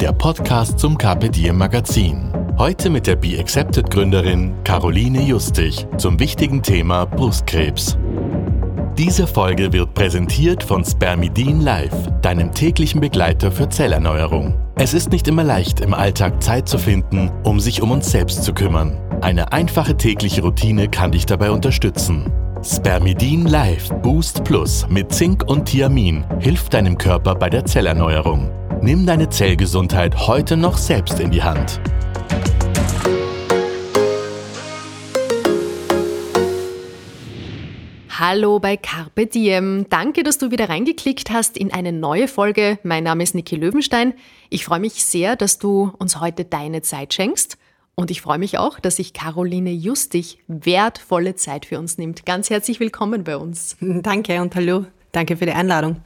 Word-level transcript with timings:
der 0.00 0.12
Podcast 0.12 0.78
zum 0.78 0.98
Carpe 0.98 1.30
Diem 1.30 1.56
Magazin. 1.56 2.30
Heute 2.58 2.90
mit 2.90 3.06
der 3.06 3.16
Be 3.16 3.38
Accepted 3.38 3.90
Gründerin 3.90 4.52
Caroline 4.62 5.22
Justig 5.22 5.86
zum 5.96 6.18
wichtigen 6.18 6.62
Thema 6.62 7.06
Brustkrebs. 7.06 7.96
Diese 8.98 9.26
Folge 9.26 9.72
wird 9.72 9.94
präsentiert 9.94 10.62
von 10.62 10.84
Spermidin 10.84 11.62
Live, 11.62 11.94
deinem 12.20 12.52
täglichen 12.52 13.00
Begleiter 13.00 13.50
für 13.50 13.68
Zellerneuerung. 13.68 14.54
Es 14.74 14.92
ist 14.92 15.12
nicht 15.12 15.28
immer 15.28 15.44
leicht, 15.44 15.80
im 15.80 15.94
Alltag 15.94 16.42
Zeit 16.42 16.68
zu 16.68 16.76
finden, 16.76 17.30
um 17.44 17.58
sich 17.58 17.80
um 17.80 17.90
uns 17.90 18.10
selbst 18.10 18.44
zu 18.44 18.52
kümmern. 18.52 18.98
Eine 19.22 19.52
einfache 19.52 19.96
tägliche 19.96 20.42
Routine 20.42 20.88
kann 20.88 21.12
dich 21.12 21.24
dabei 21.24 21.50
unterstützen. 21.50 22.30
Spermidin 22.68 23.46
Live 23.46 23.90
Boost 24.02 24.42
Plus 24.42 24.88
mit 24.88 25.12
Zink 25.12 25.44
und 25.46 25.66
Thiamin 25.66 26.24
hilft 26.40 26.74
deinem 26.74 26.98
Körper 26.98 27.36
bei 27.36 27.48
der 27.48 27.64
Zellerneuerung. 27.64 28.50
Nimm 28.82 29.06
deine 29.06 29.28
Zellgesundheit 29.28 30.26
heute 30.26 30.56
noch 30.56 30.76
selbst 30.76 31.20
in 31.20 31.30
die 31.30 31.44
Hand. 31.44 31.80
Hallo 38.08 38.58
bei 38.58 38.76
Carpe 38.76 39.26
Diem. 39.26 39.86
Danke, 39.88 40.24
dass 40.24 40.38
du 40.38 40.50
wieder 40.50 40.68
reingeklickt 40.68 41.30
hast 41.30 41.56
in 41.56 41.72
eine 41.72 41.92
neue 41.92 42.26
Folge. 42.26 42.80
Mein 42.82 43.04
Name 43.04 43.22
ist 43.22 43.36
Niki 43.36 43.54
Löwenstein. 43.54 44.12
Ich 44.50 44.64
freue 44.64 44.80
mich 44.80 45.04
sehr, 45.04 45.36
dass 45.36 45.60
du 45.60 45.92
uns 45.98 46.18
heute 46.18 46.44
deine 46.44 46.82
Zeit 46.82 47.14
schenkst. 47.14 47.58
Und 47.98 48.10
ich 48.10 48.20
freue 48.20 48.36
mich 48.36 48.58
auch, 48.58 48.78
dass 48.78 48.96
sich 48.96 49.14
Caroline 49.14 49.70
Justig 49.70 50.38
wertvolle 50.48 51.34
Zeit 51.34 51.64
für 51.64 51.78
uns 51.78 51.96
nimmt. 51.96 52.26
Ganz 52.26 52.50
herzlich 52.50 52.78
willkommen 52.78 53.24
bei 53.24 53.38
uns. 53.38 53.78
Danke 53.80 54.42
und 54.42 54.54
hallo. 54.54 54.84
Danke 55.12 55.38
für 55.38 55.46
die 55.46 55.52
Einladung. 55.52 56.02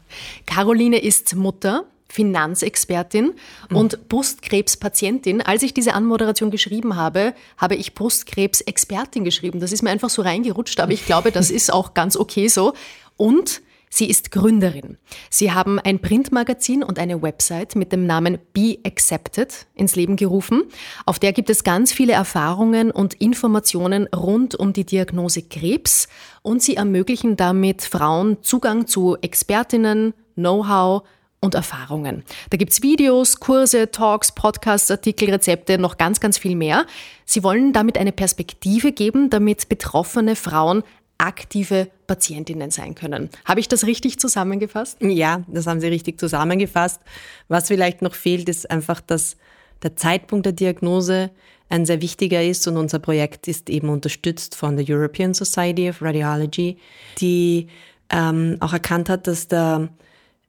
Caroline 0.47 1.02
ist 1.02 1.34
Mutter, 1.34 1.82
Finanzexpertin 2.08 3.32
mhm. 3.70 3.77
und 3.77 4.08
Brustkrebspatientin. 4.08 5.42
Als 5.42 5.64
ich 5.64 5.74
diese 5.74 5.94
Anmoderation 5.94 6.52
geschrieben 6.52 6.94
habe, 6.94 7.34
habe 7.56 7.74
ich 7.74 7.92
Brustkrebsexpertin 7.97 9.25
geschrieben. 9.25 9.58
Das 9.58 9.72
ist 9.72 9.82
mir 9.82 9.91
einfach 9.91 10.10
so 10.10 10.22
reingerutscht, 10.22 10.78
aber 10.78 10.92
ich 10.92 11.04
glaube, 11.06 11.32
das 11.32 11.50
ist 11.50 11.72
auch 11.72 11.92
ganz 11.92 12.16
okay 12.16 12.47
so. 12.47 12.72
Und 13.16 13.62
Sie 13.92 14.08
ist 14.08 14.30
Gründerin. 14.30 14.98
Sie 15.30 15.50
haben 15.52 15.80
ein 15.80 15.98
Printmagazin 15.98 16.84
und 16.84 17.00
eine 17.00 17.22
Website 17.22 17.74
mit 17.74 17.91
dem 17.91 18.06
Namen 18.06 18.38
Be 18.52 18.78
Accepted 18.86 19.66
ins 19.74 19.97
Leben 19.97 20.14
gerufen. 20.14 20.62
Auf 21.06 21.19
der 21.19 21.32
gibt 21.32 21.50
es 21.50 21.64
ganz 21.64 21.92
viele 21.92 22.12
Erfahrungen 22.12 22.92
und 22.92 23.14
Informationen 23.14 24.06
rund 24.14 24.55
um 24.55 24.72
die 24.72 24.86
Diagnose 24.86 25.42
Krebs 25.42 26.08
und 26.42 26.62
sie 26.62 26.77
ermöglichen 26.77 27.36
damit 27.36 27.82
Frauen 27.82 28.38
Zugang 28.42 28.86
zu 28.86 29.16
Expertinnen, 29.20 30.14
Know-how, 30.36 31.02
und 31.41 31.54
Erfahrungen. 31.54 32.22
Da 32.50 32.56
gibt's 32.58 32.82
Videos, 32.82 33.41
Kurse, 33.41 33.91
Talks, 33.91 34.32
Podcasts, 34.32 34.91
Artikel, 34.91 35.30
Rezepte, 35.30 35.78
noch 35.78 35.97
ganz, 35.97 36.20
ganz 36.20 36.38
viel 36.38 36.54
mehr. 36.54 36.86
Sie 37.25 37.42
wollen 37.42 37.72
damit 37.72 37.97
eine 37.97 38.12
Perspektive 38.12 38.92
geben, 38.92 39.30
damit 39.30 39.69
betroffene 39.69 40.36
Frauen 40.36 40.82
aktive 41.20 41.88
Patientinnen 42.06 42.70
sein 42.70 42.94
können. 42.94 43.31
Habe 43.44 43.60
ich 43.60 43.69
das 43.69 43.84
richtig 43.84 44.19
zusammengefasst? 44.19 44.98
Ja, 45.00 45.42
das 45.48 45.66
haben 45.66 45.81
Sie 45.81 45.88
richtig 45.88 46.19
zusammengefasst. 46.19 47.00
Was 47.48 47.69
vielleicht 47.69 48.03
noch 48.03 48.14
fehlt, 48.14 48.48
ist 48.48 48.70
einfach, 48.70 49.00
dass 49.00 49.36
der 49.82 49.97
Zeitpunkt 49.97 50.47
der 50.47 50.53
Diagnose 50.53 51.30
ein 51.69 51.86
sehr 51.86 52.03
wichtiger 52.03 52.42
ist 52.42 52.66
und 52.66 52.76
unser 52.76 52.98
Projekt 52.98 53.47
ist 53.48 53.70
eben 53.70 53.91
unterstützt 53.91 54.56
von 54.56 54.76
der 54.76 54.84
European 54.88 55.34
Society 55.34 55.88
of 55.88 56.03
Radiology, 56.03 56.78
die 57.20 57.69
ähm, 58.10 58.56
auch 58.60 58.72
erkannt 58.72 59.09
hat, 59.09 59.26
dass 59.26 59.47
der 59.47 59.88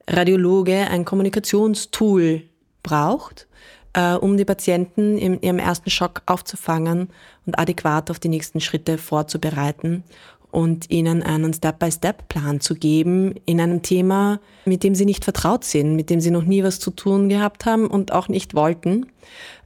Radiologe 0.07 0.87
ein 0.89 1.05
Kommunikationstool 1.05 2.41
braucht, 2.81 3.47
äh, 3.93 4.13
um 4.13 4.35
die 4.35 4.45
Patienten 4.45 5.17
in 5.17 5.39
ihrem 5.41 5.59
ersten 5.59 5.91
Schock 5.91 6.23
aufzufangen 6.25 7.09
und 7.45 7.59
adäquat 7.59 8.09
auf 8.09 8.19
die 8.19 8.29
nächsten 8.29 8.59
Schritte 8.59 8.97
vorzubereiten 8.97 10.03
und 10.51 10.89
ihnen 10.89 11.23
einen 11.23 11.53
Step-by-Step-Plan 11.53 12.59
zu 12.59 12.75
geben 12.75 13.35
in 13.45 13.59
einem 13.59 13.81
Thema, 13.81 14.39
mit 14.65 14.83
dem 14.83 14.95
sie 14.95 15.05
nicht 15.05 15.23
vertraut 15.23 15.63
sind, 15.63 15.95
mit 15.95 16.09
dem 16.09 16.19
sie 16.19 16.31
noch 16.31 16.43
nie 16.43 16.63
was 16.63 16.79
zu 16.79 16.91
tun 16.91 17.29
gehabt 17.29 17.65
haben 17.65 17.87
und 17.87 18.11
auch 18.11 18.27
nicht 18.27 18.53
wollten, 18.53 19.07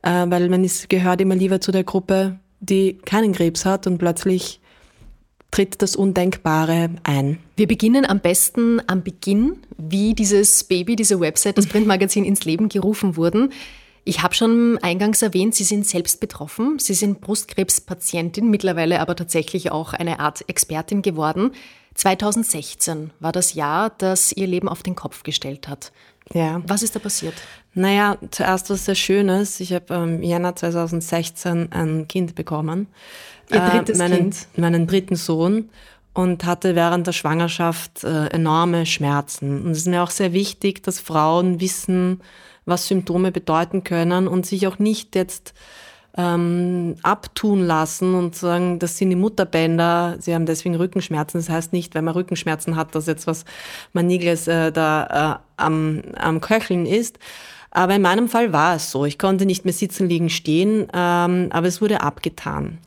äh, 0.04 0.26
weil 0.28 0.50
man 0.50 0.64
ist, 0.64 0.90
gehört 0.90 1.22
immer 1.22 1.36
lieber 1.36 1.60
zu 1.60 1.72
der 1.72 1.84
Gruppe, 1.84 2.40
die 2.60 2.98
keinen 3.06 3.34
Krebs 3.34 3.66
hat 3.66 3.88
und 3.88 3.98
plötzlich 3.98 4.62
tritt 5.52 5.82
das 5.82 5.96
Undenkbare 5.96 6.90
ein. 7.04 7.40
Wir 7.56 7.68
beginnen 7.68 8.06
am 8.06 8.20
besten 8.20 8.82
am 8.88 9.04
Beginn, 9.04 9.58
wie 9.78 10.14
dieses 10.14 10.66
Baby, 10.66 10.96
diese 10.96 11.20
Website, 11.20 11.58
das 11.58 11.68
Printmagazin 11.70 12.26
ins 12.26 12.46
Leben 12.46 12.70
gerufen 12.70 13.16
wurden. 13.16 13.52
Ich 14.08 14.22
habe 14.22 14.36
schon 14.36 14.78
eingangs 14.84 15.24
erwähnt, 15.24 15.56
Sie 15.56 15.64
sind 15.64 15.86
selbst 15.88 16.20
betroffen. 16.20 16.78
Sie 16.78 16.94
sind 16.94 17.22
Brustkrebspatientin, 17.22 18.50
mittlerweile 18.50 19.00
aber 19.00 19.16
tatsächlich 19.16 19.72
auch 19.72 19.94
eine 19.94 20.20
Art 20.20 20.48
Expertin 20.48 21.02
geworden. 21.02 21.52
2016 21.96 23.10
war 23.20 23.32
das 23.32 23.56
Jahr, 23.56 23.90
das 23.98 24.32
Ihr 24.32 24.46
Leben 24.46 24.70
auf 24.70 24.84
den 24.84 24.96
Kopf 24.96 25.24
gestellt 25.24 25.68
hat. 25.68 25.92
Ja. 26.34 26.62
Was 26.68 26.84
ist 26.84 26.96
da 26.96 27.00
passiert? 27.00 27.34
Naja, 27.74 28.18
zuerst 28.30 28.70
was 28.70 28.86
sehr 28.86 28.96
Schönes. 28.96 29.60
Ich 29.60 29.74
habe 29.74 29.94
im 29.96 30.22
Jänner 30.22 30.56
2016 30.56 31.72
ein 31.72 32.08
Kind 32.08 32.36
bekommen. 32.36 32.88
Ihr 33.50 33.58
äh, 33.58 33.70
drittes 33.72 33.98
äh, 33.98 34.04
meinen, 34.04 34.18
Kind? 34.18 34.48
Meinen 34.56 34.88
dritten 34.88 35.16
Sohn 35.16 35.70
und 36.14 36.46
hatte 36.46 36.76
während 36.76 37.08
der 37.08 37.12
Schwangerschaft 37.12 38.04
äh, 38.04 38.28
enorme 38.28 38.86
Schmerzen. 38.86 39.66
Und 39.66 39.72
es 39.72 39.80
ist 39.80 39.88
mir 39.88 40.04
auch 40.04 40.12
sehr 40.12 40.32
wichtig, 40.32 40.84
dass 40.84 41.00
Frauen 41.00 41.60
wissen, 41.60 42.22
was 42.66 42.88
Symptome 42.88 43.32
bedeuten 43.32 43.84
können 43.84 44.28
und 44.28 44.46
sich 44.46 44.68
auch 44.68 44.80
nicht 44.80 45.16
jetzt 45.16 45.54
ähm, 46.18 46.96
abtun 47.04 47.66
lassen 47.66 48.16
und 48.16 48.36
sagen, 48.36 48.80
das 48.80 48.98
sind 48.98 49.10
die 49.10 49.16
Mutterbänder, 49.16 50.16
sie 50.20 50.34
haben 50.34 50.46
deswegen 50.46 50.76
Rückenschmerzen. 50.76 51.40
Das 51.40 51.50
heißt 51.50 51.74
nicht, 51.74 51.94
wenn 51.94 52.06
man 52.06 52.14
Rückenschmerzen 52.14 52.76
hat, 52.76 52.96
dass 52.96 53.08
jetzt 53.08 53.28
was 53.28 53.46
Manigles 53.94 54.48
äh, 54.48 54.72
da 54.72 55.40
äh, 55.58 55.62
am, 55.62 56.02
am 56.16 56.42
Köcheln 56.42 56.86
ist. 56.86 57.20
Aber 57.72 57.96
in 57.96 58.02
meinem 58.02 58.30
Fall 58.30 58.54
war 58.54 58.78
es 58.78 58.90
so. 58.90 59.04
Ich 59.04 59.20
konnte 59.20 59.46
nicht 59.46 59.66
mehr 59.66 59.74
sitzen, 59.74 60.08
liegen, 60.08 60.30
stehen, 60.30 60.88
ähm, 60.94 61.50
aber 61.50 61.68
es 61.68 61.82
wurde 61.82 62.00
abgetan. 62.00 62.78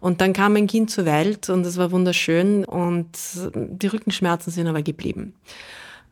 Und 0.00 0.22
dann 0.22 0.32
kam 0.32 0.54
mein 0.54 0.66
Kind 0.66 0.90
zur 0.90 1.04
Welt 1.04 1.50
und 1.50 1.66
es 1.66 1.76
war 1.76 1.90
wunderschön 1.90 2.64
und 2.64 3.08
die 3.54 3.86
Rückenschmerzen 3.88 4.50
sind 4.50 4.66
aber 4.66 4.80
geblieben. 4.80 5.34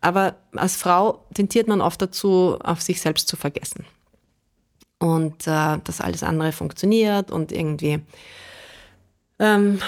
Aber 0.00 0.36
als 0.54 0.76
Frau 0.76 1.24
tendiert 1.34 1.68
man 1.68 1.80
oft 1.80 2.00
dazu, 2.00 2.58
auf 2.62 2.80
sich 2.80 3.00
selbst 3.00 3.28
zu 3.28 3.36
vergessen. 3.36 3.84
Und 4.98 5.46
äh, 5.46 5.78
dass 5.84 6.00
alles 6.00 6.22
andere 6.22 6.52
funktioniert 6.52 7.30
und 7.30 7.52
irgendwie, 7.52 8.00
ähm, 9.38 9.80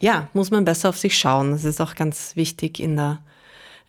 ja, 0.00 0.28
muss 0.32 0.50
man 0.50 0.64
besser 0.64 0.88
auf 0.88 0.98
sich 0.98 1.16
schauen. 1.16 1.52
Das 1.52 1.64
ist 1.64 1.80
auch 1.80 1.94
ganz 1.94 2.34
wichtig 2.34 2.80
in, 2.80 2.96
der, 2.96 3.20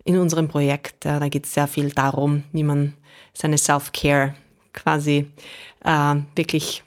in 0.04 0.18
unserem 0.18 0.48
Projekt. 0.48 1.06
Ja, 1.06 1.20
da 1.20 1.28
geht 1.30 1.46
es 1.46 1.54
sehr 1.54 1.68
viel 1.68 1.90
darum, 1.90 2.44
wie 2.52 2.64
man 2.64 2.94
seine 3.34 3.58
Self-Care 3.58 4.36
quasi 4.74 5.32
äh, 5.84 6.16
wirklich 6.36 6.84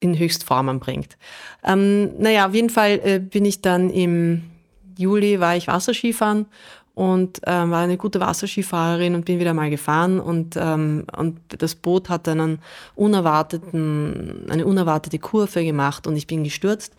in 0.00 0.18
Höchstformen 0.18 0.80
bringt. 0.80 1.16
Ähm, 1.62 2.18
naja, 2.18 2.48
auf 2.48 2.54
jeden 2.54 2.70
Fall 2.70 3.00
äh, 3.04 3.18
bin 3.18 3.44
ich 3.44 3.60
dann 3.60 3.90
im 3.90 4.50
Juli, 4.96 5.40
war 5.40 5.56
ich 5.56 5.68
Wasserskifahren 5.68 6.46
und 6.94 7.46
äh, 7.46 7.50
war 7.50 7.80
eine 7.80 7.96
gute 7.96 8.20
Wasserskifahrerin 8.20 9.14
und 9.14 9.24
bin 9.24 9.38
wieder 9.38 9.54
mal 9.54 9.70
gefahren 9.70 10.20
und, 10.20 10.56
ähm, 10.56 11.04
und 11.16 11.38
das 11.48 11.74
Boot 11.74 12.08
hat 12.08 12.28
einen 12.28 12.58
unerwarteten, 12.94 14.46
eine 14.50 14.66
unerwartete 14.66 15.18
Kurve 15.18 15.64
gemacht 15.64 16.06
und 16.06 16.16
ich 16.16 16.26
bin 16.26 16.44
gestürzt 16.44 16.94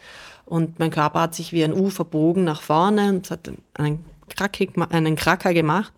und 0.46 0.80
mein 0.80 0.92
Körper 0.92 1.22
hat 1.22 1.36
sich 1.36 1.54
wie 1.54 1.64
ein 1.64 1.74
U 1.74 1.90
verbogen 1.90 2.44
nach 2.44 2.62
vorne 2.62 3.10
und 3.10 3.30
hat 3.32 3.52
einen, 3.74 4.04
Krackig, 4.30 4.72
einen 4.92 5.16
Kracker 5.16 5.54
gemacht 5.54 5.94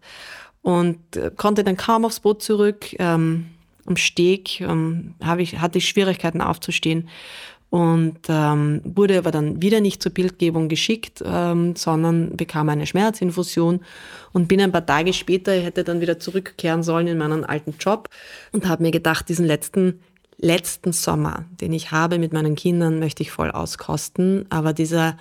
und 0.64 1.16
äh, 1.16 1.32
konnte 1.36 1.64
dann 1.64 1.78
kaum 1.78 2.04
aufs 2.04 2.20
Boot 2.20 2.42
zurück. 2.42 2.96
Ähm, 3.00 3.48
am 3.86 3.98
Steg 3.98 4.62
ähm, 4.62 5.16
ich, 5.38 5.60
hatte 5.60 5.78
ich 5.78 5.90
Schwierigkeiten 5.90 6.42
aufzustehen 6.42 7.10
und 7.74 8.20
ähm, 8.30 8.82
wurde 8.84 9.18
aber 9.18 9.32
dann 9.32 9.60
wieder 9.64 9.82
nicht 9.82 10.04
zur 10.04 10.14
Bildgebung 10.14 10.68
geschickt, 10.68 11.24
ähm, 11.26 11.76
sondern 11.76 12.38
bekam 12.38 12.70
eine 12.70 12.86
Schmerzinfusion 12.86 13.80
und 14.32 14.48
bin 14.48 14.62
ein 14.62 14.72
paar 14.72 14.86
Tage 14.86 15.12
später, 15.12 15.58
ich 15.58 15.66
hätte 15.66 15.84
dann 15.84 16.00
wieder 16.00 16.20
zurückkehren 16.20 16.84
sollen 16.84 17.08
in 17.08 17.18
meinen 17.18 17.44
alten 17.44 17.74
Job 17.80 18.10
und 18.52 18.68
habe 18.68 18.84
mir 18.84 18.92
gedacht, 18.92 19.28
diesen 19.28 19.48
letzten 19.48 20.02
letzten 20.38 20.92
Sommer, 20.92 21.46
den 21.62 21.74
ich 21.74 21.90
habe 21.90 22.20
mit 22.20 22.32
meinen 22.32 22.54
Kindern, 22.54 23.00
möchte 23.00 23.24
ich 23.24 23.32
voll 23.32 23.50
auskosten. 23.50 24.46
Aber 24.52 24.74
dieser 24.74 25.18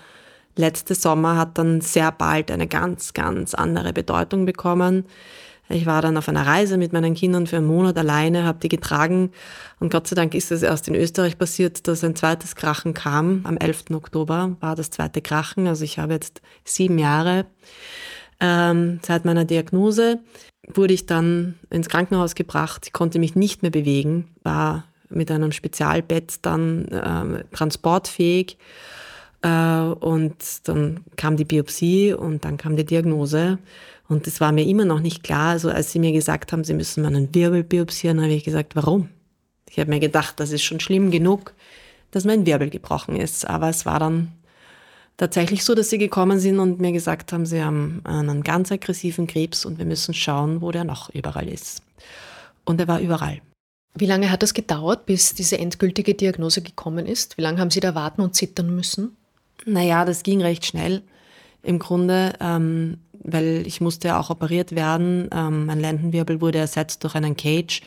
letzte 0.54 0.94
Sommer 0.94 1.38
hat 1.38 1.56
dann 1.56 1.80
sehr 1.80 2.12
bald 2.12 2.50
eine 2.50 2.66
ganz, 2.66 3.14
ganz 3.14 3.54
andere 3.54 3.94
Bedeutung 3.94 4.44
bekommen. 4.44 5.06
Ich 5.72 5.86
war 5.86 6.02
dann 6.02 6.16
auf 6.18 6.28
einer 6.28 6.46
Reise 6.46 6.76
mit 6.76 6.92
meinen 6.92 7.14
Kindern 7.14 7.46
für 7.46 7.56
einen 7.56 7.66
Monat 7.66 7.96
alleine, 7.96 8.44
habe 8.44 8.58
die 8.60 8.68
getragen 8.68 9.30
und 9.80 9.90
Gott 9.90 10.06
sei 10.06 10.14
Dank 10.14 10.34
ist 10.34 10.52
es 10.52 10.62
erst 10.62 10.86
in 10.86 10.94
Österreich 10.94 11.38
passiert, 11.38 11.88
dass 11.88 12.04
ein 12.04 12.14
zweites 12.14 12.56
Krachen 12.56 12.92
kam. 12.94 13.40
Am 13.44 13.56
11. 13.56 13.84
Oktober 13.92 14.56
war 14.60 14.76
das 14.76 14.90
zweite 14.90 15.22
Krachen. 15.22 15.66
Also 15.66 15.84
ich 15.84 15.98
habe 15.98 16.12
jetzt 16.12 16.42
sieben 16.64 16.98
Jahre 16.98 17.46
ähm, 18.38 19.00
seit 19.02 19.24
meiner 19.24 19.44
Diagnose. 19.44 20.20
Wurde 20.68 20.94
ich 20.94 21.06
dann 21.06 21.58
ins 21.70 21.88
Krankenhaus 21.88 22.34
gebracht. 22.34 22.92
Konnte 22.92 23.18
mich 23.18 23.34
nicht 23.34 23.62
mehr 23.62 23.70
bewegen, 23.70 24.28
war 24.42 24.84
mit 25.08 25.30
einem 25.30 25.52
Spezialbett 25.52 26.34
dann 26.42 26.86
äh, 26.88 27.44
transportfähig. 27.54 28.58
Äh, 29.42 29.48
und 29.48 30.68
dann 30.68 31.00
kam 31.16 31.36
die 31.36 31.44
Biopsie 31.44 32.12
und 32.12 32.44
dann 32.44 32.58
kam 32.58 32.76
die 32.76 32.84
Diagnose. 32.84 33.58
Und 34.12 34.26
es 34.26 34.40
war 34.40 34.52
mir 34.52 34.66
immer 34.66 34.84
noch 34.84 35.00
nicht 35.00 35.22
klar. 35.22 35.50
Also 35.50 35.70
als 35.70 35.90
sie 35.90 35.98
mir 35.98 36.12
gesagt 36.12 36.52
haben, 36.52 36.64
sie 36.64 36.74
müssen 36.74 37.02
meinen 37.02 37.34
Wirbel 37.34 37.64
biopsieren, 37.64 38.20
habe 38.20 38.32
ich 38.32 38.44
gesagt, 38.44 38.76
warum? 38.76 39.08
Ich 39.70 39.78
habe 39.78 39.90
mir 39.90 40.00
gedacht, 40.00 40.38
das 40.38 40.52
ist 40.52 40.62
schon 40.62 40.80
schlimm 40.80 41.10
genug, 41.10 41.54
dass 42.10 42.24
mein 42.24 42.44
Wirbel 42.44 42.68
gebrochen 42.68 43.16
ist. 43.16 43.48
Aber 43.48 43.70
es 43.70 43.86
war 43.86 43.98
dann 43.98 44.32
tatsächlich 45.16 45.64
so, 45.64 45.74
dass 45.74 45.88
sie 45.88 45.98
gekommen 45.98 46.38
sind 46.38 46.58
und 46.58 46.80
mir 46.80 46.92
gesagt 46.92 47.32
haben, 47.32 47.46
sie 47.46 47.62
haben 47.62 48.02
einen 48.04 48.42
ganz 48.42 48.70
aggressiven 48.70 49.26
Krebs 49.26 49.64
und 49.64 49.78
wir 49.78 49.86
müssen 49.86 50.12
schauen, 50.12 50.60
wo 50.60 50.70
der 50.70 50.84
noch 50.84 51.08
überall 51.10 51.48
ist. 51.48 51.82
Und 52.64 52.80
er 52.80 52.88
war 52.88 53.00
überall. 53.00 53.40
Wie 53.94 54.06
lange 54.06 54.30
hat 54.30 54.42
das 54.42 54.54
gedauert, 54.54 55.06
bis 55.06 55.34
diese 55.34 55.58
endgültige 55.58 56.14
Diagnose 56.14 56.62
gekommen 56.62 57.06
ist? 57.06 57.36
Wie 57.36 57.42
lange 57.42 57.58
haben 57.58 57.70
Sie 57.70 57.80
da 57.80 57.94
warten 57.94 58.22
und 58.22 58.34
zittern 58.34 58.74
müssen? 58.74 59.16
Naja, 59.64 60.04
das 60.04 60.22
ging 60.22 60.42
recht 60.42 60.66
schnell. 60.66 61.02
Im 61.62 61.78
Grunde, 61.78 62.32
ähm, 62.40 62.98
weil 63.24 63.66
ich 63.66 63.80
musste 63.80 64.16
auch 64.16 64.30
operiert 64.30 64.74
werden. 64.74 65.28
Ähm, 65.32 65.66
mein 65.66 65.80
Lendenwirbel 65.80 66.40
wurde 66.40 66.58
ersetzt 66.58 67.02
durch 67.04 67.14
einen 67.14 67.36
Cage. 67.36 67.82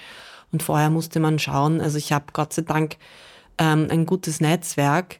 Und 0.51 0.63
vorher 0.63 0.89
musste 0.89 1.19
man 1.19 1.39
schauen. 1.39 1.81
Also 1.81 1.97
ich 1.97 2.11
habe 2.11 2.25
Gott 2.33 2.53
sei 2.53 2.61
Dank 2.61 2.97
ähm, 3.57 3.87
ein 3.89 4.05
gutes 4.05 4.41
Netzwerk 4.41 5.19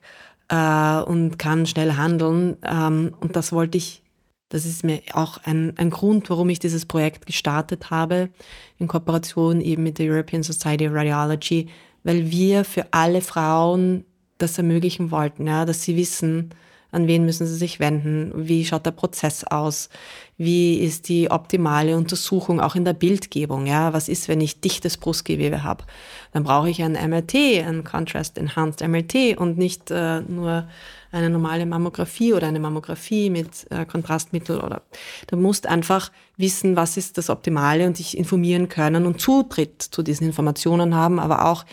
äh, 0.50 1.00
und 1.00 1.38
kann 1.38 1.66
schnell 1.66 1.94
handeln. 1.94 2.58
Ähm, 2.64 3.16
und 3.20 3.36
das 3.36 3.52
wollte 3.52 3.78
ich 3.78 4.02
das 4.50 4.66
ist 4.66 4.84
mir 4.84 5.02
auch 5.14 5.40
ein, 5.44 5.74
ein 5.78 5.90
Grund, 5.90 6.30
warum 6.30 6.50
ich 6.50 6.60
dieses 6.60 6.86
Projekt 6.86 7.26
gestartet 7.26 7.90
habe, 7.90 8.30
in 8.78 8.88
Kooperation 8.88 9.60
eben 9.60 9.84
mit 9.84 9.98
der 9.98 10.12
European 10.12 10.44
Society 10.44 10.88
of 10.88 10.94
Radiology, 10.94 11.68
weil 12.04 12.30
wir 12.30 12.64
für 12.64 12.86
alle 12.92 13.22
Frauen 13.22 14.06
das 14.38 14.58
ermöglichen 14.58 15.12
wollten, 15.12 15.48
ja, 15.48 15.66
dass 15.66 15.84
sie 15.84 15.98
wissen, 15.98 16.52
an 16.96 17.08
wen 17.08 17.26
müssen 17.26 17.46
sie 17.46 17.56
sich 17.56 17.80
wenden, 17.80 18.32
wie 18.36 18.66
schaut 18.66 18.86
der 18.86 18.92
Prozess 18.92 19.44
aus, 19.44 19.90
wie 20.38 20.80
ist 20.80 21.10
die 21.10 21.30
optimale 21.30 21.98
Untersuchung 21.98 22.62
auch 22.62 22.76
in 22.76 22.86
der 22.86 22.94
Bildgebung, 22.94 23.68
ja, 23.68 23.94
was 23.94 24.08
ist, 24.08 24.28
wenn 24.30 24.40
ich 24.40 24.62
dichtes 24.62 24.98
Brustgewebe 24.98 25.64
habe, 25.64 25.84
dann 26.32 26.44
brauche 26.44 26.70
ich 26.70 26.82
ein 26.82 26.94
MRT, 26.94 27.36
ein 27.66 27.84
Contrast 27.84 28.38
Enhanced 28.38 28.86
MRT 28.86 29.38
und 29.38 29.58
nicht 29.58 29.92
äh, 29.92 30.22
nur 30.22 30.68
eine 31.12 31.30
normale 31.30 31.66
Mammographie 31.66 32.34
oder 32.34 32.48
eine 32.48 32.60
Mammographie 32.60 33.30
mit 33.30 33.68
äh, 33.72 33.86
Kontrastmittel 33.86 34.60
oder 34.60 34.82
du 35.28 35.38
musst 35.38 35.68
einfach 35.68 36.12
wissen, 36.38 36.76
was 36.76 36.98
ist 36.98 37.18
das 37.18 37.30
Optimale 37.30 37.88
und 37.88 38.00
dich 38.00 38.18
informieren 38.18 38.68
können 38.68 39.06
und 39.06 39.22
Zutritt 39.22 39.82
zu 39.82 40.04
diesen 40.04 40.28
Informationen 40.28 40.96
haben, 40.96 41.20
aber 41.20 41.46
auch 41.46 41.66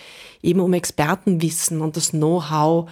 eben 0.43 0.61
um 0.61 0.73
Expertenwissen 0.73 1.81
und 1.81 1.97
das 1.97 2.11
Know-how 2.11 2.89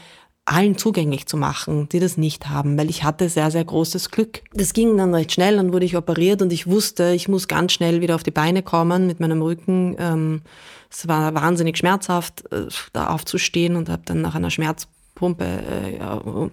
allen 0.51 0.77
zugänglich 0.77 1.27
zu 1.27 1.37
machen, 1.37 1.89
die 1.91 2.01
das 2.01 2.17
nicht 2.17 2.49
haben, 2.49 2.77
weil 2.77 2.91
ich 2.91 3.05
hatte 3.05 3.29
sehr, 3.29 3.51
sehr 3.53 3.65
großes 3.65 4.11
Glück. 4.11 4.43
Das 4.53 4.73
ging 4.73 4.97
dann 4.97 5.15
recht 5.15 5.33
schnell, 5.33 5.57
dann 5.57 5.73
wurde 5.73 5.85
ich 5.85 5.97
operiert 5.97 6.43
und 6.43 6.53
ich 6.53 6.67
wusste, 6.67 7.13
ich 7.13 7.29
muss 7.29 7.47
ganz 7.47 7.73
schnell 7.73 8.01
wieder 8.01 8.17
auf 8.17 8.25
die 8.25 8.33
Beine 8.33 8.63
kommen 8.63 9.07
mit 9.07 9.21
meinem 9.21 9.43
Rücken. 9.43 9.95
Ähm, 9.99 10.43
es 10.91 11.07
war 11.07 11.35
wahnsinnig 11.35 11.79
schmerzhaft, 11.79 12.51
äh, 12.53 12.67
da 12.93 13.09
aufzustehen 13.09 13.77
und 13.77 13.89
habe 13.89 14.03
dann 14.05 14.23
nach 14.23 14.35
einer 14.35 14.51
Schmerzpumpe 14.51 15.45
äh, 15.45 15.99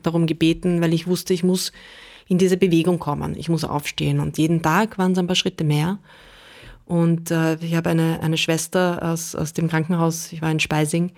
darum 0.03 0.27
gebeten, 0.27 0.79
weil 0.79 0.93
ich 0.93 1.07
wusste, 1.07 1.33
ich 1.33 1.43
muss 1.43 1.71
in 2.27 2.37
diese 2.37 2.57
Bewegung 2.57 2.99
kommen, 2.99 3.35
ich 3.35 3.49
muss 3.49 3.63
aufstehen 3.63 4.19
und 4.19 4.37
jeden 4.37 4.61
Tag 4.61 4.99
waren 4.99 5.13
es 5.13 5.17
ein 5.17 5.27
paar 5.27 5.35
Schritte 5.35 5.63
mehr. 5.63 5.97
Und 6.85 7.31
äh, 7.31 7.55
ich 7.55 7.75
habe 7.75 7.89
eine, 7.89 8.19
eine 8.21 8.37
Schwester 8.37 8.99
aus, 9.01 9.33
aus 9.33 9.53
dem 9.53 9.67
Krankenhaus, 9.67 10.31
ich 10.31 10.41
war 10.41 10.51
in 10.51 10.59
Speising, 10.59 11.11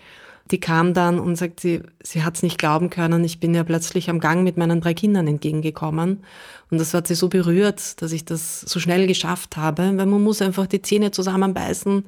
die 0.51 0.59
kam 0.59 0.93
dann 0.93 1.19
und 1.19 1.35
sagt, 1.35 1.59
sie, 1.59 1.81
sie 2.01 2.23
hat 2.23 2.35
es 2.35 2.43
nicht 2.43 2.57
glauben 2.57 2.89
können. 2.89 3.23
Ich 3.23 3.39
bin 3.39 3.53
ja 3.53 3.63
plötzlich 3.63 4.09
am 4.09 4.19
Gang 4.19 4.43
mit 4.43 4.57
meinen 4.57 4.81
drei 4.81 4.93
Kindern 4.93 5.27
entgegengekommen. 5.27 6.23
Und 6.71 6.77
das 6.79 6.93
hat 6.93 7.07
sie 7.07 7.15
so 7.15 7.29
berührt, 7.29 8.01
dass 8.01 8.11
ich 8.11 8.25
das 8.25 8.61
so 8.61 8.79
schnell 8.79 9.05
geschafft 9.05 9.57
habe, 9.57 9.83
weil 9.95 10.05
man 10.05 10.23
muss 10.23 10.41
einfach 10.41 10.65
die 10.65 10.81
Zähne 10.81 11.11
zusammenbeißen. 11.11 12.03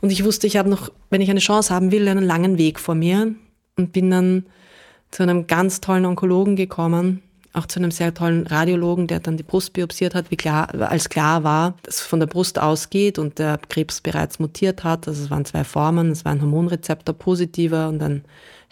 Und 0.00 0.12
ich 0.12 0.24
wusste, 0.24 0.46
ich 0.46 0.56
habe 0.56 0.68
noch, 0.68 0.90
wenn 1.08 1.22
ich 1.22 1.30
eine 1.30 1.40
Chance 1.40 1.72
haben 1.72 1.90
will, 1.90 2.06
einen 2.06 2.24
langen 2.24 2.58
Weg 2.58 2.78
vor 2.78 2.94
mir. 2.94 3.34
Und 3.76 3.92
bin 3.92 4.10
dann 4.10 4.46
zu 5.10 5.22
einem 5.22 5.46
ganz 5.46 5.80
tollen 5.80 6.06
Onkologen 6.06 6.56
gekommen, 6.56 7.22
auch 7.54 7.66
zu 7.66 7.78
einem 7.78 7.92
sehr 7.92 8.12
tollen 8.12 8.46
Radiologen, 8.46 9.06
der 9.06 9.20
dann 9.20 9.36
die 9.36 9.42
Brust 9.42 9.72
biopsiert 9.72 10.14
hat, 10.14 10.30
wie 10.30 10.36
klar, 10.36 10.74
als 10.90 11.08
klar 11.08 11.44
war, 11.44 11.74
dass 11.84 11.96
es 11.96 12.00
von 12.02 12.20
der 12.20 12.26
Brust 12.26 12.58
ausgeht 12.58 13.18
und 13.18 13.38
der 13.38 13.58
Krebs 13.68 14.00
bereits 14.00 14.38
mutiert 14.38 14.84
hat. 14.84 15.06
Also 15.08 15.22
es 15.22 15.30
waren 15.30 15.44
zwei 15.44 15.64
Formen, 15.64 16.10
es 16.10 16.24
war 16.24 16.32
ein 16.32 16.42
Hormonrezeptor 16.42 17.14
positiver 17.14 17.88
und 17.88 18.02
ein 18.02 18.24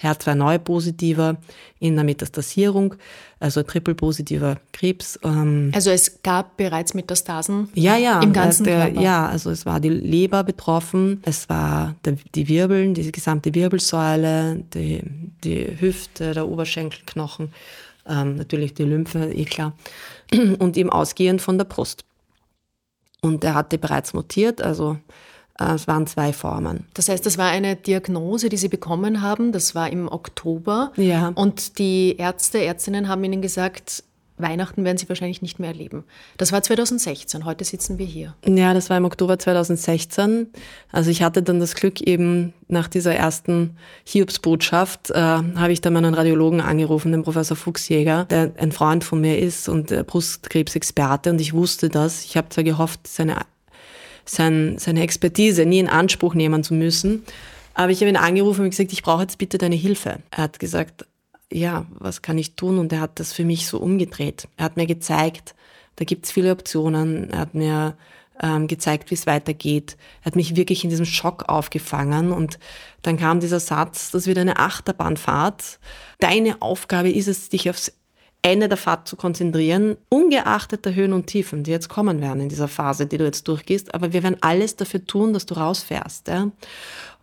HER2 0.02 0.58
positiver 0.58 1.36
in 1.78 1.94
der 1.94 2.04
Metastasierung, 2.04 2.96
also 3.38 3.62
triple 3.62 3.94
positiver 3.94 4.58
Krebs. 4.72 5.18
Ähm 5.22 5.70
also 5.72 5.90
es 5.90 6.22
gab 6.22 6.56
bereits 6.56 6.94
Metastasen 6.94 7.68
ja, 7.74 7.96
ja, 7.96 8.20
im 8.20 8.32
ganzen 8.32 8.64
der, 8.64 8.86
Körper? 8.86 9.00
Ja, 9.00 9.28
also 9.28 9.50
es 9.50 9.64
war 9.64 9.78
die 9.78 9.90
Leber 9.90 10.42
betroffen, 10.42 11.22
es 11.24 11.48
war 11.48 11.94
der, 12.04 12.16
die 12.34 12.48
Wirbeln, 12.48 12.94
die 12.94 13.12
gesamte 13.12 13.54
Wirbelsäule, 13.54 14.64
die, 14.74 15.02
die 15.44 15.80
Hüfte, 15.80 16.32
der 16.34 16.48
Oberschenkelknochen 16.48 17.50
ähm, 18.06 18.36
natürlich 18.36 18.74
die 18.74 18.84
Lymphe, 18.84 19.32
eh 19.32 19.44
klar, 19.44 19.74
und 20.58 20.76
ihm 20.76 20.90
ausgehend 20.90 21.42
von 21.42 21.58
der 21.58 21.64
Brust. 21.64 22.04
Und 23.20 23.44
er 23.44 23.54
hatte 23.54 23.78
bereits 23.78 24.14
mutiert, 24.14 24.60
also 24.60 24.98
äh, 25.58 25.74
es 25.74 25.86
waren 25.86 26.06
zwei 26.06 26.32
Formen. 26.32 26.86
Das 26.94 27.08
heißt, 27.08 27.24
das 27.24 27.38
war 27.38 27.50
eine 27.50 27.76
Diagnose, 27.76 28.48
die 28.48 28.56
Sie 28.56 28.68
bekommen 28.68 29.22
haben, 29.22 29.52
das 29.52 29.74
war 29.74 29.90
im 29.90 30.08
Oktober. 30.08 30.92
Ja. 30.96 31.32
Und 31.34 31.78
die 31.78 32.16
Ärzte, 32.16 32.62
Ärztinnen 32.62 33.08
haben 33.08 33.22
Ihnen 33.24 33.42
gesagt, 33.42 34.02
Weihnachten 34.38 34.84
werden 34.84 34.98
Sie 34.98 35.08
wahrscheinlich 35.08 35.42
nicht 35.42 35.58
mehr 35.58 35.70
erleben. 35.70 36.04
Das 36.36 36.52
war 36.52 36.62
2016, 36.62 37.44
heute 37.44 37.64
sitzen 37.64 37.98
wir 37.98 38.06
hier. 38.06 38.34
Ja, 38.44 38.74
das 38.74 38.90
war 38.90 38.96
im 38.96 39.04
Oktober 39.04 39.38
2016. 39.38 40.48
Also 40.90 41.10
ich 41.10 41.22
hatte 41.22 41.42
dann 41.42 41.60
das 41.60 41.74
Glück, 41.74 42.00
eben 42.00 42.52
nach 42.68 42.88
dieser 42.88 43.14
ersten 43.14 43.76
Hiobsbotschaft, 44.04 45.10
äh, 45.10 45.14
habe 45.14 45.72
ich 45.72 45.80
dann 45.80 45.92
meinen 45.92 46.14
Radiologen 46.14 46.60
angerufen, 46.60 47.12
den 47.12 47.22
Professor 47.22 47.56
Fuchsjäger, 47.56 48.24
der 48.24 48.52
ein 48.56 48.72
Freund 48.72 49.04
von 49.04 49.20
mir 49.20 49.38
ist 49.38 49.68
und 49.68 49.94
Brustkrebsexperte 50.06 51.30
und 51.30 51.40
ich 51.40 51.52
wusste 51.52 51.88
das. 51.88 52.24
Ich 52.24 52.36
habe 52.36 52.48
zwar 52.48 52.64
gehofft, 52.64 53.06
seine, 53.06 53.36
sein, 54.24 54.76
seine 54.78 55.02
Expertise 55.02 55.66
nie 55.66 55.78
in 55.78 55.88
Anspruch 55.88 56.34
nehmen 56.34 56.64
zu 56.64 56.74
müssen, 56.74 57.24
aber 57.74 57.90
ich 57.90 58.00
habe 58.00 58.10
ihn 58.10 58.16
angerufen 58.16 58.64
und 58.64 58.70
gesagt, 58.70 58.92
ich 58.92 59.02
brauche 59.02 59.22
jetzt 59.22 59.38
bitte 59.38 59.58
deine 59.58 59.76
Hilfe. 59.76 60.18
Er 60.30 60.44
hat 60.44 60.58
gesagt, 60.58 61.06
ja, 61.52 61.86
was 61.98 62.22
kann 62.22 62.38
ich 62.38 62.54
tun? 62.54 62.78
Und 62.78 62.92
er 62.92 63.00
hat 63.00 63.20
das 63.20 63.32
für 63.32 63.44
mich 63.44 63.66
so 63.66 63.78
umgedreht. 63.78 64.48
Er 64.56 64.66
hat 64.66 64.76
mir 64.76 64.86
gezeigt, 64.86 65.54
da 65.96 66.04
gibt's 66.04 66.32
viele 66.32 66.52
Optionen. 66.52 67.30
Er 67.30 67.38
hat 67.38 67.54
mir 67.54 67.96
ähm, 68.40 68.66
gezeigt, 68.66 69.10
wie 69.10 69.14
es 69.14 69.26
weitergeht. 69.26 69.96
Er 70.22 70.26
hat 70.26 70.36
mich 70.36 70.56
wirklich 70.56 70.84
in 70.84 70.90
diesem 70.90 71.06
Schock 71.06 71.48
aufgefangen. 71.48 72.32
Und 72.32 72.58
dann 73.02 73.16
kam 73.16 73.40
dieser 73.40 73.60
Satz, 73.60 74.10
das 74.10 74.26
wird 74.26 74.38
eine 74.38 74.58
Achterbahnfahrt. 74.58 75.78
Deine 76.18 76.60
Aufgabe 76.60 77.10
ist 77.10 77.28
es, 77.28 77.48
dich 77.48 77.68
aufs 77.68 77.92
Ende 78.42 78.68
der 78.68 78.76
Fahrt 78.76 79.06
zu 79.06 79.14
konzentrieren, 79.14 79.96
ungeachtet 80.08 80.84
der 80.84 80.96
Höhen 80.96 81.12
und 81.12 81.28
Tiefen, 81.28 81.62
die 81.62 81.70
jetzt 81.70 81.88
kommen 81.88 82.20
werden 82.20 82.40
in 82.40 82.48
dieser 82.48 82.66
Phase, 82.66 83.06
die 83.06 83.16
du 83.16 83.24
jetzt 83.24 83.46
durchgehst. 83.46 83.94
Aber 83.94 84.12
wir 84.12 84.24
werden 84.24 84.36
alles 84.40 84.74
dafür 84.74 85.04
tun, 85.04 85.32
dass 85.32 85.46
du 85.46 85.54
rausfährst. 85.54 86.26
Ja? 86.26 86.50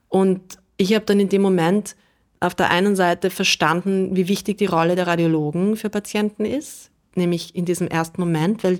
Und 0.07 0.41
ich 0.77 0.95
habe 0.95 1.03
dann 1.03 1.19
in 1.19 1.27
dem 1.27 1.41
Moment 1.41 1.97
auf 2.39 2.55
der 2.55 2.69
einen 2.69 2.95
Seite 2.95 3.29
verstanden, 3.29 4.15
wie 4.15 4.27
wichtig 4.27 4.57
die 4.57 4.65
Rolle 4.65 4.95
der 4.95 5.07
Radiologen 5.07 5.75
für 5.75 5.89
Patienten 5.89 6.45
ist, 6.45 6.89
nämlich 7.15 7.55
in 7.55 7.65
diesem 7.65 7.87
ersten 7.87 8.21
Moment, 8.21 8.63
weil 8.63 8.79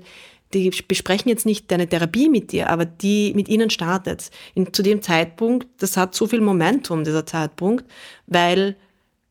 die 0.52 0.70
besprechen 0.70 1.28
jetzt 1.28 1.46
nicht 1.46 1.70
deine 1.70 1.88
Therapie 1.88 2.28
mit 2.28 2.52
dir, 2.52 2.70
aber 2.70 2.84
die 2.84 3.32
mit 3.34 3.48
ihnen 3.48 3.70
startet. 3.70 4.30
In, 4.54 4.72
zu 4.72 4.82
dem 4.82 5.00
Zeitpunkt, 5.00 5.68
das 5.78 5.96
hat 5.96 6.14
so 6.14 6.26
viel 6.26 6.40
Momentum, 6.40 7.04
dieser 7.04 7.24
Zeitpunkt, 7.24 7.84
weil 8.26 8.76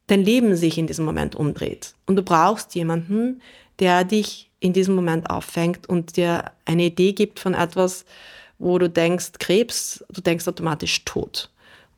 dein 0.08 0.24
Leben 0.24 0.56
sich 0.56 0.78
in 0.78 0.88
diesem 0.88 1.06
Moment 1.06 1.36
umdreht. 1.36 1.94
Und 2.06 2.16
du 2.16 2.24
brauchst 2.24 2.74
jemanden, 2.76 3.42
der 3.80 4.06
dich 4.06 4.50
in 4.60 4.74
diesem 4.74 4.96
Moment 4.96 5.30
auffängt 5.30 5.88
und 5.88 6.18
dir 6.18 6.52
eine 6.66 6.86
Idee 6.86 7.14
gibt 7.14 7.40
von 7.40 7.54
etwas, 7.54 8.06
wo 8.58 8.78
du 8.78 8.90
denkst, 8.90 9.34
Krebs, 9.40 10.04
du 10.10 10.22
denkst 10.22 10.48
automatisch 10.48 11.06
tot. 11.06 11.50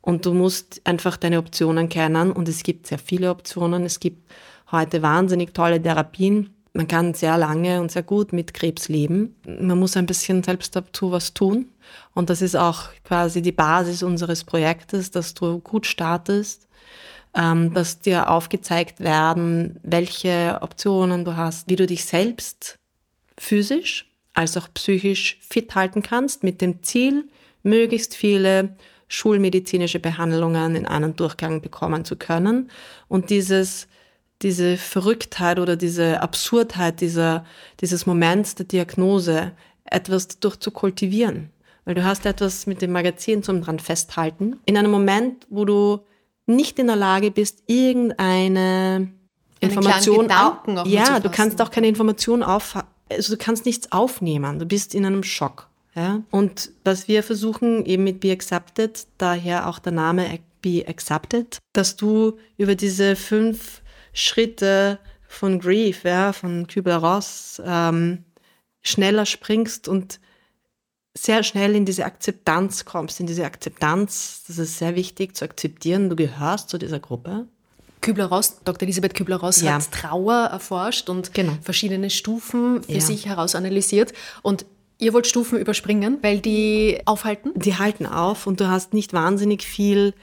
Und 0.01 0.25
du 0.25 0.33
musst 0.33 0.81
einfach 0.83 1.17
deine 1.17 1.37
Optionen 1.37 1.89
kennen. 1.89 2.31
Und 2.31 2.49
es 2.49 2.63
gibt 2.63 2.87
sehr 2.87 2.97
viele 2.97 3.29
Optionen. 3.29 3.83
Es 3.83 3.99
gibt 3.99 4.31
heute 4.71 5.01
wahnsinnig 5.01 5.53
tolle 5.53 5.81
Therapien. 5.81 6.49
Man 6.73 6.87
kann 6.87 7.13
sehr 7.13 7.37
lange 7.37 7.81
und 7.81 7.91
sehr 7.91 8.03
gut 8.03 8.31
mit 8.31 8.53
Krebs 8.53 8.87
leben. 8.87 9.35
Man 9.45 9.77
muss 9.77 9.97
ein 9.97 10.05
bisschen 10.05 10.41
selbst 10.41 10.75
dazu 10.75 11.11
was 11.11 11.33
tun. 11.33 11.69
Und 12.13 12.29
das 12.29 12.41
ist 12.41 12.55
auch 12.55 12.89
quasi 13.03 13.41
die 13.41 13.51
Basis 13.51 14.03
unseres 14.03 14.43
Projektes, 14.45 15.11
dass 15.11 15.33
du 15.33 15.59
gut 15.59 15.85
startest, 15.85 16.67
ähm, 17.35 17.73
dass 17.73 17.99
dir 17.99 18.29
aufgezeigt 18.29 19.01
werden, 19.01 19.79
welche 19.83 20.59
Optionen 20.61 21.25
du 21.25 21.35
hast, 21.35 21.69
wie 21.69 21.75
du 21.75 21.85
dich 21.85 22.05
selbst 22.05 22.77
physisch 23.37 24.07
als 24.33 24.55
auch 24.55 24.69
psychisch 24.73 25.39
fit 25.41 25.75
halten 25.75 26.01
kannst, 26.01 26.43
mit 26.43 26.61
dem 26.61 26.83
Ziel, 26.83 27.27
möglichst 27.63 28.15
viele 28.15 28.77
schulmedizinische 29.11 29.99
Behandlungen 29.99 30.75
in 30.75 30.85
einem 30.85 31.15
Durchgang 31.15 31.61
bekommen 31.61 32.05
zu 32.05 32.15
können. 32.15 32.71
Und 33.07 33.29
dieses 33.29 33.87
diese 34.41 34.77
Verrücktheit 34.77 35.59
oder 35.59 35.75
diese 35.75 36.21
Absurdheit 36.21 37.01
dieser, 37.01 37.45
dieses 37.79 38.05
Moments 38.07 38.55
der 38.55 38.65
Diagnose 38.65 39.51
etwas 39.85 40.27
dadurch 40.27 40.59
zu 40.59 40.71
kultivieren. 40.71 41.51
Weil 41.85 41.95
du 41.95 42.03
hast 42.03 42.25
etwas 42.25 42.67
mit 42.67 42.81
dem 42.81 42.91
Magazin 42.91 43.43
zum 43.43 43.61
dran 43.61 43.79
festhalten. 43.79 44.59
In 44.65 44.77
einem 44.77 44.91
Moment, 44.91 45.45
wo 45.49 45.65
du 45.65 45.99
nicht 46.45 46.79
in 46.79 46.87
der 46.87 46.95
Lage 46.95 47.31
bist, 47.31 47.63
irgendeine 47.67 49.11
Information 49.59 50.31
auf, 50.31 50.57
ja, 50.85 51.19
du 51.19 51.29
kannst 51.29 51.61
auch 51.61 51.71
keine 51.71 51.87
Information 51.87 52.43
auf, 52.43 52.83
also 53.09 53.35
du 53.35 53.37
kannst 53.37 53.65
nichts 53.65 53.91
aufnehmen. 53.91 54.59
Du 54.59 54.65
bist 54.65 54.95
in 54.95 55.05
einem 55.05 55.23
Schock. 55.23 55.70
Ja? 55.95 56.23
Und 56.31 56.71
was 56.83 57.07
wir 57.07 57.23
versuchen 57.23 57.85
eben 57.85 58.03
mit 58.03 58.19
Be 58.19 58.31
Accepted, 58.31 59.07
daher 59.17 59.67
auch 59.67 59.79
der 59.79 59.91
Name 59.91 60.39
Be 60.61 60.85
Accepted, 60.87 61.57
dass 61.73 61.95
du 61.95 62.37
über 62.57 62.75
diese 62.75 63.15
fünf 63.15 63.81
Schritte 64.13 64.99
von 65.27 65.59
Grief, 65.59 66.03
ja, 66.03 66.33
von 66.33 66.67
Kübler-Ross, 66.67 67.61
ähm, 67.65 68.25
schneller 68.81 69.25
springst 69.25 69.87
und 69.87 70.19
sehr 71.17 71.43
schnell 71.43 71.75
in 71.75 71.85
diese 71.85 72.05
Akzeptanz 72.05 72.85
kommst, 72.85 73.19
in 73.19 73.27
diese 73.27 73.45
Akzeptanz, 73.45 74.43
das 74.47 74.57
ist 74.57 74.77
sehr 74.77 74.95
wichtig 74.95 75.35
zu 75.35 75.45
akzeptieren, 75.45 76.09
du 76.09 76.15
gehörst 76.15 76.69
zu 76.69 76.77
dieser 76.77 76.99
Gruppe. 76.99 77.47
Kübler-Ross, 78.01 78.61
Dr. 78.63 78.83
Elisabeth 78.83 79.13
Kübler-Ross 79.13 79.61
ja. 79.61 79.73
hat 79.73 79.91
Trauer 79.91 80.45
erforscht 80.45 81.09
und 81.09 81.33
genau. 81.33 81.53
verschiedene 81.61 82.09
Stufen 82.09 82.83
für 82.83 82.93
ja. 82.93 83.01
sich 83.01 83.27
heraus 83.27 83.55
analysiert. 83.55 84.13
Und 84.41 84.65
ihr 85.01 85.13
wollt 85.13 85.27
Stufen 85.27 85.59
überspringen, 85.59 86.19
weil 86.21 86.39
die 86.39 87.01
aufhalten? 87.05 87.51
Die 87.55 87.77
halten 87.77 88.05
auf 88.05 88.47
und 88.47 88.61
du 88.61 88.69
hast 88.69 88.93
nicht 88.93 89.11
wahnsinnig 89.11 89.63
viel 89.63 90.13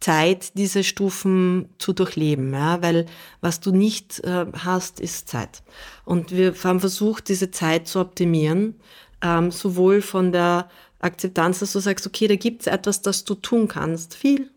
Zeit, 0.00 0.56
diese 0.56 0.82
Stufen 0.82 1.68
zu 1.78 1.92
durchleben, 1.92 2.52
ja, 2.52 2.82
weil 2.82 3.06
was 3.40 3.60
du 3.60 3.70
nicht 3.70 4.20
äh, 4.24 4.46
hast, 4.52 4.98
ist 4.98 5.28
Zeit. 5.28 5.62
Und 6.04 6.32
wir 6.32 6.54
haben 6.64 6.80
versucht, 6.80 7.28
diese 7.28 7.50
Zeit 7.50 7.86
zu 7.86 8.00
optimieren, 8.00 8.80
ähm, 9.22 9.50
sowohl 9.50 10.00
von 10.00 10.32
der 10.32 10.68
Akzeptanz, 11.00 11.60
dass 11.60 11.72
du 11.72 11.80
sagst, 11.80 12.06
okay, 12.06 12.28
da 12.28 12.36
gibt 12.36 12.62
es 12.62 12.66
etwas, 12.66 13.02
das 13.02 13.24
du 13.24 13.34
tun 13.34 13.68
kannst. 13.68 14.14
Viel. 14.14 14.50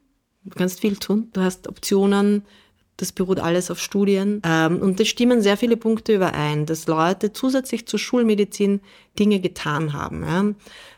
Du 0.46 0.56
kannst 0.58 0.80
viel 0.80 0.98
tun. 0.98 1.30
Du 1.34 1.42
hast 1.42 1.68
Optionen, 1.68 2.44
das 2.98 3.12
beruht 3.12 3.40
alles 3.40 3.72
auf 3.72 3.80
Studien. 3.80 4.42
Ähm, 4.46 4.80
und 4.80 5.00
es 5.00 5.08
stimmen 5.08 5.42
sehr 5.42 5.58
viele 5.58 5.78
Punkte 5.78 6.16
überein, 6.16 6.66
dass 6.66 6.88
Leute 6.88 7.34
zusätzlich 7.34 7.88
zur 7.88 8.00
Schulmedizin 8.00 8.82
Dinge 9.18 9.40
getan 9.40 9.94
haben. 9.94 10.56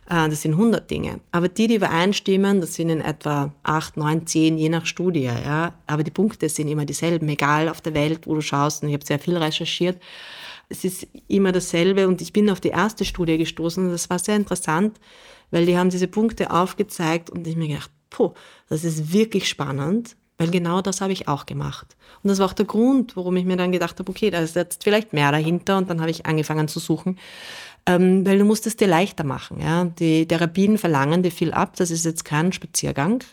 Äh, 0.10 0.30
das 0.30 0.42
sind 0.42 0.54
100 0.54 0.90
Dinge. 0.90 1.22
Aber 1.32 1.48
die, 1.48 1.68
die 1.68 1.76
übereinstimmen, 1.76 2.60
das 2.60 2.76
sind 2.76 2.90
in 2.90 3.02
etwa 3.02 3.54
8, 3.64 3.98
9, 3.98 4.28
10, 4.28 4.58
je 4.58 4.70
nach 4.70 4.86
Studie. 4.86 5.32
Aber 5.88 6.04
die 6.04 6.12
Punkte 6.12 6.50
sind 6.50 6.68
immer 6.68 6.86
dieselben, 6.86 7.30
egal 7.30 7.70
auf 7.70 7.82
der 7.82 7.94
Welt, 7.94 8.28
wo 8.28 8.36
du 8.36 8.42
schaust. 8.42 8.84
Und 8.84 8.90
ich 8.90 8.94
habe 8.94 9.06
sehr 9.06 9.20
viel 9.20 9.38
recherchiert. 9.38 10.02
Es 10.68 10.84
ist 10.84 11.08
immer 11.28 11.54
dasselbe. 11.54 12.08
Und 12.08 12.22
ich 12.22 12.34
bin 12.34 12.50
auf 12.50 12.60
die 12.60 12.70
erste 12.70 13.06
Studie 13.06 13.38
gestoßen. 13.38 13.86
Und 13.86 13.92
das 13.92 14.10
war 14.10 14.20
sehr 14.20 14.36
interessant, 14.36 15.00
weil 15.50 15.66
die 15.66 15.78
haben 15.78 15.90
diese 15.90 16.10
Punkte 16.10 16.52
aufgezeigt. 16.52 17.30
Und 17.30 17.48
ich 17.48 17.56
mir 17.56 17.70
gedacht, 17.70 17.92
puh, 18.10 18.34
das 18.68 18.84
ist 18.84 19.14
wirklich 19.14 19.48
spannend. 19.48 20.18
Weil 20.38 20.50
genau 20.50 20.82
das 20.82 21.00
habe 21.00 21.14
ich 21.14 21.28
auch 21.28 21.46
gemacht. 21.46 21.96
Und 22.22 22.30
das 22.30 22.40
war 22.40 22.48
auch 22.48 22.54
der 22.54 22.66
Grund, 22.66 23.16
warum 23.16 23.38
ich 23.38 23.46
mir 23.46 23.56
dann 23.56 23.72
gedacht 23.72 24.00
habe, 24.00 24.10
okay, 24.10 24.30
da 24.30 24.40
ist 24.40 24.56
jetzt 24.56 24.84
vielleicht 24.84 25.14
mehr 25.14 25.32
dahinter. 25.32 25.78
Und 25.78 25.90
dann 25.90 26.02
habe 26.02 26.12
ich 26.12 26.26
angefangen 26.26 26.68
zu 26.68 26.80
suchen 26.80 27.18
ähm, 27.86 28.26
weil 28.26 28.40
du 28.40 28.46
musst 28.46 28.66
es 28.68 28.76
dir 28.76 28.88
leichter 28.88 29.24
machen. 29.24 29.60
Ja? 29.62 29.86
Die 29.86 30.28
Therapien 30.28 30.78
verlangen 30.78 31.24
dir 31.24 31.32
viel 31.32 31.54
ab, 31.54 31.76
das 31.76 31.92
ist 31.92 32.06
jetzt 32.06 32.26
kein 32.26 32.52
Spaziergang. 32.52 33.24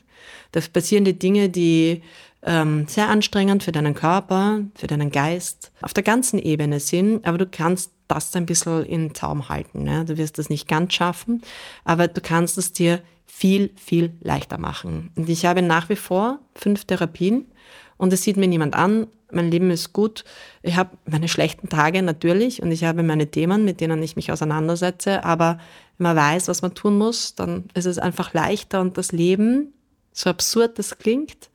Da 0.52 0.60
passieren 0.72 1.04
die 1.04 1.18
Dinge, 1.18 1.48
die 1.48 2.02
ähm, 2.44 2.86
sehr 2.88 3.08
anstrengend 3.08 3.62
für 3.62 3.72
deinen 3.72 3.94
Körper, 3.94 4.60
für 4.74 4.86
deinen 4.86 5.10
Geist, 5.10 5.72
auf 5.80 5.94
der 5.94 6.02
ganzen 6.02 6.38
Ebene 6.38 6.80
sind, 6.80 7.24
aber 7.24 7.38
du 7.38 7.46
kannst 7.46 7.92
das 8.08 8.34
ein 8.36 8.46
bisschen 8.46 8.84
in 8.84 9.14
Zaum 9.14 9.48
halten. 9.48 9.86
Ja? 9.86 10.04
Du 10.04 10.18
wirst 10.18 10.38
das 10.38 10.50
nicht 10.50 10.68
ganz 10.68 10.94
schaffen, 10.94 11.42
aber 11.84 12.08
du 12.08 12.20
kannst 12.20 12.58
es 12.58 12.72
dir 12.72 13.00
viel, 13.26 13.70
viel 13.76 14.12
leichter 14.20 14.58
machen. 14.58 15.10
Und 15.16 15.28
ich 15.28 15.46
habe 15.46 15.62
nach 15.62 15.88
wie 15.88 15.96
vor 15.96 16.40
fünf 16.54 16.84
Therapien 16.84 17.46
und 17.96 18.12
es 18.12 18.22
sieht 18.22 18.36
mir 18.36 18.48
niemand 18.48 18.74
an, 18.74 19.06
mein 19.30 19.50
Leben 19.50 19.70
ist 19.70 19.94
gut. 19.94 20.24
Ich 20.62 20.76
habe 20.76 20.90
meine 21.06 21.28
schlechten 21.28 21.70
Tage 21.70 22.02
natürlich 22.02 22.62
und 22.62 22.70
ich 22.70 22.84
habe 22.84 23.02
meine 23.02 23.28
Themen, 23.30 23.64
mit 23.64 23.80
denen 23.80 24.02
ich 24.02 24.16
mich 24.16 24.30
auseinandersetze, 24.30 25.24
aber 25.24 25.58
wenn 25.96 26.04
man 26.04 26.16
weiß, 26.16 26.48
was 26.48 26.60
man 26.60 26.74
tun 26.74 26.98
muss, 26.98 27.34
dann 27.34 27.64
ist 27.72 27.86
es 27.86 27.98
einfach 27.98 28.34
leichter 28.34 28.80
und 28.80 28.98
das 28.98 29.12
Leben, 29.12 29.72
so 30.12 30.30
absurd 30.30 30.78
das 30.78 30.98
klingt, 30.98 31.50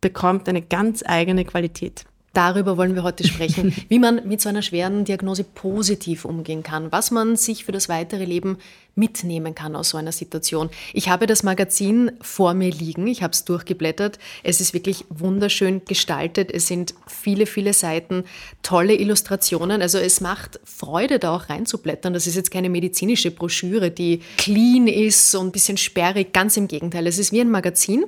bekommt 0.00 0.48
eine 0.48 0.62
ganz 0.62 1.02
eigene 1.04 1.44
Qualität. 1.44 2.04
Darüber 2.34 2.76
wollen 2.76 2.96
wir 2.96 3.04
heute 3.04 3.24
sprechen, 3.26 3.74
wie 3.88 4.00
man 4.00 4.26
mit 4.28 4.40
so 4.40 4.48
einer 4.48 4.60
schweren 4.60 5.04
Diagnose 5.04 5.44
positiv 5.44 6.24
umgehen 6.24 6.64
kann, 6.64 6.90
was 6.90 7.12
man 7.12 7.36
sich 7.36 7.64
für 7.64 7.72
das 7.72 7.88
weitere 7.88 8.24
Leben 8.24 8.58
mitnehmen 8.96 9.54
kann 9.54 9.74
aus 9.76 9.90
so 9.90 9.98
einer 9.98 10.12
Situation. 10.12 10.70
Ich 10.92 11.08
habe 11.08 11.26
das 11.26 11.42
Magazin 11.42 12.12
vor 12.20 12.54
mir 12.54 12.70
liegen, 12.70 13.06
ich 13.06 13.22
habe 13.22 13.32
es 13.32 13.44
durchgeblättert. 13.44 14.18
Es 14.42 14.60
ist 14.60 14.74
wirklich 14.74 15.04
wunderschön 15.08 15.82
gestaltet. 15.84 16.52
Es 16.52 16.66
sind 16.66 16.94
viele, 17.06 17.46
viele 17.46 17.72
Seiten, 17.72 18.24
tolle 18.62 18.94
Illustrationen. 18.94 19.82
Also 19.82 19.98
es 19.98 20.20
macht 20.20 20.60
Freude, 20.64 21.18
da 21.18 21.34
auch 21.34 21.48
reinzublättern. 21.48 22.12
Das 22.12 22.26
ist 22.26 22.36
jetzt 22.36 22.50
keine 22.50 22.70
medizinische 22.70 23.30
Broschüre, 23.30 23.90
die 23.90 24.20
clean 24.36 24.86
ist 24.86 25.34
und 25.34 25.48
ein 25.48 25.52
bisschen 25.52 25.76
sperrig. 25.76 26.32
Ganz 26.32 26.56
im 26.56 26.68
Gegenteil. 26.68 27.06
Es 27.06 27.18
ist 27.18 27.32
wie 27.32 27.40
ein 27.40 27.50
Magazin. 27.50 28.04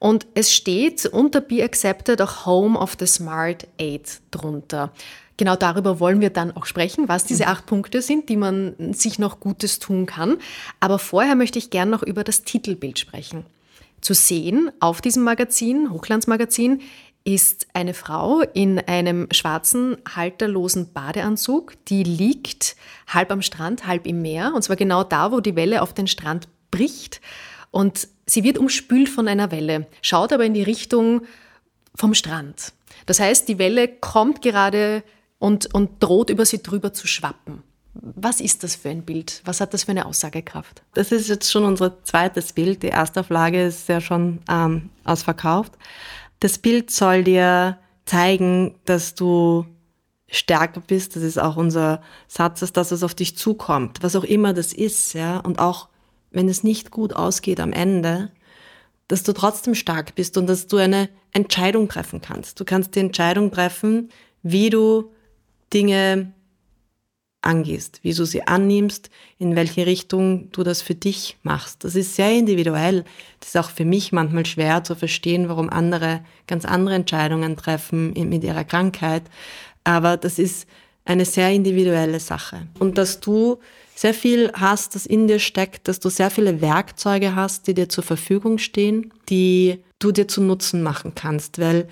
Und 0.00 0.26
es 0.34 0.52
steht 0.52 1.06
unter 1.06 1.40
Be 1.40 1.62
Accepted 1.62 2.20
auch 2.22 2.46
Home 2.46 2.76
of 2.76 2.96
the 2.98 3.06
Smart 3.06 3.68
Aid 3.78 4.20
drunter. 4.30 4.92
Genau 5.36 5.56
darüber 5.56 6.00
wollen 6.00 6.20
wir 6.20 6.30
dann 6.30 6.56
auch 6.56 6.66
sprechen, 6.66 7.08
was 7.08 7.24
diese 7.24 7.46
acht 7.46 7.66
Punkte 7.66 8.02
sind, 8.02 8.28
die 8.28 8.36
man 8.36 8.94
sich 8.94 9.18
noch 9.18 9.40
Gutes 9.40 9.78
tun 9.78 10.06
kann. 10.06 10.38
Aber 10.80 10.98
vorher 10.98 11.34
möchte 11.34 11.58
ich 11.58 11.70
gern 11.70 11.90
noch 11.90 12.02
über 12.02 12.24
das 12.24 12.42
Titelbild 12.42 12.98
sprechen. 12.98 13.44
Zu 14.00 14.14
sehen 14.14 14.72
auf 14.80 15.02
diesem 15.02 15.22
Magazin, 15.22 15.90
Hochglanzmagazin, 15.90 16.80
ist 17.24 17.66
eine 17.74 17.92
Frau 17.92 18.40
in 18.54 18.78
einem 18.78 19.28
schwarzen, 19.32 19.98
halterlosen 20.14 20.94
Badeanzug, 20.94 21.74
die 21.88 22.02
liegt 22.02 22.76
halb 23.06 23.30
am 23.30 23.42
Strand, 23.42 23.86
halb 23.86 24.06
im 24.06 24.22
Meer, 24.22 24.52
und 24.54 24.62
zwar 24.62 24.76
genau 24.76 25.04
da, 25.04 25.30
wo 25.30 25.40
die 25.40 25.56
Welle 25.56 25.82
auf 25.82 25.92
den 25.92 26.06
Strand 26.06 26.48
bricht. 26.70 27.20
Und 27.70 28.08
sie 28.30 28.44
wird 28.44 28.58
umspült 28.58 29.08
von 29.08 29.28
einer 29.28 29.50
Welle, 29.50 29.86
schaut 30.02 30.32
aber 30.32 30.44
in 30.44 30.54
die 30.54 30.62
Richtung 30.62 31.22
vom 31.94 32.14
Strand. 32.14 32.72
Das 33.06 33.20
heißt, 33.20 33.48
die 33.48 33.58
Welle 33.58 33.88
kommt 33.88 34.42
gerade 34.42 35.02
und, 35.38 35.74
und 35.74 36.02
droht 36.02 36.30
über 36.30 36.44
sie 36.44 36.62
drüber 36.62 36.92
zu 36.92 37.06
schwappen. 37.06 37.62
Was 37.94 38.40
ist 38.40 38.62
das 38.62 38.76
für 38.76 38.88
ein 38.88 39.02
Bild? 39.02 39.42
Was 39.44 39.60
hat 39.60 39.74
das 39.74 39.84
für 39.84 39.90
eine 39.90 40.06
Aussagekraft? 40.06 40.82
Das 40.94 41.10
ist 41.10 41.28
jetzt 41.28 41.50
schon 41.50 41.64
unser 41.64 42.02
zweites 42.04 42.52
Bild. 42.52 42.82
Die 42.82 42.88
erste 42.88 43.20
Auflage 43.20 43.64
ist 43.64 43.88
ja 43.88 44.00
schon 44.00 44.38
ähm, 44.48 44.90
ausverkauft. 45.04 45.72
Das 46.38 46.58
Bild 46.58 46.90
soll 46.90 47.24
dir 47.24 47.78
zeigen, 48.04 48.76
dass 48.84 49.14
du 49.14 49.66
stärker 50.28 50.80
bist. 50.80 51.16
Das 51.16 51.22
ist 51.22 51.38
auch 51.38 51.56
unser 51.56 52.00
Satz, 52.28 52.60
dass 52.72 52.92
es 52.92 53.02
auf 53.02 53.14
dich 53.14 53.36
zukommt, 53.36 53.98
was 54.02 54.14
auch 54.14 54.24
immer 54.24 54.52
das 54.52 54.72
ist, 54.72 55.12
ja. 55.14 55.38
Und 55.38 55.58
auch 55.58 55.88
wenn 56.30 56.48
es 56.48 56.64
nicht 56.64 56.90
gut 56.90 57.14
ausgeht 57.14 57.60
am 57.60 57.72
Ende, 57.72 58.30
dass 59.08 59.22
du 59.22 59.32
trotzdem 59.32 59.74
stark 59.74 60.14
bist 60.14 60.36
und 60.38 60.46
dass 60.46 60.68
du 60.68 60.76
eine 60.76 61.08
Entscheidung 61.32 61.88
treffen 61.88 62.20
kannst. 62.20 62.60
Du 62.60 62.64
kannst 62.64 62.94
die 62.94 63.00
Entscheidung 63.00 63.50
treffen, 63.50 64.10
wie 64.42 64.70
du 64.70 65.10
Dinge 65.72 66.32
angehst, 67.42 68.00
wie 68.02 68.12
du 68.12 68.24
sie 68.24 68.46
annimmst, 68.46 69.10
in 69.38 69.56
welche 69.56 69.86
Richtung 69.86 70.50
du 70.52 70.62
das 70.62 70.82
für 70.82 70.94
dich 70.94 71.38
machst. 71.42 71.84
Das 71.84 71.94
ist 71.94 72.14
sehr 72.14 72.32
individuell. 72.32 73.04
Das 73.40 73.50
ist 73.50 73.56
auch 73.56 73.70
für 73.70 73.84
mich 73.84 74.12
manchmal 74.12 74.44
schwer 74.44 74.84
zu 74.84 74.94
verstehen, 74.94 75.48
warum 75.48 75.70
andere 75.70 76.22
ganz 76.46 76.64
andere 76.64 76.94
Entscheidungen 76.94 77.56
treffen 77.56 78.12
mit 78.12 78.44
ihrer 78.44 78.64
Krankheit. 78.64 79.22
Aber 79.84 80.16
das 80.16 80.38
ist 80.38 80.68
eine 81.04 81.24
sehr 81.24 81.50
individuelle 81.50 82.20
Sache. 82.20 82.66
Und 82.78 82.98
dass 82.98 83.20
du 83.20 83.58
sehr 84.00 84.14
viel 84.14 84.50
hast, 84.54 84.94
das 84.94 85.04
in 85.04 85.28
dir 85.28 85.38
steckt, 85.38 85.86
dass 85.86 86.00
du 86.00 86.08
sehr 86.08 86.30
viele 86.30 86.62
Werkzeuge 86.62 87.34
hast, 87.34 87.66
die 87.66 87.74
dir 87.74 87.90
zur 87.90 88.02
Verfügung 88.02 88.56
stehen, 88.56 89.12
die 89.28 89.84
du 89.98 90.10
dir 90.10 90.26
zu 90.26 90.40
Nutzen 90.40 90.82
machen 90.82 91.14
kannst, 91.14 91.58
weil 91.58 91.86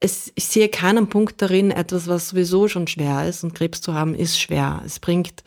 es, 0.00 0.32
ich 0.34 0.48
sehe 0.48 0.68
keinen 0.68 1.08
Punkt 1.08 1.40
darin, 1.40 1.70
etwas, 1.70 2.08
was 2.08 2.30
sowieso 2.30 2.66
schon 2.66 2.88
schwer 2.88 3.28
ist 3.28 3.44
und 3.44 3.54
Krebs 3.54 3.80
zu 3.80 3.94
haben, 3.94 4.16
ist 4.16 4.40
schwer. 4.40 4.82
Es 4.84 4.98
bringt 4.98 5.44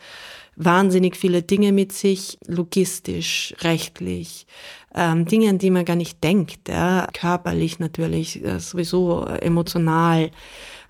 wahnsinnig 0.56 1.14
viele 1.14 1.42
Dinge 1.42 1.72
mit 1.72 1.92
sich, 1.92 2.38
logistisch, 2.46 3.54
rechtlich, 3.60 4.46
ähm, 4.94 5.26
Dinge, 5.26 5.50
an 5.50 5.58
die 5.58 5.70
man 5.70 5.84
gar 5.84 5.96
nicht 5.96 6.24
denkt, 6.24 6.70
ja, 6.70 7.06
körperlich 7.12 7.80
natürlich, 7.80 8.42
äh, 8.42 8.60
sowieso 8.60 9.26
emotional. 9.26 10.30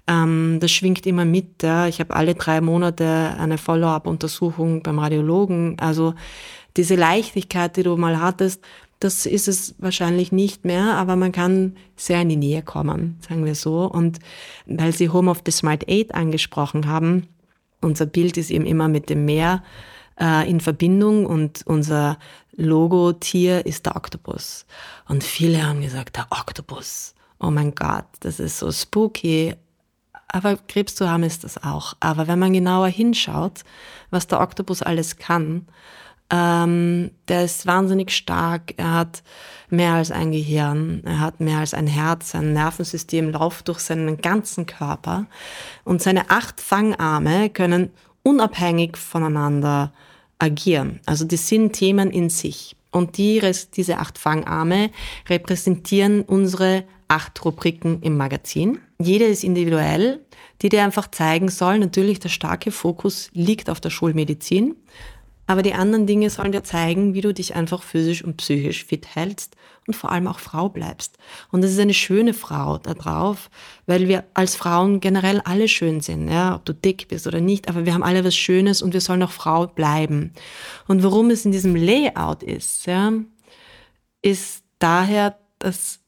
Ähm, 0.07 0.59
das 0.61 0.71
schwingt 0.71 1.07
immer 1.07 1.25
mit. 1.25 1.63
Ja. 1.63 1.87
Ich 1.87 2.01
habe 2.01 2.15
alle 2.15 2.35
drei 2.35 2.61
Monate 2.61 3.35
eine 3.39 3.59
Follow-up-Untersuchung 3.59 4.83
beim 4.83 4.99
Radiologen. 4.99 5.79
Also 5.79 6.15
diese 6.77 6.95
Leichtigkeit, 6.95 7.77
die 7.77 7.83
du 7.83 7.97
mal 7.97 8.21
hattest, 8.21 8.63
das 9.01 9.27
ist 9.27 9.47
es 9.47 9.75
wahrscheinlich 9.79 10.33
nicht 10.33 10.65
mehr, 10.65 10.95
aber 10.95 11.17
man 11.17 11.33
kann 11.33 11.77
sehr 11.97 12.23
in 12.23 12.31
die 12.31 12.37
Nähe 12.37 12.63
kommen, 12.63 13.19
sagen 13.27 13.45
wir 13.45 13.55
so. 13.55 13.85
Und 13.85 14.21
weil 14.65 14.93
Sie 14.93 15.11
Home 15.11 15.31
of 15.31 15.43
the 15.45 15.53
Smart 15.53 15.89
Eight 15.89 16.15
angesprochen 16.15 16.87
haben, 16.87 17.29
unser 17.83 18.07
Bild 18.07 18.37
ist 18.39 18.51
eben 18.51 18.65
immer 18.65 18.89
mit 18.89 19.11
dem 19.11 19.27
Meer 19.27 19.63
äh, 20.19 20.49
in 20.49 20.61
Verbindung 20.61 21.27
und 21.27 21.63
unser 21.67 22.19
Logo-Tier 22.53 23.67
ist 23.67 23.85
der 23.85 23.97
Oktopus. 23.97 24.65
Und 25.09 25.23
viele 25.23 25.67
haben 25.67 25.83
gesagt, 25.83 26.17
der 26.17 26.27
Oktopus. 26.31 27.15
Oh 27.39 27.51
mein 27.51 27.75
Gott, 27.75 28.07
das 28.21 28.41
ist 28.41 28.59
so 28.59 28.73
spooky. 28.73 29.55
Aber 30.29 30.57
Krebs 30.69 30.95
zu 30.95 31.09
haben 31.09 31.23
ist 31.23 31.45
das 31.45 31.63
auch. 31.63 31.95
Aber 32.01 32.27
wenn 32.27 32.39
man 32.39 32.53
genauer 32.53 32.89
hinschaut, 32.89 33.63
was 34.11 34.27
der 34.27 34.41
Oktopus 34.41 34.83
alles 34.83 35.17
kann, 35.19 35.67
ähm, 36.29 37.13
der 37.29 37.45
ist 37.45 37.67
wahnsinnig 37.67 38.11
stark. 38.11 38.75
Er 38.77 38.95
hat 38.95 39.23
mehr 39.71 39.95
als 39.95 40.11
ein 40.11 40.33
Gehirn. 40.33 41.03
Er 41.05 41.21
hat 41.21 41.41
mehr 41.41 41.59
als 41.59 41.75
ein 41.75 41.87
Herz. 41.87 42.31
Sein 42.33 42.53
Nervensystem 42.53 43.31
läuft 43.31 43.69
durch 43.69 43.79
seinen 43.79 44.19
ganzen 44.19 44.67
Körper. 44.67 45.27
Und 45.85 46.03
seine 46.03 46.31
acht 46.31 46.61
Fangarme 46.61 47.51
können 47.51 47.91
unabhängig 48.23 48.97
voneinander 48.97 49.93
agieren. 50.39 51.01
Also 51.07 51.25
die 51.25 51.37
sind 51.37 51.73
Themen 51.75 52.11
in 52.11 52.29
sich. 52.29 52.77
Und 52.91 53.19
die, 53.19 53.41
diese 53.75 53.99
acht 53.99 54.19
Fangarme 54.19 54.91
repräsentieren 55.29 56.23
unsere 56.23 56.85
acht 57.09 57.45
Rubriken 57.45 58.03
im 58.03 58.17
Magazin. 58.17 58.81
Jede 59.01 59.25
ist 59.25 59.45
individuell, 59.45 60.25
die 60.63 60.69
dir 60.69 60.83
einfach 60.85 61.11
zeigen 61.11 61.49
soll, 61.49 61.79
natürlich 61.79 62.21
der 62.21 62.29
starke 62.29 62.71
Fokus 62.71 63.31
liegt 63.33 63.71
auf 63.71 63.81
der 63.81 63.91
Schulmedizin. 63.91 64.77
Aber 65.49 65.63
die 65.63 65.75
anderen 65.75 66.07
Dinge 66.07 66.29
sollen 66.29 66.51
dir 66.51 66.65
zeigen, 66.65 67.15
wie 67.15 67.21
du 67.21 67.33
dich 67.33 67.55
einfach 67.55 67.83
physisch 67.83 68.25
und 68.25 68.37
psychisch 68.39 68.85
fit 68.85 69.15
hältst 69.15 69.55
und 69.87 69.95
vor 69.95 70.11
allem 70.11 70.27
auch 70.27 70.41
Frau 70.41 70.69
bleibst. 70.69 71.19
Und 71.53 71.63
das 71.63 71.71
ist 71.71 71.79
eine 71.79 71.95
schöne 71.95 72.35
Frau 72.35 72.79
da 72.79 72.95
drauf, 72.95 73.49
weil 73.87 74.09
wir 74.09 74.25
als 74.35 74.57
Frauen 74.57 74.99
generell 74.99 75.41
alle 75.45 75.69
schön 75.69 76.01
sind, 76.01 76.29
ja, 76.29 76.57
ob 76.57 76.65
du 76.65 76.75
dick 76.75 77.07
bist 77.07 77.29
oder 77.29 77.41
nicht, 77.41 77.69
aber 77.69 77.87
wir 77.87 77.95
haben 77.95 78.03
alle 78.03 78.25
was 78.25 78.35
Schönes 78.35 78.83
und 78.83 78.93
wir 78.93 79.01
sollen 79.01 79.23
auch 79.23 79.31
Frau 79.31 79.69
bleiben. 79.69 80.33
Und 80.89 81.05
warum 81.05 81.31
es 81.31 81.45
in 81.45 81.53
diesem 81.53 81.77
Layout 81.77 82.43
ist, 82.43 82.87
ja, 82.87 83.13
ist 84.23 84.65
daher, 84.81 85.39
dass 85.61 86.01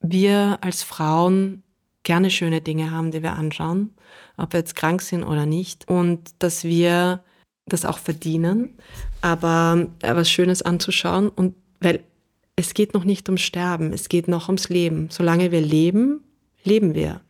wir 0.00 0.58
als 0.62 0.82
Frauen 0.82 1.62
gerne 2.02 2.30
schöne 2.30 2.60
Dinge 2.60 2.90
haben, 2.90 3.10
die 3.10 3.22
wir 3.22 3.32
anschauen, 3.32 3.94
ob 4.36 4.52
wir 4.52 4.60
jetzt 4.60 4.74
krank 4.74 5.02
sind 5.02 5.22
oder 5.22 5.46
nicht. 5.46 5.88
Und 5.88 6.30
dass 6.38 6.64
wir 6.64 7.22
das 7.66 7.84
auch 7.84 7.98
verdienen, 7.98 8.76
aber 9.20 9.86
äh, 10.02 10.14
was 10.14 10.30
Schönes 10.30 10.62
anzuschauen 10.62 11.28
und 11.28 11.54
weil 11.80 12.02
es 12.56 12.74
geht 12.74 12.94
noch 12.94 13.04
nicht 13.04 13.28
ums 13.28 13.42
Sterben, 13.42 13.92
es 13.92 14.08
geht 14.08 14.28
noch 14.28 14.48
ums 14.48 14.68
Leben. 14.68 15.08
Solange 15.10 15.50
wir 15.50 15.60
leben, 15.60 16.22
leben 16.64 16.94
wir. 16.94 17.20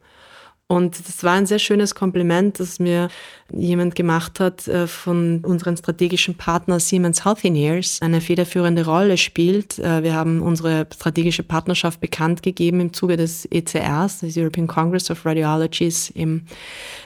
Und 0.70 1.08
das 1.08 1.24
war 1.24 1.32
ein 1.32 1.46
sehr 1.46 1.58
schönes 1.58 1.96
Kompliment, 1.96 2.60
das 2.60 2.78
mir 2.78 3.08
jemand 3.52 3.96
gemacht 3.96 4.38
hat 4.38 4.68
äh, 4.68 4.86
von 4.86 5.40
unseren 5.44 5.76
strategischen 5.76 6.36
Partner 6.36 6.78
Siemens 6.78 7.24
Healthineers, 7.24 7.98
eine 8.00 8.20
federführende 8.20 8.84
Rolle 8.84 9.16
spielt. 9.16 9.80
Äh, 9.80 10.04
wir 10.04 10.14
haben 10.14 10.40
unsere 10.40 10.86
strategische 10.94 11.42
Partnerschaft 11.42 12.00
bekannt 12.00 12.44
gegeben 12.44 12.78
im 12.78 12.92
Zuge 12.92 13.16
des 13.16 13.46
ECRs, 13.46 14.20
des 14.20 14.36
European 14.36 14.68
Congress 14.68 15.10
of 15.10 15.26
Radiologies 15.26 16.10
im 16.10 16.42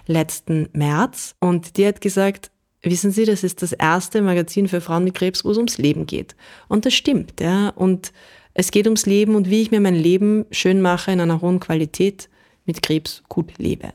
letzten 0.07 0.69
März. 0.75 1.35
Und 1.41 1.79
die 1.79 1.87
hat 1.87 2.03
gesagt, 2.03 2.51
Wissen 2.87 3.13
Sie, 3.13 3.25
das 3.25 3.43
ist 3.45 3.63
das 3.63 3.73
erste 3.73 4.21
Magazin 4.21 4.69
für 4.69 4.83
Frauen 4.83 5.05
mit 5.05 5.15
Krebs, 5.15 5.43
wo 5.43 5.51
es 5.53 5.57
ums 5.57 5.79
Leben 5.79 6.05
geht. 6.05 6.37
Und 6.69 6.85
das 6.85 6.93
stimmt, 6.93 7.41
ja. 7.41 7.71
Und 7.71 8.13
es 8.53 8.71
geht 8.71 8.85
ums 8.85 9.07
Leben 9.07 9.37
und 9.37 9.49
wie 9.49 9.63
ich 9.63 9.71
mir 9.71 9.81
mein 9.81 9.95
Leben 9.95 10.45
schön 10.51 10.83
mache 10.83 11.11
in 11.11 11.23
einer 11.23 11.41
hohen 11.41 11.61
Qualität 11.61 12.29
mit 12.65 12.83
Krebs 12.83 13.23
gut 13.29 13.59
lebe. 13.59 13.93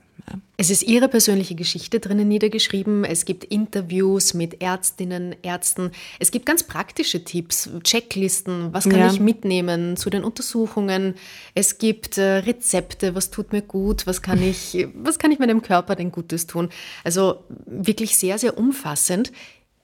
Es 0.58 0.70
ist 0.70 0.84
Ihre 0.84 1.08
persönliche 1.08 1.56
Geschichte 1.56 2.00
drinnen 2.00 2.28
niedergeschrieben. 2.28 3.06
Es 3.06 3.26
gibt 3.26 3.46
Interviews 3.46 4.34
mit 4.34 4.62
Ärztinnen, 4.62 5.36
Ärzten. 5.42 5.92
Es 6.20 6.32
gibt 6.32 6.46
ganz 6.46 6.64
praktische 6.64 7.24
Tipps, 7.24 7.70
Checklisten. 7.84 8.74
Was 8.74 8.84
kann 8.84 9.00
ja. 9.00 9.12
ich 9.12 9.20
mitnehmen 9.20 9.96
zu 9.96 10.10
den 10.10 10.24
Untersuchungen? 10.24 11.16
Es 11.56 11.78
gibt 11.78 12.18
äh, 12.18 12.40
Rezepte. 12.40 13.16
Was 13.16 13.32
tut 13.32 13.54
mir 13.54 13.62
gut? 13.62 14.06
Was 14.06 14.22
kann 14.22 14.42
ich, 14.44 14.88
was 14.96 15.18
kann 15.18 15.32
ich 15.32 15.40
meinem 15.40 15.62
Körper 15.62 15.96
denn 15.96 16.12
Gutes 16.12 16.46
tun? 16.46 16.70
Also 17.04 17.44
wirklich 17.66 18.18
sehr, 18.18 18.38
sehr 18.38 18.58
umfassend. 18.58 19.32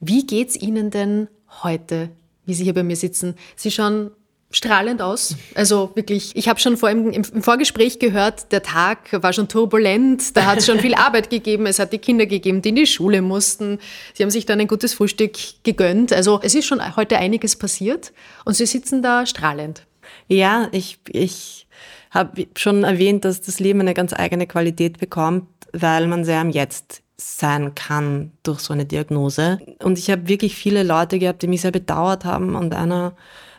Wie 0.01 0.27
geht's 0.27 0.57
Ihnen 0.57 0.91
denn 0.91 1.29
heute, 1.63 2.09
wie 2.45 2.53
Sie 2.53 2.65
hier 2.65 2.73
bei 2.73 2.83
mir 2.83 2.97
sitzen? 2.97 3.35
Sie 3.55 3.71
schauen 3.71 4.11
strahlend 4.55 5.01
aus. 5.01 5.35
Also 5.53 5.91
wirklich, 5.95 6.33
ich 6.33 6.47
habe 6.47 6.61
schon 6.61 6.77
vor 6.77 6.89
im, 6.89 7.11
im, 7.11 7.43
Vorgespräch 7.43 7.99
gehört, 7.99 8.53
der 8.53 8.63
Tag 8.63 8.99
war 9.11 9.33
schon 9.33 9.49
turbulent, 9.49 10.35
da 10.37 10.45
hat 10.45 10.59
es 10.59 10.65
schon 10.65 10.79
viel 10.79 10.93
Arbeit 10.95 11.29
gegeben, 11.29 11.65
es 11.65 11.77
hat 11.77 11.91
die 11.91 11.97
Kinder 11.97 12.25
gegeben, 12.25 12.61
die 12.61 12.69
in 12.69 12.75
die 12.77 12.87
Schule 12.87 13.21
mussten. 13.21 13.79
Sie 14.13 14.23
haben 14.23 14.29
sich 14.29 14.45
dann 14.45 14.61
ein 14.61 14.67
gutes 14.67 14.93
Frühstück 14.93 15.33
gegönnt. 15.63 16.13
Also 16.13 16.39
es 16.41 16.55
ist 16.55 16.67
schon 16.67 16.95
heute 16.95 17.17
einiges 17.17 17.57
passiert 17.57 18.13
und 18.45 18.53
Sie 18.53 18.65
sitzen 18.65 19.01
da 19.01 19.25
strahlend. 19.25 19.85
Ja, 20.29 20.69
ich, 20.71 20.99
ich 21.09 21.67
habe 22.09 22.47
schon 22.55 22.85
erwähnt, 22.85 23.25
dass 23.25 23.41
das 23.41 23.59
Leben 23.59 23.81
eine 23.81 23.93
ganz 23.93 24.13
eigene 24.13 24.47
Qualität 24.47 24.99
bekommt, 24.99 25.49
weil 25.73 26.07
man 26.07 26.23
sehr 26.23 26.39
am 26.39 26.49
Jetzt 26.49 27.01
sein 27.17 27.75
kann 27.75 28.31
durch 28.43 28.61
so 28.61 28.71
eine 28.71 28.85
Diagnose. 28.85 29.59
Und 29.83 29.99
ich 29.99 30.09
habe 30.09 30.29
wirklich 30.29 30.55
viele 30.55 30.83
Leute 30.83 31.19
gehabt, 31.19 31.41
die 31.41 31.47
mich 31.47 31.61
sehr 31.61 31.71
bedauert 31.71 32.23
haben 32.23 32.55
und 32.55 32.73
einer 32.73 33.15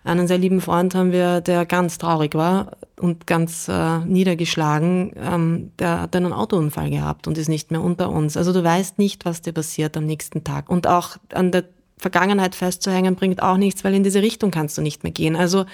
einen 0.06 0.26
sehr 0.26 0.38
lieben 0.38 0.60
Freund 0.60 0.94
haben 0.94 1.12
wir, 1.12 1.40
der 1.40 1.66
ganz 1.66 1.98
traurig 1.98 2.34
war 2.34 2.72
und 3.00 3.26
ganz 3.26 3.68
äh, 3.68 3.98
niedergeschlagen. 3.98 5.12
Ähm, 5.16 5.72
der 5.78 6.02
hat 6.02 6.16
einen 6.16 6.32
Autounfall 6.32 6.90
gehabt 6.90 7.26
und 7.26 7.36
ist 7.38 7.48
nicht 7.48 7.70
mehr 7.70 7.82
unter 7.82 8.10
uns. 8.10 8.36
Also 8.36 8.52
du 8.52 8.62
weißt 8.62 8.98
nicht, 8.98 9.24
was 9.24 9.42
dir 9.42 9.52
passiert 9.52 9.96
am 9.96 10.06
nächsten 10.06 10.44
Tag. 10.44 10.70
Und 10.70 10.86
auch 10.86 11.16
an 11.32 11.50
der 11.50 11.64
Vergangenheit 11.98 12.54
festzuhängen 12.54 13.16
bringt 13.16 13.42
auch 13.42 13.56
nichts, 13.56 13.82
weil 13.82 13.94
in 13.94 14.04
diese 14.04 14.22
Richtung 14.22 14.50
kannst 14.50 14.76
du 14.78 14.82
nicht 14.82 15.02
mehr 15.02 15.12
gehen. 15.12 15.34
Also 15.34 15.64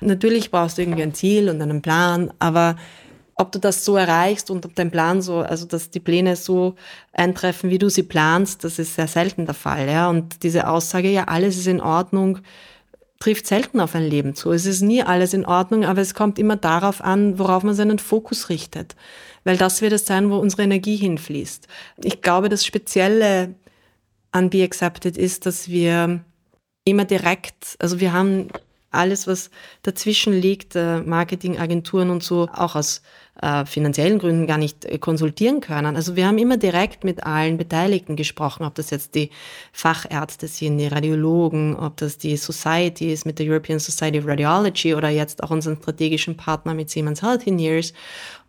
natürlich 0.00 0.50
brauchst 0.50 0.78
du 0.78 0.82
irgendwie 0.82 1.02
ein 1.02 1.14
Ziel 1.14 1.48
und 1.48 1.62
einen 1.62 1.80
Plan, 1.80 2.32
aber 2.38 2.76
ob 3.36 3.52
du 3.52 3.58
das 3.58 3.84
so 3.84 3.96
erreichst 3.96 4.50
und 4.50 4.66
ob 4.66 4.74
dein 4.74 4.90
Plan 4.90 5.22
so, 5.22 5.38
also 5.38 5.64
dass 5.66 5.88
die 5.90 6.00
Pläne 6.00 6.36
so 6.36 6.74
eintreffen, 7.12 7.70
wie 7.70 7.78
du 7.78 7.88
sie 7.88 8.02
planst, 8.02 8.64
das 8.64 8.78
ist 8.78 8.96
sehr 8.96 9.08
selten 9.08 9.46
der 9.46 9.54
Fall. 9.54 9.88
Ja? 9.88 10.10
Und 10.10 10.42
diese 10.42 10.68
Aussage, 10.68 11.08
ja, 11.08 11.24
alles 11.24 11.56
ist 11.56 11.66
in 11.66 11.80
Ordnung, 11.80 12.40
trifft 13.20 13.46
selten 13.46 13.80
auf 13.80 13.94
ein 13.94 14.08
Leben 14.08 14.34
zu. 14.34 14.50
Es 14.50 14.66
ist 14.66 14.80
nie 14.80 15.02
alles 15.02 15.34
in 15.34 15.46
Ordnung, 15.46 15.84
aber 15.84 16.00
es 16.00 16.14
kommt 16.14 16.38
immer 16.38 16.56
darauf 16.56 17.02
an, 17.02 17.38
worauf 17.38 17.62
man 17.62 17.74
seinen 17.74 17.98
Fokus 17.98 18.48
richtet. 18.48 18.96
Weil 19.44 19.56
das 19.56 19.82
wird 19.82 19.92
es 19.92 20.06
sein, 20.06 20.30
wo 20.30 20.36
unsere 20.38 20.62
Energie 20.62 20.96
hinfließt. 20.96 21.68
Ich 22.02 22.22
glaube, 22.22 22.48
das 22.48 22.66
Spezielle 22.66 23.54
an 24.32 24.50
Be 24.50 24.64
Accepted 24.64 25.16
ist, 25.16 25.46
dass 25.46 25.68
wir 25.68 26.24
immer 26.84 27.04
direkt, 27.04 27.76
also 27.78 28.00
wir 28.00 28.12
haben 28.12 28.48
alles, 28.90 29.26
was 29.26 29.50
dazwischen 29.82 30.32
liegt, 30.32 30.74
äh, 30.74 31.00
Marketingagenturen 31.00 32.10
und 32.10 32.22
so, 32.22 32.48
auch 32.52 32.74
aus 32.74 33.02
äh, 33.40 33.64
finanziellen 33.64 34.18
Gründen 34.18 34.46
gar 34.46 34.58
nicht 34.58 34.84
äh, 34.84 34.98
konsultieren 34.98 35.60
können. 35.60 35.96
Also 35.96 36.16
wir 36.16 36.26
haben 36.26 36.38
immer 36.38 36.56
direkt 36.56 37.04
mit 37.04 37.24
allen 37.24 37.56
Beteiligten 37.56 38.16
gesprochen, 38.16 38.64
ob 38.64 38.74
das 38.74 38.90
jetzt 38.90 39.14
die 39.14 39.30
Fachärzte 39.72 40.48
sind, 40.48 40.78
die 40.78 40.88
Radiologen, 40.88 41.76
ob 41.76 41.96
das 41.96 42.18
die 42.18 42.36
Society 42.36 43.12
ist 43.12 43.24
mit 43.26 43.38
der 43.38 43.46
European 43.46 43.78
Society 43.78 44.18
of 44.18 44.26
Radiology 44.26 44.94
oder 44.94 45.08
jetzt 45.08 45.42
auch 45.42 45.50
unseren 45.50 45.76
strategischen 45.76 46.36
Partner 46.36 46.74
mit 46.74 46.90
Siemens 46.90 47.22
Healthineers 47.22 47.92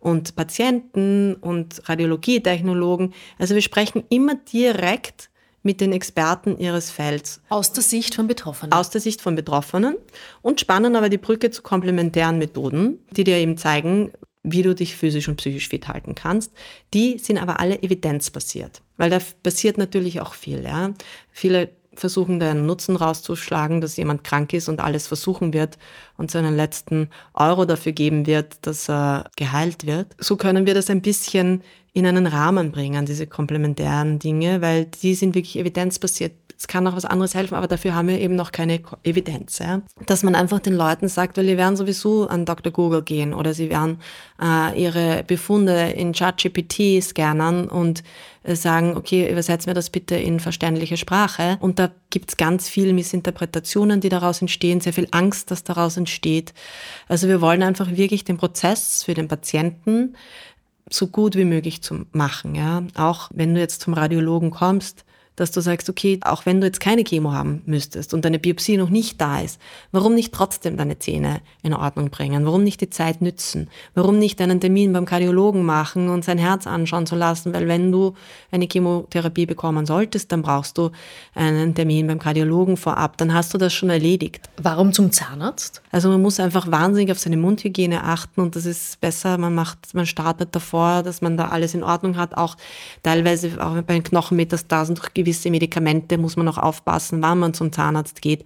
und 0.00 0.34
Patienten 0.34 1.36
und 1.36 1.88
Radiologietechnologen. 1.88 3.14
Also 3.38 3.54
wir 3.54 3.62
sprechen 3.62 4.02
immer 4.10 4.34
direkt 4.34 5.30
mit 5.62 5.80
den 5.80 5.92
Experten 5.92 6.58
ihres 6.58 6.90
Felds. 6.90 7.40
Aus 7.48 7.72
der 7.72 7.82
Sicht 7.82 8.14
von 8.14 8.26
Betroffenen. 8.26 8.72
Aus 8.72 8.90
der 8.90 9.00
Sicht 9.00 9.20
von 9.20 9.36
Betroffenen 9.36 9.96
und 10.42 10.60
spannen 10.60 10.96
aber 10.96 11.08
die 11.08 11.18
Brücke 11.18 11.50
zu 11.50 11.62
komplementären 11.62 12.38
Methoden, 12.38 12.98
die 13.10 13.24
dir 13.24 13.36
eben 13.36 13.56
zeigen, 13.56 14.12
wie 14.42 14.62
du 14.62 14.74
dich 14.74 14.96
physisch 14.96 15.28
und 15.28 15.36
psychisch 15.36 15.68
fit 15.68 15.88
halten 15.88 16.14
kannst. 16.14 16.52
Die 16.94 17.18
sind 17.18 17.38
aber 17.38 17.60
alle 17.60 17.82
evidenzbasiert, 17.82 18.82
weil 18.96 19.10
da 19.10 19.18
passiert 19.42 19.78
natürlich 19.78 20.20
auch 20.20 20.34
viel. 20.34 20.64
Ja. 20.64 20.92
Viele 21.30 21.70
versuchen 21.94 22.40
da 22.40 22.50
einen 22.50 22.66
Nutzen 22.66 22.96
rauszuschlagen, 22.96 23.80
dass 23.80 23.96
jemand 23.96 24.24
krank 24.24 24.52
ist 24.52 24.68
und 24.68 24.80
alles 24.80 25.06
versuchen 25.06 25.52
wird 25.52 25.78
und 26.16 26.30
seinen 26.30 26.56
letzten 26.56 27.10
Euro 27.34 27.66
dafür 27.66 27.92
geben 27.92 28.26
wird, 28.26 28.66
dass 28.66 28.88
er 28.88 29.30
geheilt 29.36 29.86
wird. 29.86 30.08
So 30.18 30.36
können 30.36 30.66
wir 30.66 30.74
das 30.74 30.90
ein 30.90 31.02
bisschen 31.02 31.62
in 31.94 32.06
einen 32.06 32.26
Rahmen 32.26 32.72
bringen, 32.72 33.04
diese 33.04 33.26
komplementären 33.26 34.18
Dinge, 34.18 34.62
weil 34.62 34.86
die 34.86 35.14
sind 35.14 35.34
wirklich 35.34 35.58
evidenzbasiert 35.58 36.32
es 36.62 36.68
kann 36.68 36.86
auch 36.86 36.94
was 36.94 37.04
anderes 37.04 37.34
helfen, 37.34 37.56
aber 37.56 37.66
dafür 37.66 37.96
haben 37.96 38.06
wir 38.06 38.20
eben 38.20 38.36
noch 38.36 38.52
keine 38.52 38.80
Evidenz. 39.02 39.58
Ja? 39.58 39.82
Dass 40.06 40.22
man 40.22 40.36
einfach 40.36 40.60
den 40.60 40.74
Leuten 40.74 41.08
sagt, 41.08 41.36
weil 41.36 41.46
die 41.46 41.56
werden 41.56 41.76
sowieso 41.76 42.28
an 42.28 42.44
Dr. 42.44 42.72
Google 42.72 43.02
gehen 43.02 43.34
oder 43.34 43.52
sie 43.52 43.68
werden 43.68 43.98
äh, 44.40 44.80
ihre 44.80 45.24
Befunde 45.24 45.90
in 45.90 46.12
ChatGPT 46.12 47.02
scannen 47.02 47.68
und 47.68 48.04
äh, 48.44 48.54
sagen, 48.54 48.96
okay, 48.96 49.28
übersetzt 49.28 49.66
mir 49.66 49.74
das 49.74 49.90
bitte 49.90 50.14
in 50.14 50.38
verständliche 50.38 50.96
Sprache. 50.96 51.56
Und 51.58 51.80
da 51.80 51.90
gibt's 52.10 52.36
ganz 52.36 52.68
viele 52.68 52.92
Missinterpretationen, 52.92 54.00
die 54.00 54.08
daraus 54.08 54.40
entstehen, 54.40 54.80
sehr 54.80 54.92
viel 54.92 55.08
Angst, 55.10 55.50
dass 55.50 55.64
daraus 55.64 55.96
entsteht. 55.96 56.54
Also 57.08 57.26
wir 57.26 57.40
wollen 57.40 57.64
einfach 57.64 57.90
wirklich 57.90 58.22
den 58.22 58.36
Prozess 58.36 59.02
für 59.02 59.14
den 59.14 59.26
Patienten 59.26 60.14
so 60.94 61.06
gut 61.06 61.36
wie 61.36 61.44
möglich 61.44 61.82
zu 61.82 62.06
machen. 62.12 62.54
Ja? 62.54 62.82
Auch 62.94 63.30
wenn 63.34 63.54
du 63.54 63.60
jetzt 63.60 63.80
zum 63.80 63.94
Radiologen 63.94 64.50
kommst, 64.50 65.04
dass 65.42 65.50
du 65.50 65.60
sagst, 65.60 65.90
okay, 65.90 66.20
auch 66.22 66.46
wenn 66.46 66.60
du 66.60 66.66
jetzt 66.68 66.78
keine 66.78 67.02
Chemo 67.02 67.32
haben 67.32 67.62
müsstest 67.66 68.14
und 68.14 68.24
deine 68.24 68.38
Biopsie 68.38 68.76
noch 68.76 68.90
nicht 68.90 69.20
da 69.20 69.40
ist, 69.40 69.60
warum 69.90 70.14
nicht 70.14 70.32
trotzdem 70.32 70.76
deine 70.76 71.00
Zähne 71.00 71.40
in 71.62 71.74
Ordnung 71.74 72.10
bringen? 72.10 72.46
Warum 72.46 72.62
nicht 72.62 72.80
die 72.80 72.90
Zeit 72.90 73.20
nützen? 73.20 73.68
Warum 73.94 74.20
nicht 74.20 74.40
einen 74.40 74.60
Termin 74.60 74.92
beim 74.92 75.04
Kardiologen 75.04 75.64
machen 75.64 76.08
und 76.08 76.24
sein 76.24 76.38
Herz 76.38 76.68
anschauen 76.68 77.06
zu 77.06 77.16
lassen? 77.16 77.52
Weil 77.52 77.66
wenn 77.66 77.90
du 77.90 78.14
eine 78.52 78.68
Chemotherapie 78.70 79.46
bekommen 79.46 79.84
solltest, 79.84 80.30
dann 80.30 80.42
brauchst 80.42 80.78
du 80.78 80.90
einen 81.34 81.74
Termin 81.74 82.06
beim 82.06 82.20
Kardiologen 82.20 82.76
vorab. 82.76 83.16
Dann 83.16 83.34
hast 83.34 83.52
du 83.52 83.58
das 83.58 83.72
schon 83.72 83.90
erledigt. 83.90 84.48
Warum 84.62 84.92
zum 84.92 85.10
Zahnarzt? 85.10 85.82
Also 85.90 86.08
man 86.08 86.22
muss 86.22 86.38
einfach 86.38 86.70
wahnsinnig 86.70 87.10
auf 87.10 87.18
seine 87.18 87.36
Mundhygiene 87.36 88.04
achten 88.04 88.40
und 88.40 88.54
das 88.54 88.64
ist 88.64 89.00
besser. 89.00 89.38
Man 89.38 89.56
macht, 89.56 89.92
man 89.92 90.06
startet 90.06 90.54
davor, 90.54 91.02
dass 91.02 91.20
man 91.20 91.36
da 91.36 91.48
alles 91.48 91.74
in 91.74 91.82
Ordnung 91.82 92.16
hat. 92.16 92.36
Auch 92.36 92.56
teilweise 93.02 93.60
auch 93.60 93.82
bei 93.82 93.94
den 93.94 94.04
Knochenmetastasen 94.04 94.94
durch 94.94 95.12
gewisse 95.14 95.31
Medikamente 95.50 96.18
muss 96.18 96.36
man 96.36 96.48
auch 96.48 96.58
aufpassen, 96.58 97.22
wann 97.22 97.38
man 97.38 97.54
zum 97.54 97.72
Zahnarzt 97.72 98.22
geht, 98.22 98.44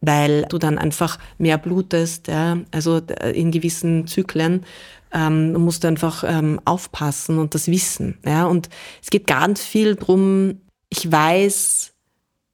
weil 0.00 0.46
du 0.48 0.58
dann 0.58 0.78
einfach 0.78 1.18
mehr 1.38 1.58
blutest, 1.58 2.28
ja, 2.28 2.58
also 2.70 2.98
in 3.32 3.50
gewissen 3.50 4.06
Zyklen. 4.06 4.64
Ähm, 5.12 5.52
musst 5.52 5.84
du 5.84 5.88
einfach 5.88 6.24
ähm, 6.26 6.60
aufpassen 6.64 7.38
und 7.38 7.54
das 7.54 7.68
wissen. 7.68 8.18
Ja? 8.24 8.44
Und 8.46 8.68
es 9.02 9.10
geht 9.10 9.26
ganz 9.26 9.62
viel 9.62 9.94
drum, 9.94 10.60
ich 10.88 11.10
weiß, 11.10 11.94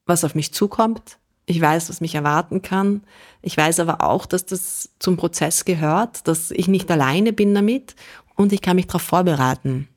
was 0.06 0.24
auf 0.24 0.34
mich 0.34 0.52
zukommt. 0.52 1.18
Ich 1.46 1.60
weiß, 1.60 1.88
was 1.88 2.00
mich 2.00 2.14
erwarten 2.14 2.62
kann. 2.62 3.02
Ich 3.40 3.56
weiß 3.56 3.80
aber 3.80 4.02
auch, 4.02 4.26
dass 4.26 4.46
das 4.46 4.90
zum 4.98 5.16
Prozess 5.16 5.64
gehört, 5.64 6.28
dass 6.28 6.50
ich 6.52 6.68
nicht 6.68 6.90
alleine 6.90 7.32
bin 7.32 7.54
damit 7.54 7.96
und 8.36 8.52
ich 8.52 8.62
kann 8.62 8.76
mich 8.76 8.86
darauf 8.86 9.02
vorbereiten. 9.02 9.88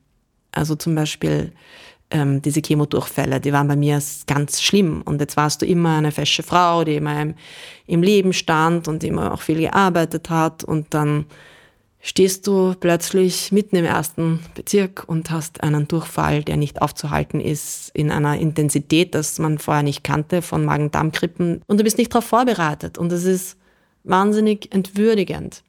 Also 0.50 0.74
zum 0.74 0.94
Beispiel 0.94 1.52
ähm, 2.10 2.42
diese 2.42 2.60
Chemodurchfälle, 2.60 3.40
die 3.40 3.52
waren 3.52 3.68
bei 3.68 3.76
mir 3.76 4.00
ganz 4.26 4.62
schlimm. 4.62 5.02
Und 5.02 5.20
jetzt 5.20 5.36
warst 5.36 5.62
du 5.62 5.66
immer 5.66 5.96
eine 5.96 6.12
fesche 6.12 6.42
Frau, 6.42 6.84
die 6.84 6.96
immer 6.96 7.20
im, 7.20 7.34
im 7.86 8.02
Leben 8.02 8.32
stand 8.32 8.88
und 8.88 9.02
immer 9.04 9.32
auch 9.32 9.40
viel 9.40 9.58
gearbeitet 9.58 10.30
hat. 10.30 10.62
Und 10.64 10.94
dann 10.94 11.26
stehst 12.00 12.46
du 12.46 12.74
plötzlich 12.78 13.50
mitten 13.50 13.76
im 13.76 13.84
ersten 13.84 14.40
Bezirk 14.54 15.04
und 15.08 15.30
hast 15.30 15.62
einen 15.62 15.88
Durchfall, 15.88 16.44
der 16.44 16.56
nicht 16.56 16.80
aufzuhalten 16.80 17.40
ist, 17.40 17.90
in 17.94 18.12
einer 18.12 18.38
Intensität, 18.38 19.14
das 19.14 19.38
man 19.38 19.58
vorher 19.58 19.82
nicht 19.82 20.04
kannte, 20.04 20.42
von 20.42 20.64
Magen-Darm-Grippen. 20.64 21.62
Und 21.66 21.80
du 21.80 21.84
bist 21.84 21.98
nicht 21.98 22.14
darauf 22.14 22.26
vorbereitet. 22.26 22.98
Und 22.98 23.10
das 23.10 23.24
ist 23.24 23.56
wahnsinnig 24.04 24.72
entwürdigend. 24.72 25.64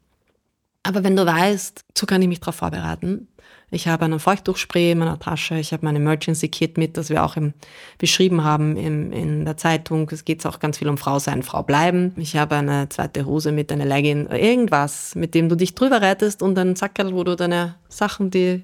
Aber 0.84 1.02
wenn 1.02 1.16
du 1.16 1.26
weißt, 1.26 1.84
so 1.96 2.06
kann 2.06 2.22
ich 2.22 2.28
mich 2.28 2.40
darauf 2.40 2.54
vorbereiten, 2.54 3.26
ich 3.70 3.86
habe 3.86 4.04
einen 4.06 4.18
Feuchttuchspray 4.18 4.92
in 4.92 4.98
meiner 4.98 5.18
Tasche. 5.18 5.58
Ich 5.58 5.72
habe 5.72 5.84
mein 5.84 5.96
Emergency 5.96 6.48
Kit 6.48 6.78
mit, 6.78 6.96
das 6.96 7.10
wir 7.10 7.22
auch 7.22 7.36
im, 7.36 7.52
beschrieben 7.98 8.42
haben 8.42 8.76
im, 8.76 9.12
in 9.12 9.44
der 9.44 9.58
Zeitung. 9.58 10.08
Es 10.10 10.24
geht 10.24 10.44
auch 10.46 10.58
ganz 10.58 10.78
viel 10.78 10.88
um 10.88 10.96
Frau 10.96 11.18
sein, 11.18 11.42
Frau 11.42 11.62
bleiben. 11.62 12.14
Ich 12.16 12.36
habe 12.36 12.56
eine 12.56 12.88
zweite 12.88 13.26
Hose 13.26 13.52
mit, 13.52 13.70
eine 13.70 13.84
Legging, 13.84 14.28
irgendwas, 14.28 15.14
mit 15.14 15.34
dem 15.34 15.50
du 15.50 15.54
dich 15.54 15.74
drüber 15.74 16.00
reitest 16.00 16.42
und 16.42 16.58
einen 16.58 16.76
Sackerl, 16.76 17.14
wo 17.14 17.24
du 17.24 17.36
deine 17.36 17.74
Sachen, 17.88 18.30
die 18.30 18.62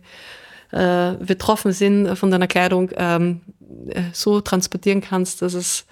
äh, 0.70 1.12
betroffen 1.20 1.72
sind 1.72 2.16
von 2.16 2.30
deiner 2.30 2.46
Kleidung, 2.46 2.90
ähm, 2.96 3.42
äh, 3.88 4.04
so 4.12 4.40
transportieren 4.40 5.02
kannst, 5.02 5.42
dass 5.42 5.52
es 5.52 5.84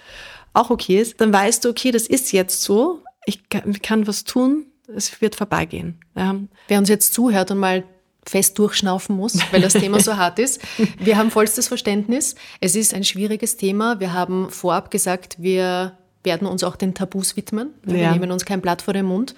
auch 0.54 0.70
okay 0.70 1.00
ist. 1.00 1.20
Dann 1.20 1.32
weißt 1.32 1.64
du, 1.64 1.68
okay, 1.68 1.90
das 1.90 2.06
ist 2.06 2.32
jetzt 2.32 2.62
so. 2.62 3.00
Ich 3.26 3.48
kann, 3.50 3.70
ich 3.70 3.82
kann 3.82 4.06
was 4.06 4.24
tun. 4.24 4.66
Es 4.94 5.20
wird 5.20 5.34
vorbeigehen. 5.34 6.00
Ja. 6.14 6.36
Wer 6.68 6.78
uns 6.78 6.88
jetzt 6.88 7.14
zuhört 7.14 7.50
und 7.50 7.58
mal 7.58 7.84
fest 8.24 8.58
durchschnaufen 8.58 9.16
muss, 9.16 9.38
weil 9.50 9.60
das 9.60 9.72
Thema 9.72 10.00
so 10.00 10.16
hart 10.16 10.38
ist. 10.38 10.60
Wir 10.98 11.16
haben 11.16 11.30
vollstes 11.30 11.68
Verständnis. 11.68 12.34
Es 12.60 12.76
ist 12.76 12.94
ein 12.94 13.04
schwieriges 13.04 13.56
Thema. 13.56 14.00
Wir 14.00 14.12
haben 14.12 14.50
vorab 14.50 14.90
gesagt, 14.90 15.36
wir 15.38 15.96
werden 16.24 16.46
uns 16.46 16.62
auch 16.62 16.76
den 16.76 16.94
Tabus 16.94 17.36
widmen. 17.36 17.70
Wir 17.82 17.98
ja. 17.98 18.12
nehmen 18.12 18.30
uns 18.30 18.44
kein 18.44 18.60
Blatt 18.60 18.82
vor 18.82 18.94
den 18.94 19.06
Mund, 19.06 19.34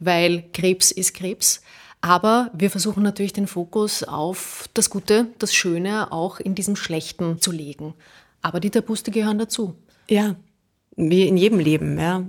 weil 0.00 0.44
Krebs 0.52 0.90
ist 0.90 1.14
Krebs. 1.14 1.62
Aber 2.00 2.50
wir 2.52 2.70
versuchen 2.70 3.02
natürlich 3.02 3.32
den 3.32 3.46
Fokus 3.46 4.02
auf 4.02 4.68
das 4.74 4.90
Gute, 4.90 5.28
das 5.38 5.54
Schöne 5.54 6.12
auch 6.12 6.38
in 6.38 6.54
diesem 6.54 6.76
Schlechten 6.76 7.40
zu 7.40 7.50
legen. 7.50 7.94
Aber 8.42 8.60
die 8.60 8.70
Tabus, 8.70 9.02
die 9.04 9.10
gehören 9.10 9.38
dazu. 9.38 9.74
Ja, 10.10 10.36
wie 10.96 11.26
in 11.26 11.38
jedem 11.38 11.60
Leben, 11.60 11.98
ja, 11.98 12.24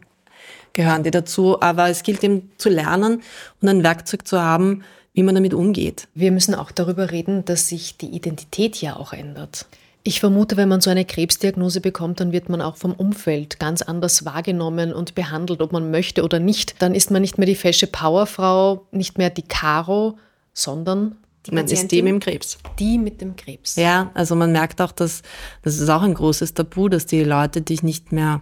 gehören 0.72 1.04
die 1.04 1.12
dazu. 1.12 1.62
Aber 1.62 1.90
es 1.90 2.04
gilt 2.04 2.24
eben 2.24 2.52
zu 2.58 2.70
lernen 2.70 3.22
und 3.62 3.68
ein 3.68 3.84
Werkzeug 3.84 4.26
zu 4.26 4.42
haben, 4.42 4.84
wie 5.16 5.24
man 5.24 5.34
damit 5.34 5.54
umgeht. 5.54 6.08
Wir 6.14 6.32
müssen 6.32 6.54
auch 6.54 6.72
darüber 6.72 7.10
reden, 7.10 7.46
dass 7.46 7.70
sich 7.70 7.98
die 7.98 8.10
Identität 8.10 8.82
ja 8.82 8.98
auch 8.98 9.14
ändert. 9.14 9.66
Ich 10.04 10.20
vermute, 10.20 10.56
wenn 10.56 10.70
man 10.70 10.82
so 10.82 10.92
eine 10.92 11.06
Krebsdiagnose 11.06 11.82
bekommt, 11.82 12.20
dann 12.20 12.32
wird 12.32 12.48
man 12.50 12.62
auch 12.62 12.76
vom 12.76 12.94
Umfeld 12.94 13.60
ganz 13.60 13.82
anders 13.82 14.24
wahrgenommen 14.24 14.94
und 14.94 15.16
behandelt, 15.16 15.62
ob 15.62 15.72
man 15.72 15.90
möchte 15.90 16.24
oder 16.24 16.38
nicht. 16.38 16.80
Dann 16.80 16.94
ist 16.94 17.10
man 17.10 17.22
nicht 17.22 17.40
mehr 17.40 17.48
die 17.48 17.56
fesche 17.56 17.88
Powerfrau, 17.88 18.86
nicht 18.92 19.18
mehr 19.18 19.32
die 19.32 19.42
Caro, 19.42 20.20
sondern 20.54 21.16
die 21.48 21.52
man 21.52 21.66
ist 21.66 21.92
die 21.92 22.02
mit 22.02 22.12
dem 22.12 22.20
Krebs. 22.20 22.58
Die 22.78 22.98
mit 22.98 23.22
dem 23.22 23.36
Krebs. 23.36 23.78
Ja, 23.78 24.12
also 24.14 24.36
man 24.36 24.52
merkt 24.52 24.82
auch, 24.82 24.92
dass 24.92 25.22
das 25.64 25.80
ist 25.80 25.90
auch 25.90 26.02
ein 26.02 26.14
großes 26.14 26.54
Tabu, 26.54 26.90
dass 26.90 27.06
die 27.06 27.24
Leute 27.24 27.62
dich 27.62 27.82
nicht 27.82 28.12
mehr 28.12 28.42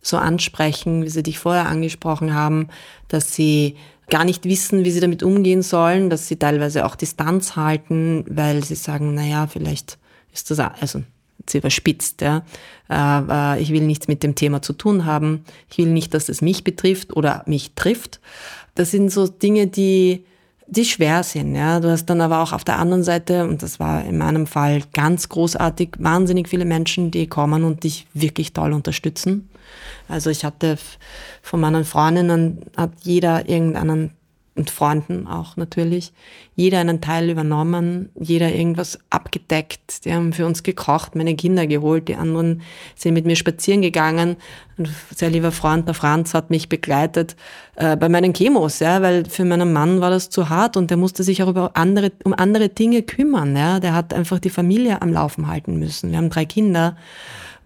so 0.00 0.16
ansprechen, 0.16 1.02
wie 1.04 1.08
sie 1.08 1.22
dich 1.22 1.38
vorher 1.38 1.66
angesprochen 1.66 2.34
haben, 2.34 2.68
dass 3.08 3.34
sie 3.34 3.76
gar 4.10 4.24
nicht 4.24 4.44
wissen, 4.44 4.84
wie 4.84 4.90
sie 4.90 5.00
damit 5.00 5.22
umgehen 5.22 5.62
sollen, 5.62 6.10
dass 6.10 6.28
sie 6.28 6.36
teilweise 6.36 6.84
auch 6.84 6.96
Distanz 6.96 7.56
halten, 7.56 8.24
weil 8.28 8.64
sie 8.64 8.74
sagen, 8.74 9.14
naja, 9.14 9.46
vielleicht 9.46 9.98
ist 10.32 10.50
das, 10.50 10.58
also 10.58 11.02
sie 11.48 11.58
überspitzt, 11.58 12.20
ja. 12.20 12.42
Äh, 12.90 13.60
ich 13.60 13.70
will 13.70 13.82
nichts 13.82 14.08
mit 14.08 14.22
dem 14.22 14.34
Thema 14.34 14.62
zu 14.62 14.72
tun 14.72 15.04
haben. 15.04 15.44
Ich 15.70 15.78
will 15.78 15.86
nicht, 15.86 16.14
dass 16.14 16.28
es 16.28 16.42
mich 16.42 16.64
betrifft 16.64 17.14
oder 17.16 17.42
mich 17.46 17.72
trifft. 17.74 18.20
Das 18.74 18.90
sind 18.90 19.10
so 19.10 19.26
Dinge, 19.26 19.66
die, 19.66 20.24
die 20.66 20.84
schwer 20.84 21.22
sind, 21.22 21.54
ja. 21.54 21.80
Du 21.80 21.90
hast 21.90 22.06
dann 22.06 22.20
aber 22.20 22.40
auch 22.40 22.52
auf 22.52 22.64
der 22.64 22.78
anderen 22.78 23.04
Seite, 23.04 23.46
und 23.46 23.62
das 23.62 23.80
war 23.80 24.04
in 24.04 24.18
meinem 24.18 24.46
Fall 24.46 24.82
ganz 24.92 25.28
großartig, 25.28 25.90
wahnsinnig 25.98 26.48
viele 26.48 26.64
Menschen, 26.64 27.10
die 27.10 27.26
kommen 27.26 27.64
und 27.64 27.84
dich 27.84 28.06
wirklich 28.14 28.52
toll 28.52 28.72
unterstützen. 28.72 29.48
Also 30.08 30.30
ich 30.30 30.44
hatte 30.44 30.76
von 31.42 31.60
meinen 31.60 31.84
Freundinnen, 31.84 32.66
hat 32.76 32.92
jeder 33.02 33.48
irgendeinen, 33.48 34.12
und 34.56 34.70
Freunden 34.70 35.26
auch 35.26 35.56
natürlich, 35.56 36.12
jeder 36.54 36.78
einen 36.78 37.00
Teil 37.00 37.28
übernommen, 37.28 38.10
jeder 38.14 38.52
irgendwas 38.52 39.00
abgedeckt, 39.10 40.04
die 40.04 40.14
haben 40.14 40.32
für 40.32 40.46
uns 40.46 40.62
gekocht, 40.62 41.16
meine 41.16 41.34
Kinder 41.34 41.66
geholt, 41.66 42.06
die 42.06 42.14
anderen 42.14 42.62
sind 42.94 43.14
mit 43.14 43.26
mir 43.26 43.34
spazieren 43.34 43.82
gegangen. 43.82 44.36
Ein 44.78 44.88
sehr 45.12 45.30
lieber 45.30 45.50
Freund, 45.50 45.88
der 45.88 45.94
Franz, 45.94 46.34
hat 46.34 46.50
mich 46.50 46.68
begleitet 46.68 47.34
äh, 47.74 47.96
bei 47.96 48.08
meinen 48.08 48.32
Chemos, 48.32 48.78
ja, 48.78 49.02
weil 49.02 49.24
für 49.24 49.44
meinen 49.44 49.72
Mann 49.72 50.00
war 50.00 50.10
das 50.10 50.30
zu 50.30 50.48
hart 50.48 50.76
und 50.76 50.88
der 50.88 50.98
musste 50.98 51.24
sich 51.24 51.42
auch 51.42 51.48
über 51.48 51.72
andere, 51.74 52.12
um 52.22 52.32
andere 52.32 52.68
Dinge 52.68 53.02
kümmern. 53.02 53.56
Ja. 53.56 53.80
Der 53.80 53.92
hat 53.92 54.14
einfach 54.14 54.38
die 54.38 54.50
Familie 54.50 55.02
am 55.02 55.12
Laufen 55.12 55.48
halten 55.48 55.80
müssen. 55.80 56.12
Wir 56.12 56.18
haben 56.18 56.30
drei 56.30 56.44
Kinder. 56.44 56.96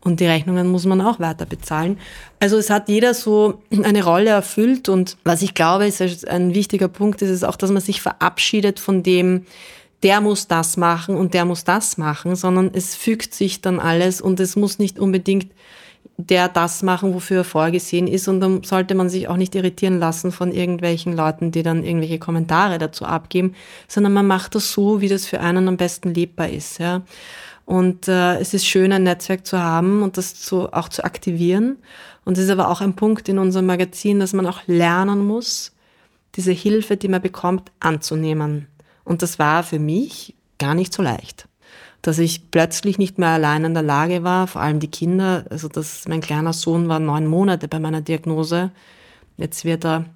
Und 0.04 0.20
die 0.20 0.26
Rechnungen 0.26 0.68
muss 0.68 0.86
man 0.86 1.00
auch 1.00 1.18
weiter 1.18 1.44
bezahlen. 1.44 1.98
Also 2.40 2.56
es 2.56 2.70
hat 2.70 2.88
jeder 2.88 3.14
so 3.14 3.62
eine 3.82 4.04
Rolle 4.04 4.30
erfüllt. 4.30 4.88
Und 4.88 5.16
was 5.24 5.42
ich 5.42 5.54
glaube, 5.54 5.86
ist 5.86 6.28
ein 6.28 6.54
wichtiger 6.54 6.88
Punkt, 6.88 7.22
ist 7.22 7.30
es 7.30 7.44
auch, 7.44 7.56
dass 7.56 7.70
man 7.70 7.82
sich 7.82 8.00
verabschiedet 8.00 8.80
von 8.80 9.02
dem, 9.02 9.46
der 10.02 10.20
muss 10.20 10.46
das 10.46 10.76
machen 10.76 11.16
und 11.16 11.34
der 11.34 11.44
muss 11.44 11.64
das 11.64 11.98
machen, 11.98 12.36
sondern 12.36 12.70
es 12.72 12.94
fügt 12.94 13.34
sich 13.34 13.62
dann 13.62 13.80
alles 13.80 14.20
und 14.20 14.38
es 14.38 14.54
muss 14.54 14.78
nicht 14.78 14.98
unbedingt 15.00 15.50
der 16.18 16.48
das 16.48 16.82
machen, 16.82 17.14
wofür 17.14 17.38
er 17.38 17.44
vorgesehen 17.44 18.08
ist. 18.08 18.26
Und 18.26 18.40
dann 18.40 18.64
sollte 18.64 18.96
man 18.96 19.08
sich 19.08 19.28
auch 19.28 19.36
nicht 19.36 19.54
irritieren 19.54 20.00
lassen 20.00 20.32
von 20.32 20.50
irgendwelchen 20.50 21.16
Leuten, 21.16 21.52
die 21.52 21.62
dann 21.62 21.84
irgendwelche 21.84 22.18
Kommentare 22.18 22.78
dazu 22.78 23.04
abgeben, 23.04 23.54
sondern 23.86 24.12
man 24.12 24.26
macht 24.26 24.56
das 24.56 24.72
so, 24.72 25.00
wie 25.00 25.08
das 25.08 25.26
für 25.26 25.40
einen 25.40 25.68
am 25.68 25.76
besten 25.76 26.12
lebbar 26.12 26.48
ist. 26.48 26.78
Ja. 26.78 27.02
Und 27.68 28.08
äh, 28.08 28.38
es 28.38 28.54
ist 28.54 28.66
schön, 28.66 28.92
ein 28.92 29.02
Netzwerk 29.02 29.46
zu 29.46 29.62
haben 29.62 30.02
und 30.02 30.16
das 30.16 30.40
zu, 30.40 30.72
auch 30.72 30.88
zu 30.88 31.04
aktivieren. 31.04 31.76
Und 32.24 32.38
es 32.38 32.44
ist 32.44 32.50
aber 32.50 32.70
auch 32.70 32.80
ein 32.80 32.96
Punkt 32.96 33.28
in 33.28 33.38
unserem 33.38 33.66
Magazin, 33.66 34.20
dass 34.20 34.32
man 34.32 34.46
auch 34.46 34.62
lernen 34.66 35.26
muss, 35.26 35.72
diese 36.34 36.52
Hilfe, 36.52 36.96
die 36.96 37.08
man 37.08 37.20
bekommt, 37.20 37.70
anzunehmen. 37.78 38.68
Und 39.04 39.20
das 39.20 39.38
war 39.38 39.64
für 39.64 39.78
mich 39.78 40.34
gar 40.56 40.74
nicht 40.74 40.94
so 40.94 41.02
leicht. 41.02 41.46
Dass 42.00 42.18
ich 42.18 42.50
plötzlich 42.50 42.96
nicht 42.96 43.18
mehr 43.18 43.28
allein 43.28 43.66
in 43.66 43.74
der 43.74 43.82
Lage 43.82 44.24
war, 44.24 44.46
vor 44.46 44.62
allem 44.62 44.80
die 44.80 44.90
Kinder, 44.90 45.44
also 45.50 45.68
das, 45.68 46.08
mein 46.08 46.22
kleiner 46.22 46.54
Sohn 46.54 46.88
war 46.88 47.00
neun 47.00 47.26
Monate 47.26 47.68
bei 47.68 47.80
meiner 47.80 48.00
Diagnose, 48.00 48.70
jetzt 49.36 49.66
wird 49.66 49.84
er 49.84 50.06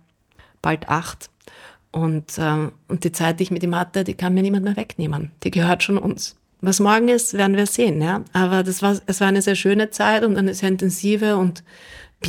bald 0.62 0.88
acht. 0.88 1.28
Und, 1.90 2.38
äh, 2.38 2.70
und 2.88 3.04
die 3.04 3.12
Zeit, 3.12 3.40
die 3.40 3.42
ich 3.42 3.50
mit 3.50 3.62
ihm 3.62 3.76
hatte, 3.76 4.04
die 4.04 4.14
kann 4.14 4.32
mir 4.32 4.40
niemand 4.40 4.64
mehr 4.64 4.76
wegnehmen. 4.76 5.32
Die 5.42 5.50
gehört 5.50 5.82
schon 5.82 5.98
uns. 5.98 6.36
Was 6.62 6.78
morgen 6.78 7.08
ist, 7.08 7.34
werden 7.34 7.56
wir 7.56 7.66
sehen, 7.66 8.00
ja. 8.00 8.24
Aber 8.32 8.62
das 8.62 8.82
war, 8.82 8.96
es 9.06 9.20
war 9.20 9.26
eine 9.26 9.42
sehr 9.42 9.56
schöne 9.56 9.90
Zeit 9.90 10.24
und 10.24 10.36
eine 10.36 10.54
sehr 10.54 10.68
intensive 10.68 11.36
und 11.36 11.64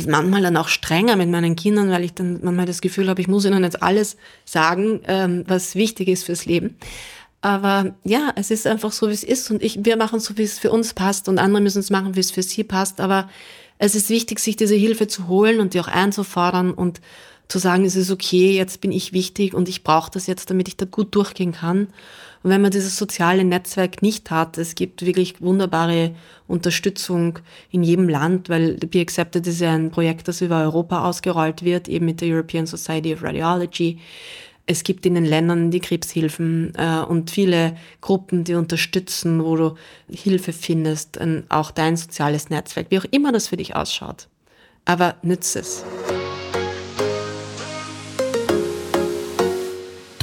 manchmal 0.08 0.42
dann 0.42 0.56
auch 0.56 0.66
strenger 0.66 1.14
mit 1.14 1.30
meinen 1.30 1.54
Kindern, 1.54 1.88
weil 1.88 2.02
ich 2.02 2.14
dann 2.14 2.40
manchmal 2.42 2.66
das 2.66 2.80
Gefühl 2.80 3.08
habe, 3.08 3.20
ich 3.20 3.28
muss 3.28 3.44
ihnen 3.44 3.62
jetzt 3.62 3.80
alles 3.80 4.16
sagen, 4.44 5.00
ähm, 5.06 5.44
was 5.46 5.76
wichtig 5.76 6.08
ist 6.08 6.24
fürs 6.24 6.46
Leben. 6.46 6.76
Aber 7.42 7.94
ja, 8.02 8.32
es 8.34 8.50
ist 8.50 8.66
einfach 8.66 8.90
so, 8.90 9.08
wie 9.08 9.12
es 9.12 9.22
ist 9.22 9.52
und 9.52 9.62
ich, 9.62 9.84
wir 9.84 9.96
machen 9.96 10.18
so, 10.18 10.36
wie 10.36 10.42
es 10.42 10.58
für 10.58 10.72
uns 10.72 10.94
passt 10.94 11.28
und 11.28 11.38
andere 11.38 11.62
müssen 11.62 11.78
es 11.78 11.90
machen, 11.90 12.16
wie 12.16 12.20
es 12.20 12.32
für 12.32 12.42
sie 12.42 12.64
passt. 12.64 13.00
Aber 13.00 13.28
es 13.78 13.94
ist 13.94 14.10
wichtig, 14.10 14.40
sich 14.40 14.56
diese 14.56 14.74
Hilfe 14.74 15.06
zu 15.06 15.28
holen 15.28 15.60
und 15.60 15.74
die 15.74 15.80
auch 15.80 15.86
einzufordern 15.88 16.72
und 16.72 17.00
zu 17.46 17.58
sagen, 17.58 17.84
es 17.84 17.96
ist 17.96 18.10
okay, 18.10 18.56
jetzt 18.56 18.80
bin 18.80 18.90
ich 18.90 19.12
wichtig 19.12 19.54
und 19.54 19.68
ich 19.68 19.84
brauche 19.84 20.10
das 20.10 20.26
jetzt, 20.26 20.50
damit 20.50 20.68
ich 20.68 20.76
da 20.76 20.86
gut 20.86 21.14
durchgehen 21.14 21.52
kann. 21.52 21.88
Und 22.44 22.50
wenn 22.50 22.60
man 22.60 22.70
dieses 22.70 22.98
soziale 22.98 23.42
Netzwerk 23.42 24.02
nicht 24.02 24.30
hat, 24.30 24.58
es 24.58 24.74
gibt 24.74 25.04
wirklich 25.06 25.40
wunderbare 25.40 26.14
Unterstützung 26.46 27.38
in 27.70 27.82
jedem 27.82 28.06
Land, 28.06 28.50
weil 28.50 28.74
Be 28.74 29.00
Accepted 29.00 29.46
ist 29.46 29.62
ja 29.62 29.72
ein 29.72 29.90
Projekt, 29.90 30.28
das 30.28 30.42
über 30.42 30.60
Europa 30.60 31.08
ausgerollt 31.08 31.64
wird, 31.64 31.88
eben 31.88 32.04
mit 32.04 32.20
der 32.20 32.28
European 32.28 32.66
Society 32.66 33.14
of 33.14 33.22
Radiology. 33.22 33.98
Es 34.66 34.84
gibt 34.84 35.06
in 35.06 35.14
den 35.14 35.24
Ländern 35.24 35.70
die 35.70 35.80
Krebshilfen 35.80 36.74
äh, 36.76 36.98
und 37.00 37.30
viele 37.30 37.78
Gruppen, 38.02 38.44
die 38.44 38.54
unterstützen, 38.56 39.42
wo 39.42 39.56
du 39.56 39.74
Hilfe 40.10 40.52
findest, 40.52 41.18
auch 41.48 41.70
dein 41.70 41.96
soziales 41.96 42.50
Netzwerk, 42.50 42.88
wie 42.90 42.98
auch 42.98 43.06
immer 43.10 43.32
das 43.32 43.48
für 43.48 43.56
dich 43.56 43.74
ausschaut. 43.74 44.28
Aber 44.84 45.14
nütze 45.22 45.60
es. 45.60 45.82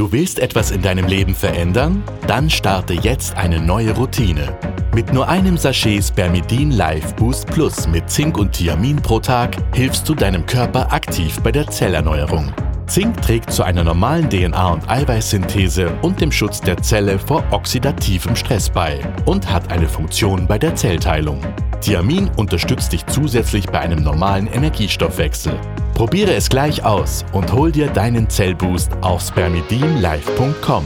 Du 0.01 0.11
willst 0.11 0.39
etwas 0.39 0.71
in 0.71 0.81
deinem 0.81 1.05
Leben 1.05 1.35
verändern? 1.35 2.01
Dann 2.25 2.49
starte 2.49 2.95
jetzt 2.95 3.37
eine 3.37 3.59
neue 3.59 3.91
Routine. 3.91 4.57
Mit 4.95 5.13
nur 5.13 5.29
einem 5.29 5.57
Sachet 5.59 6.03
Spermidin 6.03 6.71
Life 6.71 7.13
Boost 7.17 7.45
Plus 7.45 7.87
mit 7.87 8.09
Zink 8.09 8.35
und 8.35 8.51
Thiamin 8.51 8.95
pro 8.95 9.19
Tag 9.19 9.55
hilfst 9.75 10.09
du 10.09 10.15
deinem 10.15 10.43
Körper 10.47 10.91
aktiv 10.91 11.39
bei 11.41 11.51
der 11.51 11.67
Zellerneuerung. 11.67 12.51
Zink 12.87 13.21
trägt 13.21 13.53
zu 13.53 13.61
einer 13.61 13.83
normalen 13.83 14.27
DNA- 14.27 14.73
und 14.73 14.89
Eiweißsynthese 14.89 15.91
und 16.01 16.19
dem 16.19 16.31
Schutz 16.31 16.61
der 16.61 16.81
Zelle 16.81 17.19
vor 17.19 17.43
oxidativem 17.51 18.35
Stress 18.35 18.71
bei 18.71 19.01
und 19.25 19.53
hat 19.53 19.71
eine 19.71 19.87
Funktion 19.87 20.47
bei 20.47 20.57
der 20.57 20.73
Zellteilung. 20.73 21.41
Thiamin 21.79 22.27
unterstützt 22.37 22.91
dich 22.91 23.05
zusätzlich 23.05 23.67
bei 23.67 23.81
einem 23.81 24.01
normalen 24.01 24.47
Energiestoffwechsel. 24.47 25.53
Probiere 26.01 26.33
es 26.33 26.49
gleich 26.49 26.83
aus 26.83 27.23
und 27.31 27.53
hol 27.53 27.71
dir 27.71 27.87
deinen 27.87 28.27
Zellboost 28.27 28.91
auf 29.01 29.21
spermidinlife.com. 29.21 30.83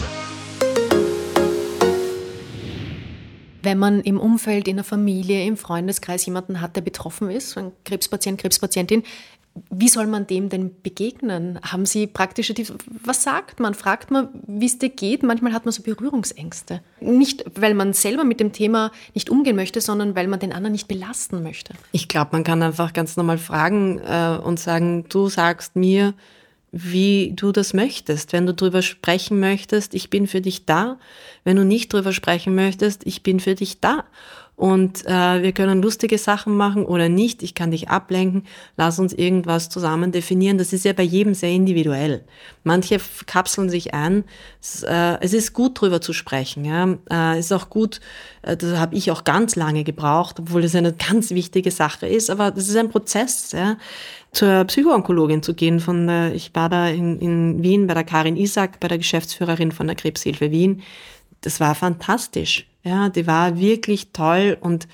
Wenn 3.63 3.77
man 3.77 4.01
im 4.01 4.19
Umfeld, 4.19 4.67
in 4.67 4.75
der 4.75 4.83
Familie, 4.83 5.45
im 5.45 5.55
Freundeskreis 5.55 6.25
jemanden 6.25 6.59
hat, 6.59 6.75
der 6.75 6.81
betroffen 6.81 7.29
ist, 7.29 7.57
ein 7.57 7.71
Krebspatient, 7.85 8.41
Krebspatientin, 8.41 9.03
wie 9.69 9.87
soll 9.87 10.07
man 10.07 10.27
dem 10.27 10.49
denn 10.49 10.71
begegnen? 10.83 11.59
Haben 11.63 11.85
Sie 11.85 12.07
praktische 12.07 12.53
Tipps? 12.53 12.73
Was 13.03 13.23
sagt 13.23 13.59
man? 13.59 13.73
Fragt 13.73 14.11
man, 14.11 14.29
wie 14.47 14.65
es 14.65 14.79
dir 14.79 14.89
geht? 14.89 15.23
Manchmal 15.23 15.53
hat 15.53 15.65
man 15.65 15.71
so 15.71 15.81
Berührungsängste. 15.81 16.81
Nicht, 16.99 17.45
weil 17.55 17.73
man 17.73 17.93
selber 17.93 18.25
mit 18.25 18.41
dem 18.41 18.51
Thema 18.51 18.91
nicht 19.13 19.29
umgehen 19.29 19.55
möchte, 19.55 19.79
sondern 19.79 20.15
weil 20.15 20.27
man 20.27 20.39
den 20.39 20.51
anderen 20.51 20.73
nicht 20.73 20.89
belasten 20.89 21.41
möchte. 21.41 21.73
Ich 21.93 22.09
glaube, 22.09 22.31
man 22.33 22.43
kann 22.43 22.61
einfach 22.63 22.91
ganz 22.91 23.15
normal 23.15 23.37
fragen 23.37 23.99
äh, 23.99 24.37
und 24.43 24.59
sagen, 24.59 25.05
du 25.07 25.29
sagst 25.29 25.75
mir, 25.75 26.13
wie 26.73 27.31
du 27.33 27.53
das 27.53 27.73
möchtest. 27.73 28.33
Wenn 28.33 28.45
du 28.45 28.53
drüber 28.53 28.81
sprechen 28.81 29.39
möchtest, 29.39 29.93
ich 29.93 30.09
bin 30.09 30.27
für 30.27 30.41
dich 30.41 30.65
da. 30.65 30.99
Wenn 31.45 31.55
du 31.55 31.63
nicht 31.63 31.93
drüber 31.93 32.11
sprechen 32.11 32.55
möchtest, 32.55 33.07
ich 33.07 33.23
bin 33.23 33.39
für 33.39 33.55
dich 33.55 33.79
da 33.79 34.03
und 34.55 35.05
äh, 35.05 35.43
wir 35.43 35.51
können 35.51 35.81
lustige 35.81 36.17
Sachen 36.17 36.55
machen 36.55 36.85
oder 36.85 37.09
nicht. 37.09 37.43
Ich 37.43 37.55
kann 37.55 37.71
dich 37.71 37.89
ablenken. 37.89 38.43
Lass 38.77 38.99
uns 38.99 39.11
irgendwas 39.11 39.67
zusammen 39.67 40.13
definieren. 40.13 40.57
Das 40.57 40.71
ist 40.71 40.85
ja 40.85 40.93
bei 40.93 41.03
jedem 41.03 41.33
sehr 41.33 41.49
individuell. 41.49 42.23
Manche 42.63 43.01
kapseln 43.25 43.69
sich 43.69 43.93
ein. 43.93 44.23
Es, 44.61 44.83
äh, 44.83 45.17
es 45.19 45.33
ist 45.33 45.51
gut, 45.51 45.81
drüber 45.81 45.99
zu 45.99 46.13
sprechen. 46.13 46.63
Ja. 46.63 46.97
Äh, 47.09 47.37
es 47.37 47.47
ist 47.47 47.51
auch 47.51 47.69
gut, 47.69 47.99
äh, 48.43 48.55
das 48.55 48.77
habe 48.77 48.95
ich 48.95 49.11
auch 49.11 49.25
ganz 49.25 49.57
lange 49.57 49.83
gebraucht, 49.83 50.39
obwohl 50.39 50.61
das 50.61 50.73
eine 50.73 50.93
ganz 51.09 51.31
wichtige 51.31 51.71
Sache 51.71 52.07
ist. 52.07 52.29
Aber 52.29 52.51
das 52.51 52.69
ist 52.69 52.77
ein 52.77 52.89
Prozess. 52.89 53.51
Ja 53.51 53.77
zur 54.31 54.65
Psychoonkologin 54.65 55.43
zu 55.43 55.53
gehen. 55.53 55.79
Von 55.79 56.07
der, 56.07 56.33
ich 56.33 56.53
war 56.53 56.67
da 56.67 56.89
in, 56.89 57.19
in 57.19 57.63
Wien 57.63 57.87
bei 57.87 57.93
der 57.93 58.03
Karin 58.03 58.35
Isaac, 58.35 58.81
bei 58.81 58.89
der 58.89 58.97
Geschäftsführerin 58.97 59.71
von 59.71 59.87
der 59.87 59.95
Krebshilfe 59.95 60.51
Wien. 60.51 60.81
Das 61.39 61.61
war 61.61 61.73
fantastisch. 61.73 62.67
Ja, 62.85 63.09
die 63.09 63.25
war 63.25 63.57
wirklich 63.57 64.09
toll 64.13 64.57
und 64.61 64.87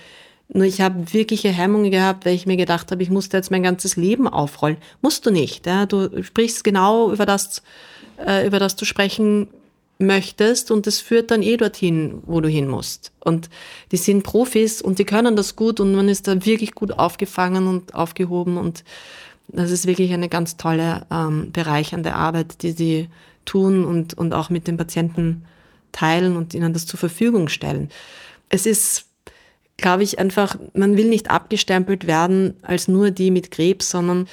nur 0.53 0.65
ich 0.65 0.81
habe 0.81 1.13
wirkliche 1.13 1.49
Hemmungen 1.49 1.91
gehabt, 1.91 2.25
weil 2.25 2.35
ich 2.35 2.45
mir 2.45 2.57
gedacht 2.57 2.91
habe, 2.91 3.03
ich 3.03 3.09
musste 3.09 3.37
jetzt 3.37 3.51
mein 3.51 3.63
ganzes 3.63 3.95
Leben 3.95 4.27
aufrollen. 4.27 4.77
Musst 5.01 5.25
du 5.25 5.31
nicht. 5.31 5.65
Ja? 5.65 5.85
Du 5.85 6.23
sprichst 6.23 6.63
genau 6.63 7.11
über 7.11 7.25
das, 7.25 7.61
äh, 8.25 8.47
über 8.47 8.59
das 8.59 8.75
du 8.75 8.85
sprechen 8.85 9.47
möchtest 9.97 10.71
und 10.71 10.87
das 10.87 10.99
führt 10.99 11.31
dann 11.31 11.41
eh 11.41 11.57
dorthin, 11.57 12.21
wo 12.25 12.41
du 12.41 12.49
hin 12.49 12.67
musst. 12.67 13.11
Und 13.19 13.49
die 13.91 13.97
sind 13.97 14.23
Profis 14.23 14.81
und 14.81 14.99
die 14.99 15.05
können 15.05 15.35
das 15.35 15.55
gut 15.55 15.79
und 15.79 15.93
man 15.93 16.09
ist 16.09 16.27
da 16.27 16.45
wirklich 16.45 16.73
gut 16.73 16.91
aufgefangen 16.91 17.67
und 17.67 17.93
aufgehoben 17.93 18.57
und 18.57 18.83
das 19.47 19.69
ist 19.69 19.85
wirklich 19.85 20.13
eine 20.13 20.29
ganz 20.29 20.57
tolle, 20.57 21.05
ähm, 21.11 21.51
bereichernde 21.51 22.15
Arbeit, 22.15 22.63
die 22.63 22.71
sie 22.71 23.09
tun 23.45 23.85
und, 23.85 24.13
und 24.13 24.33
auch 24.33 24.49
mit 24.49 24.67
den 24.67 24.77
Patienten 24.77 25.43
teilen 25.91 26.37
und 26.37 26.53
ihnen 26.53 26.73
das 26.73 26.85
zur 26.85 26.99
Verfügung 26.99 27.49
stellen. 27.49 27.89
Es 28.49 28.65
ist, 28.65 29.05
glaube 29.77 30.03
ich, 30.03 30.19
einfach, 30.19 30.57
man 30.73 30.97
will 30.97 31.09
nicht 31.09 31.29
abgestempelt 31.29 32.07
werden 32.07 32.55
als 32.61 32.87
nur 32.87 33.11
die 33.11 33.31
mit 33.31 33.51
Krebs, 33.51 33.89
sondern 33.89 34.27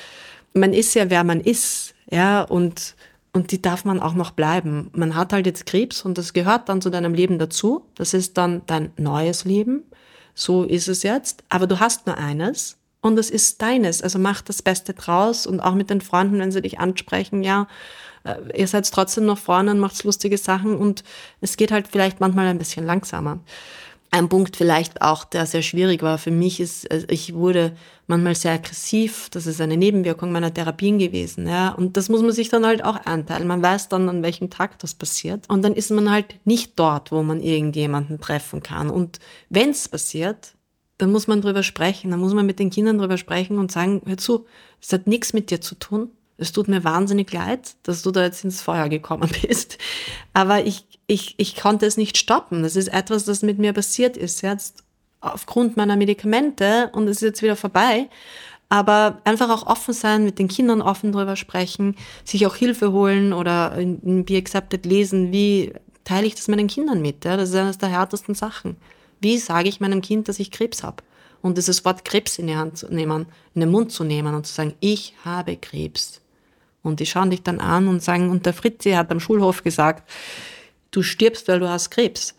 man 0.55 0.73
ist 0.73 0.95
ja, 0.95 1.11
wer 1.11 1.25
man 1.25 1.41
ist, 1.41 1.95
ja, 2.11 2.43
und, 2.43 2.95
und 3.33 3.53
die 3.53 3.61
darf 3.63 3.85
man 3.85 4.01
auch 4.01 4.15
noch 4.15 4.31
bleiben. 4.31 4.91
Man 4.93 5.15
hat 5.15 5.33
halt 5.33 5.47
jetzt 5.47 5.67
Krebs 5.67 6.03
und 6.03 6.19
das 6.19 6.33
gehört 6.33 6.69
dann 6.69 6.81
zu 6.81 6.91
deinem 6.91 7.15
Leben 7.15 7.39
dazu. 7.39 7.85
Das 7.95 8.15
ist 8.15 8.39
dann 8.39 8.63
dein 8.67 8.93
neues 8.97 9.45
Leben. 9.45 9.85
So 10.35 10.65
ist 10.65 10.89
es 10.89 11.03
jetzt. 11.03 11.45
Aber 11.49 11.67
du 11.67 11.81
hast 11.81 12.07
nur 12.07 12.17
eines 12.17 12.79
und 13.01 13.17
das 13.17 13.31
ist 13.31 13.61
deines. 13.63 14.03
Also 14.03 14.19
mach 14.19 14.41
das 14.41 14.63
Beste 14.63 14.95
draus 14.95 15.47
und 15.47 15.61
auch 15.61 15.75
mit 15.75 15.91
den 15.91 16.01
Freunden, 16.01 16.39
wenn 16.39 16.53
sie 16.53 16.63
dich 16.63 16.81
ansprechen, 16.81 17.43
ja, 17.43 17.69
ihr 18.55 18.67
seid 18.67 18.91
trotzdem 18.91 19.27
noch 19.27 19.39
vorne 19.39 19.71
und 19.71 19.79
macht 19.79 20.03
lustige 20.05 20.39
Sachen 20.39 20.77
und 20.77 21.05
es 21.41 21.57
geht 21.57 21.71
halt 21.71 21.89
vielleicht 21.89 22.21
manchmal 22.21 22.47
ein 22.47 22.59
bisschen 22.59 22.87
langsamer. 22.87 23.41
Ein 24.11 24.31
Punkt 24.31 24.57
vielleicht 24.57 25.03
auch, 25.03 25.25
der 25.25 25.45
sehr 25.45 25.61
schwierig 25.61 26.03
war 26.03 26.17
für 26.17 26.31
mich, 26.31 26.61
ist, 26.61 26.91
äh, 26.91 27.05
ich 27.11 27.35
wurde 27.35 27.77
manchmal 28.07 28.35
sehr 28.35 28.53
aggressiv. 28.53 29.29
Das 29.31 29.47
ist 29.47 29.61
eine 29.61 29.77
Nebenwirkung 29.77 30.33
meiner 30.33 30.53
Therapien 30.53 30.99
gewesen. 30.99 31.47
Ja. 31.47 31.71
Und 31.73 31.99
das 31.99 32.09
muss 32.09 32.23
man 32.23 32.33
sich 32.33 32.49
dann 32.49 32.65
halt 32.65 32.83
auch 32.83 32.97
einteilen. 33.05 33.47
Man 33.47 33.63
weiß 33.63 33.91
dann, 33.91 34.09
an 34.09 34.23
welchem 34.23 34.49
Tag 34.49 34.79
das 34.79 34.95
passiert. 34.95 35.49
Und 35.51 35.63
dann 35.63 35.75
ist 35.75 35.91
man 35.91 36.11
halt 36.11 36.37
nicht 36.47 36.79
dort, 36.79 37.13
wo 37.13 37.23
man 37.23 37.41
irgendjemanden 37.41 38.19
treffen 38.19 38.63
kann. 38.63 38.89
Und 38.89 39.19
wenn 39.51 39.71
es 39.71 39.89
passiert, 39.89 40.55
dann 40.97 41.13
muss 41.13 41.27
man 41.27 41.43
drüber 41.43 41.63
sprechen. 41.63 42.11
Dann 42.11 42.21
muss 42.21 42.33
man 42.33 42.47
mit 42.47 42.59
den 42.59 42.71
Kindern 42.71 42.97
drüber 42.97 43.19
sprechen 43.19 43.59
und 43.59 43.71
sagen, 43.71 44.01
hör 44.07 44.17
zu, 44.17 44.47
es 44.81 44.91
hat 44.91 45.07
nichts 45.07 45.35
mit 45.35 45.51
dir 45.51 45.61
zu 45.61 45.75
tun 45.75 46.11
es 46.39 46.53
tut 46.53 46.69
mir 46.69 46.85
wahnsinnig 46.85 47.33
leid, 47.33 47.75
dass 47.83 48.03
du 48.03 48.13
da 48.13 48.23
jetzt 48.23 48.45
ins 48.45 48.63
Feuer 48.63 48.89
gekommen 48.89 49.31
bist. 49.43 49.77
Aber 50.33 50.65
ich, 50.65 50.85
ich, 51.07 51.35
ich 51.37 51.57
konnte 51.57 51.85
es 51.85 51.97
nicht 51.97 52.17
stoppen. 52.17 52.63
Das 52.63 52.77
ist 52.77 52.89
etwas, 52.89 53.25
das 53.25 53.43
mit 53.43 53.59
mir 53.59 53.73
passiert 53.73 54.17
ist. 54.17 54.41
Jetzt 54.43 54.85
aufgrund 55.21 55.77
meiner 55.77 55.97
Medikamente 55.97 56.91
und 56.93 57.09
es 57.09 57.17
ist 57.17 57.23
jetzt 57.23 57.43
wieder 57.43 57.57
vorbei. 57.57 58.09
Aber 58.71 59.21
einfach 59.25 59.51
auch 59.51 59.67
offen 59.67 59.95
sein, 59.95 60.25
mit 60.25 60.39
den 60.39 60.47
Kindern 60.47 60.83
offen 60.83 61.11
drüber 61.11 61.37
sprechen, 61.37 61.97
sich 62.25 62.47
auch 62.47 62.55
Hilfe 62.55 62.93
holen 62.93 63.33
oder 63.33 63.75
in 63.77 64.25
Be 64.27 64.37
Accepted 64.37 64.85
lesen, 64.85 65.33
wie 65.33 65.73
teile 66.05 66.27
ich 66.27 66.35
das 66.35 66.49
meinen 66.49 66.67
Kindern 66.69 67.01
mit. 67.01 67.25
Ja? 67.25 67.37
Das 67.37 67.49
ist 67.49 67.55
eines 67.55 67.79
der 67.79 67.89
härtesten 67.89 68.35
Sachen. 68.35 68.77
Wie 69.21 69.39
sage 69.39 69.69
ich 69.69 69.81
meinem 69.81 70.03
Kind, 70.03 70.29
dass 70.29 70.39
ich 70.39 70.51
Krebs 70.51 70.83
habe? 70.83 71.03
Und 71.41 71.57
dieses 71.57 71.85
Wort 71.85 72.05
Krebs 72.05 72.39
in 72.39 72.47
die 72.47 72.57
Hand 72.57 72.77
zu 72.77 72.93
nehmen, 72.93 73.27
in 73.55 73.61
den 73.61 73.71
Mund 73.71 73.91
zu 73.91 74.05
nehmen 74.05 74.35
und 74.35 74.47
zu 74.47 74.53
sagen, 74.53 74.75
ich 74.81 75.15
habe 75.25 75.57
Krebs. 75.57 76.21
Und 76.89 77.01
die 77.01 77.07
schauen 77.07 77.31
dich 77.31 77.43
dann 77.43 77.61
an 77.61 77.87
und 77.87 78.03
sagen, 78.03 78.31
und 78.31 78.47
der 78.47 78.55
Fritzi 78.55 78.91
hat 78.93 79.11
am 79.11 79.21
Schulhof 79.21 79.63
gesagt, 79.63 80.09
du 80.91 81.03
stirbst, 81.03 81.47
weil 81.49 81.61
du 81.61 81.69
hast 81.69 81.91
Krebs. 81.91 82.35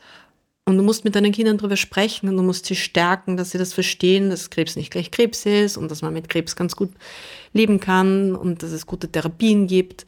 Und 0.66 0.78
du 0.78 0.84
musst 0.84 1.04
mit 1.04 1.16
deinen 1.16 1.32
Kindern 1.32 1.58
darüber 1.58 1.78
sprechen 1.78 2.30
und 2.30 2.38
du 2.38 2.44
musst 2.44 2.68
sie 2.68 2.76
stärken, 2.76 3.38
dass 3.38 3.52
sie 3.52 3.58
das 3.58 3.74
verstehen, 3.74 4.30
dass 4.30 4.52
Krebs 4.52 4.76
nicht 4.76 4.92
gleich 4.92 5.10
Krebs 5.10 5.46
ist 5.48 5.78
und 5.78 5.90
dass 5.90 6.04
man 6.04 6.14
mit 6.14 6.30
Krebs 6.30 6.56
ganz 6.56 6.76
gut 6.76 6.92
leben 7.54 7.80
kann 7.80 8.36
und 8.36 8.62
dass 8.62 8.72
es 8.72 8.86
gute 8.86 9.08
Therapien 9.08 9.66
gibt 9.66 10.06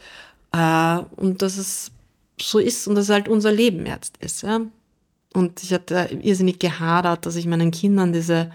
äh, 0.52 1.00
und 1.16 1.42
dass 1.42 1.58
es 1.58 1.92
so 2.40 2.60
ist 2.60 2.88
und 2.88 2.94
dass 2.94 3.06
es 3.06 3.10
halt 3.10 3.28
unser 3.28 3.52
Leben 3.52 3.88
jetzt 3.88 4.18
ist. 4.18 4.44
Ja? 4.44 4.62
Und 5.34 5.64
ich 5.64 5.74
hatte 5.74 6.10
irrsinnig 6.22 6.60
gehadert, 6.60 7.26
dass 7.26 7.38
ich 7.38 7.48
meinen 7.48 7.72
Kindern 7.72 8.14
diese 8.14 8.52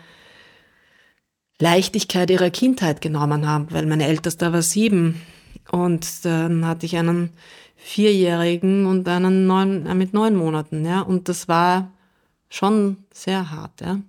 Leichtigkeit 1.59 2.31
ihrer 2.31 2.51
Kindheit 2.51 3.01
genommen 3.01 3.49
habe, 3.49 3.73
weil 3.73 3.87
meine 3.87 4.07
Älteste 4.07 4.53
war 4.53 4.63
sieben 4.63 5.23
und 5.71 6.25
dann 6.25 6.67
hatte 6.67 6.87
ich 6.87 6.97
einen 6.97 7.31
Vierjährigen 7.77 8.87
und 8.87 9.07
einen 9.09 9.47
neun, 9.47 9.87
äh, 9.87 9.95
mit 9.95 10.13
neun 10.13 10.35
Monaten, 10.35 10.85
ja. 10.85 11.01
Und 11.01 11.29
das 11.29 11.49
war 11.49 11.91
schon 12.49 12.97
sehr 13.13 13.51
hart, 13.51 13.81
ja. 13.81 14.01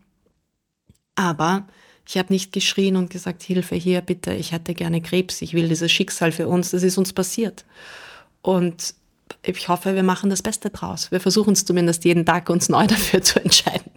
Aber 1.15 1.67
ich 2.07 2.17
habe 2.17 2.31
nicht 2.31 2.53
geschrien 2.53 2.95
und 2.95 3.09
gesagt, 3.09 3.43
Hilfe 3.43 3.75
hier, 3.75 4.01
bitte, 4.01 4.33
ich 4.33 4.51
hätte 4.51 4.73
gerne 4.73 5.01
Krebs, 5.01 5.41
ich 5.41 5.53
will 5.53 5.67
dieses 5.67 5.91
Schicksal 5.91 6.31
für 6.31 6.47
uns, 6.47 6.71
das 6.71 6.83
ist 6.83 6.97
uns 6.97 7.11
passiert. 7.13 7.65
Und 8.41 8.95
ich 9.43 9.67
hoffe, 9.67 9.93
wir 9.93 10.03
machen 10.03 10.29
das 10.29 10.41
Beste 10.41 10.69
draus. 10.69 11.11
Wir 11.11 11.19
versuchen 11.19 11.53
es 11.53 11.65
zumindest 11.65 12.05
jeden 12.05 12.25
Tag, 12.25 12.49
uns 12.49 12.69
neu 12.69 12.87
dafür 12.87 13.21
zu 13.21 13.43
entscheiden. 13.43 13.91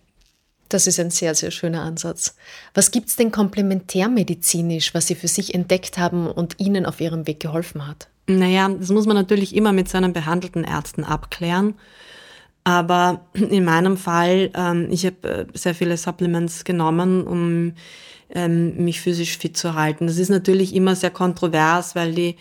Das 0.70 0.86
ist 0.86 0.98
ein 1.00 1.10
sehr, 1.10 1.34
sehr 1.34 1.50
schöner 1.50 1.82
Ansatz. 1.82 2.36
Was 2.74 2.92
gibt 2.92 3.08
es 3.08 3.16
denn 3.16 3.32
komplementärmedizinisch, 3.32 4.94
was 4.94 5.08
Sie 5.08 5.16
für 5.16 5.28
sich 5.28 5.54
entdeckt 5.54 5.98
haben 5.98 6.28
und 6.28 6.58
Ihnen 6.58 6.86
auf 6.86 7.00
Ihrem 7.00 7.26
Weg 7.26 7.40
geholfen 7.40 7.86
hat? 7.86 8.08
Naja, 8.28 8.68
das 8.68 8.90
muss 8.90 9.06
man 9.06 9.16
natürlich 9.16 9.54
immer 9.54 9.72
mit 9.72 9.88
seinen 9.88 10.12
behandelten 10.12 10.64
Ärzten 10.64 11.04
abklären. 11.04 11.74
Aber 12.62 13.26
in 13.34 13.64
meinem 13.64 13.96
Fall, 13.96 14.50
ähm, 14.54 14.88
ich 14.90 15.04
habe 15.04 15.28
äh, 15.28 15.46
sehr 15.54 15.74
viele 15.74 15.96
Supplements 15.96 16.64
genommen, 16.64 17.26
um 17.26 17.72
ähm, 18.32 18.76
mich 18.84 19.00
physisch 19.00 19.38
fit 19.38 19.56
zu 19.56 19.74
halten. 19.74 20.06
Das 20.06 20.18
ist 20.18 20.28
natürlich 20.28 20.74
immer 20.74 20.94
sehr 20.94 21.10
kontrovers, 21.10 21.96
weil 21.96 22.14
die 22.14 22.36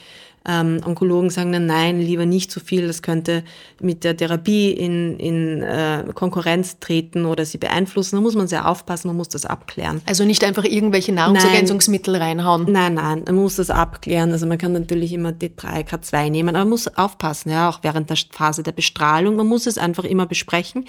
ähm, 0.49 0.81
Onkologen 0.83 1.29
sagen 1.29 1.51
dann, 1.51 1.67
nein, 1.67 1.99
lieber 1.99 2.25
nicht 2.25 2.51
zu 2.51 2.59
so 2.59 2.65
viel, 2.65 2.87
das 2.87 3.01
könnte 3.01 3.43
mit 3.79 4.03
der 4.03 4.17
Therapie 4.17 4.71
in, 4.71 5.19
in 5.19 5.61
äh, 5.61 6.05
Konkurrenz 6.15 6.79
treten 6.79 7.25
oder 7.25 7.45
sie 7.45 7.59
beeinflussen. 7.59 8.15
Da 8.15 8.21
muss 8.21 8.35
man 8.35 8.47
sehr 8.47 8.67
aufpassen, 8.67 9.07
man 9.07 9.17
muss 9.17 9.29
das 9.29 9.45
abklären. 9.45 10.01
Also 10.07 10.25
nicht 10.25 10.43
einfach 10.43 10.63
irgendwelche 10.63 11.11
Nahrungsergänzungsmittel 11.11 12.13
nein, 12.13 12.39
reinhauen. 12.39 12.65
Nein, 12.71 12.95
nein, 12.95 13.23
man 13.25 13.35
muss 13.35 13.57
das 13.57 13.69
abklären. 13.69 14.31
Also 14.31 14.47
man 14.47 14.57
kann 14.57 14.73
natürlich 14.73 15.13
immer 15.13 15.29
D3, 15.29 15.87
K2 15.87 16.29
nehmen, 16.31 16.49
aber 16.49 16.59
man 16.59 16.69
muss 16.69 16.87
aufpassen, 16.87 17.51
ja, 17.51 17.69
auch 17.69 17.79
während 17.83 18.09
der 18.09 18.17
Phase 18.31 18.63
der 18.63 18.71
Bestrahlung. 18.71 19.35
Man 19.35 19.47
muss 19.47 19.67
es 19.67 19.77
einfach 19.77 20.03
immer 20.03 20.25
besprechen. 20.25 20.85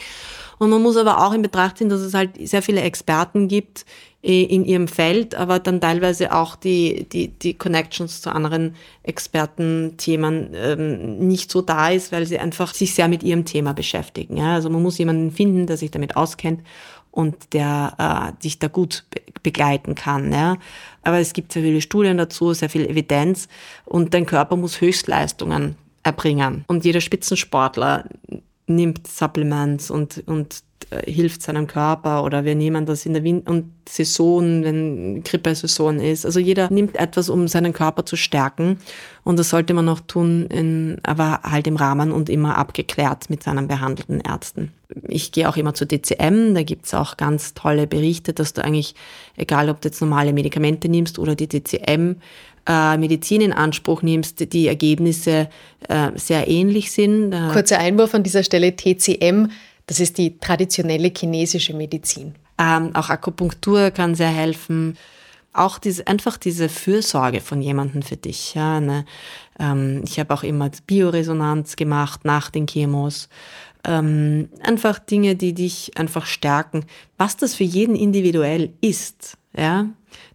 Und 0.60 0.68
man 0.68 0.82
muss 0.82 0.98
aber 0.98 1.26
auch 1.26 1.32
in 1.32 1.40
Betracht 1.40 1.78
ziehen, 1.78 1.88
dass 1.88 2.02
es 2.02 2.12
halt 2.12 2.32
sehr 2.46 2.60
viele 2.60 2.82
Experten 2.82 3.48
gibt, 3.48 3.86
äh, 4.22 4.42
in 4.42 4.66
ihrem 4.66 4.88
Feld, 4.88 5.34
aber 5.34 5.58
dann 5.58 5.80
teilweise 5.80 6.34
auch 6.34 6.54
die, 6.54 7.08
die, 7.10 7.28
die 7.28 7.54
Connections 7.54 8.20
zu 8.20 8.30
anderen 8.30 8.74
Expertenthemen 9.02 10.50
ähm, 10.54 11.26
nicht 11.26 11.50
so 11.50 11.62
da 11.62 11.88
ist, 11.88 12.12
weil 12.12 12.26
sie 12.26 12.38
einfach 12.38 12.74
sich 12.74 12.92
sehr 12.92 13.08
mit 13.08 13.22
ihrem 13.22 13.46
Thema 13.46 13.72
beschäftigen. 13.72 14.36
Ja? 14.36 14.52
Also 14.52 14.68
man 14.68 14.82
muss 14.82 14.98
jemanden 14.98 15.30
finden, 15.30 15.66
der 15.66 15.78
sich 15.78 15.90
damit 15.90 16.16
auskennt 16.16 16.60
und 17.10 17.54
der 17.54 18.34
äh, 18.36 18.42
dich 18.42 18.58
da 18.58 18.68
gut 18.68 19.04
be 19.10 19.22
begleiten 19.42 19.94
kann. 19.94 20.30
Ja? 20.30 20.58
Aber 21.02 21.20
es 21.20 21.32
gibt 21.32 21.52
sehr 21.52 21.62
viele 21.62 21.80
Studien 21.80 22.18
dazu, 22.18 22.52
sehr 22.52 22.68
viel 22.68 22.84
Evidenz 22.84 23.48
und 23.86 24.12
dein 24.12 24.26
Körper 24.26 24.56
muss 24.56 24.82
Höchstleistungen 24.82 25.76
erbringen. 26.02 26.66
Und 26.66 26.84
jeder 26.84 27.00
Spitzensportler 27.00 28.04
nimmt 28.70 29.06
Supplements 29.06 29.90
und, 29.90 30.22
und 30.26 30.62
äh, 30.90 31.10
hilft 31.10 31.42
seinem 31.42 31.66
Körper 31.66 32.24
oder 32.24 32.44
wir 32.44 32.54
nehmen 32.54 32.86
das 32.86 33.06
in 33.06 33.12
der 33.12 33.22
Wind 33.22 33.48
und 33.48 33.70
Saison, 33.88 34.64
wenn 34.64 35.22
Grippesaison 35.22 36.00
ist. 36.00 36.24
Also 36.26 36.40
jeder 36.40 36.70
nimmt 36.70 36.96
etwas, 36.96 37.28
um 37.28 37.46
seinen 37.48 37.72
Körper 37.72 38.06
zu 38.06 38.16
stärken 38.16 38.78
und 39.22 39.38
das 39.38 39.50
sollte 39.50 39.74
man 39.74 39.88
auch 39.88 40.00
tun, 40.00 40.46
in, 40.46 40.98
aber 41.02 41.40
halt 41.44 41.66
im 41.66 41.76
Rahmen 41.76 42.10
und 42.10 42.28
immer 42.28 42.56
abgeklärt 42.56 43.30
mit 43.30 43.42
seinen 43.42 43.68
behandelten 43.68 44.20
Ärzten. 44.20 44.72
Ich 45.06 45.30
gehe 45.30 45.48
auch 45.48 45.56
immer 45.56 45.74
zur 45.74 45.86
DCM, 45.86 46.54
da 46.54 46.62
gibt's 46.62 46.94
auch 46.94 47.16
ganz 47.16 47.54
tolle 47.54 47.86
Berichte, 47.86 48.32
dass 48.32 48.52
du 48.52 48.64
eigentlich, 48.64 48.94
egal 49.36 49.68
ob 49.70 49.80
du 49.80 49.88
jetzt 49.88 50.00
normale 50.00 50.32
Medikamente 50.32 50.88
nimmst 50.88 51.18
oder 51.18 51.36
die 51.36 51.48
DCM, 51.48 52.16
äh, 52.66 52.96
Medizin 52.96 53.40
in 53.40 53.52
Anspruch 53.52 54.02
nimmst, 54.02 54.52
die 54.52 54.68
Ergebnisse 54.68 55.48
äh, 55.88 56.10
sehr 56.14 56.48
ähnlich 56.48 56.92
sind. 56.92 57.32
Kurzer 57.52 57.78
Einwurf 57.78 58.14
an 58.14 58.22
dieser 58.22 58.42
Stelle, 58.42 58.74
TCM 58.76 59.48
das 59.90 59.98
ist 59.98 60.18
die 60.18 60.38
traditionelle 60.38 61.10
chinesische 61.12 61.74
Medizin. 61.74 62.36
Ähm, 62.58 62.94
auch 62.94 63.10
Akupunktur 63.10 63.90
kann 63.90 64.14
sehr 64.14 64.28
helfen. 64.28 64.96
Auch 65.52 65.80
diese, 65.80 66.06
einfach 66.06 66.36
diese 66.36 66.68
Fürsorge 66.68 67.40
von 67.40 67.60
jemandem 67.60 68.02
für 68.02 68.16
dich. 68.16 68.54
Ja, 68.54 68.78
ne? 68.78 69.04
ähm, 69.58 70.02
ich 70.04 70.20
habe 70.20 70.32
auch 70.32 70.44
immer 70.44 70.70
Bioresonanz 70.86 71.74
gemacht 71.74 72.24
nach 72.24 72.50
den 72.50 72.68
Chemos. 72.68 73.28
Ähm, 73.82 74.48
einfach 74.62 75.00
Dinge, 75.00 75.34
die 75.34 75.54
dich 75.54 75.90
einfach 75.98 76.24
stärken. 76.24 76.84
Was 77.18 77.36
das 77.36 77.56
für 77.56 77.64
jeden 77.64 77.96
individuell 77.96 78.72
ist, 78.80 79.38
ja, 79.56 79.86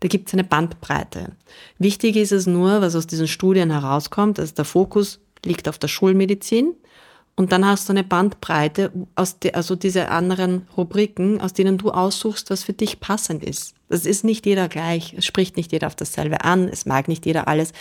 da 0.06 0.08
gibt 0.08 0.28
es 0.28 0.34
eine 0.36 0.44
Bandbreite. 0.44 1.32
Wichtig 1.80 2.16
ist 2.16 2.32
es 2.32 2.46
nur, 2.46 2.80
was 2.80 2.96
aus 2.96 3.08
diesen 3.08 3.28
Studien 3.28 3.72
herauskommt, 3.72 4.38
dass 4.38 4.54
der 4.54 4.64
Fokus 4.64 5.20
liegt 5.44 5.68
auf 5.68 5.80
der 5.80 5.88
Schulmedizin. 5.88 6.76
Und 7.36 7.52
dann 7.52 7.66
hast 7.66 7.90
du 7.90 7.94
eine 7.94 8.04
Bandbreite 8.04 8.92
aus 9.16 9.40
de, 9.40 9.54
also 9.54 9.76
diese 9.76 10.10
anderen 10.10 10.68
Rubriken, 10.78 11.42
aus 11.42 11.54
denen 11.54 11.80
du 11.80 11.90
aussuchst, 11.90 12.52
was 12.52 12.64
für 12.64 12.74
dich 12.74 13.00
passend 13.00 13.44
ist. 13.44 13.74
Das 13.90 14.06
ist 14.06 14.24
nicht 14.24 14.46
jeder 14.46 14.68
gleich. 14.68 15.16
Es 15.18 15.26
spricht 15.26 15.58
nicht 15.58 15.72
jeder 15.72 15.88
auf 15.88 15.96
dasselbe 15.96 16.44
an. 16.44 16.70
Es 16.70 16.86
mag 16.86 17.08
nicht 17.08 17.26
jeder 17.26 17.48
alles. 17.48 17.74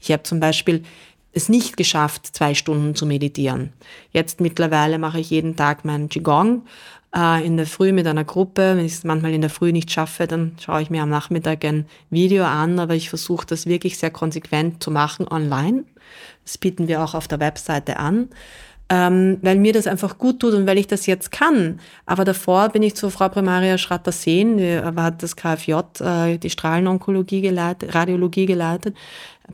Ich 0.00 0.12
habe 0.12 0.22
zum 0.22 0.38
Beispiel 0.38 0.84
es 1.32 1.48
nicht 1.48 1.76
geschafft, 1.76 2.28
zwei 2.28 2.54
Stunden 2.54 2.94
zu 2.94 3.06
meditieren. 3.06 3.72
Jetzt 4.12 4.40
mittlerweile 4.40 4.98
mache 5.00 5.18
ich 5.18 5.30
jeden 5.30 5.56
Tag 5.56 5.84
meinen 5.84 6.08
Qigong 6.08 6.62
äh, 7.14 7.44
in 7.44 7.56
der 7.56 7.66
Früh 7.66 7.92
mit 7.92 8.06
einer 8.06 8.24
Gruppe. 8.24 8.76
Wenn 8.76 8.84
ich 8.84 8.92
es 8.92 9.04
manchmal 9.04 9.32
in 9.32 9.40
der 9.40 9.50
Früh 9.50 9.72
nicht 9.72 9.90
schaffe, 9.90 10.26
dann 10.26 10.56
schaue 10.60 10.82
ich 10.82 10.90
mir 10.90 11.02
am 11.02 11.10
Nachmittag 11.10 11.64
ein 11.64 11.86
Video 12.10 12.44
an, 12.44 12.78
aber 12.78 12.94
ich 12.94 13.08
versuche 13.08 13.46
das 13.46 13.66
wirklich 13.66 13.98
sehr 13.98 14.10
konsequent 14.10 14.82
zu 14.82 14.90
machen 14.90 15.28
online. 15.28 15.84
Das 16.44 16.58
bieten 16.58 16.88
wir 16.88 17.02
auch 17.02 17.14
auf 17.14 17.28
der 17.28 17.40
Webseite 17.40 17.98
an 17.98 18.28
ähm, 18.92 19.38
weil 19.40 19.56
mir 19.56 19.72
das 19.72 19.86
einfach 19.86 20.18
gut 20.18 20.40
tut 20.40 20.52
und 20.52 20.66
weil 20.66 20.76
ich 20.76 20.86
das 20.86 21.06
jetzt 21.06 21.32
kann. 21.32 21.80
Aber 22.04 22.26
davor 22.26 22.68
bin 22.68 22.82
ich 22.82 22.94
zu 22.94 23.08
Frau 23.08 23.30
Primaria 23.30 23.78
Schratter-Sehn, 23.78 24.58
die 24.58 24.78
hat 24.80 25.22
das 25.22 25.34
KFJ, 25.34 25.72
äh, 26.00 26.36
die 26.36 26.50
Strahlenonkologie 26.50 27.40
geleitet, 27.40 27.94
Radiologie 27.94 28.44
geleitet. 28.44 28.94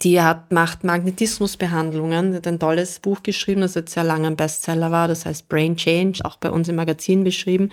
Die 0.03 0.21
hat, 0.21 0.51
macht 0.51 0.83
Magnetismusbehandlungen, 0.83 2.35
hat 2.35 2.49
ein 2.49 2.59
tolles 2.59 2.99
Buch 2.99 3.23
geschrieben, 3.23 3.61
das 3.61 3.77
jetzt 3.77 3.95
sehr 3.95 4.03
lange 4.03 4.27
ein 4.27 4.37
Bestseller 4.37 4.91
war, 4.91 5.07
das 5.07 5.25
heißt 5.25 5.49
Brain 5.49 5.77
Change, 5.77 6.25
auch 6.25 6.37
bei 6.39 6.51
uns 6.51 6.69
im 6.69 6.75
Magazin 6.75 7.23
beschrieben. 7.23 7.71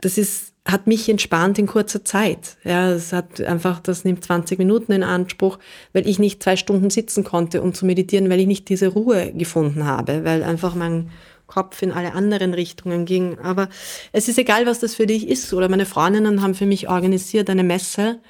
Das 0.00 0.18
ist 0.18 0.52
hat 0.68 0.86
mich 0.86 1.08
entspannt 1.08 1.58
in 1.58 1.66
kurzer 1.66 2.04
Zeit. 2.04 2.58
Ja, 2.62 2.90
es 2.90 3.12
hat 3.12 3.40
einfach, 3.40 3.80
das 3.80 4.04
nimmt 4.04 4.22
20 4.22 4.58
Minuten 4.58 4.92
in 4.92 5.02
Anspruch, 5.02 5.58
weil 5.94 6.06
ich 6.06 6.18
nicht 6.18 6.42
zwei 6.42 6.56
Stunden 6.56 6.90
sitzen 6.90 7.24
konnte, 7.24 7.62
um 7.62 7.72
zu 7.72 7.86
meditieren, 7.86 8.28
weil 8.28 8.40
ich 8.40 8.46
nicht 8.46 8.68
diese 8.68 8.88
Ruhe 8.88 9.32
gefunden 9.32 9.84
habe, 9.84 10.24
weil 10.24 10.44
einfach 10.44 10.74
mein 10.74 11.10
Kopf 11.46 11.80
in 11.80 11.90
alle 11.90 12.12
anderen 12.12 12.52
Richtungen 12.52 13.06
ging. 13.06 13.38
Aber 13.38 13.70
es 14.12 14.28
ist 14.28 14.38
egal, 14.38 14.66
was 14.66 14.78
das 14.80 14.94
für 14.94 15.06
dich 15.06 15.26
ist. 15.26 15.54
Oder 15.54 15.70
meine 15.70 15.86
Freundinnen 15.86 16.42
haben 16.42 16.54
für 16.54 16.66
mich 16.66 16.90
organisiert 16.90 17.48
eine 17.48 17.64
Messe 17.64 18.20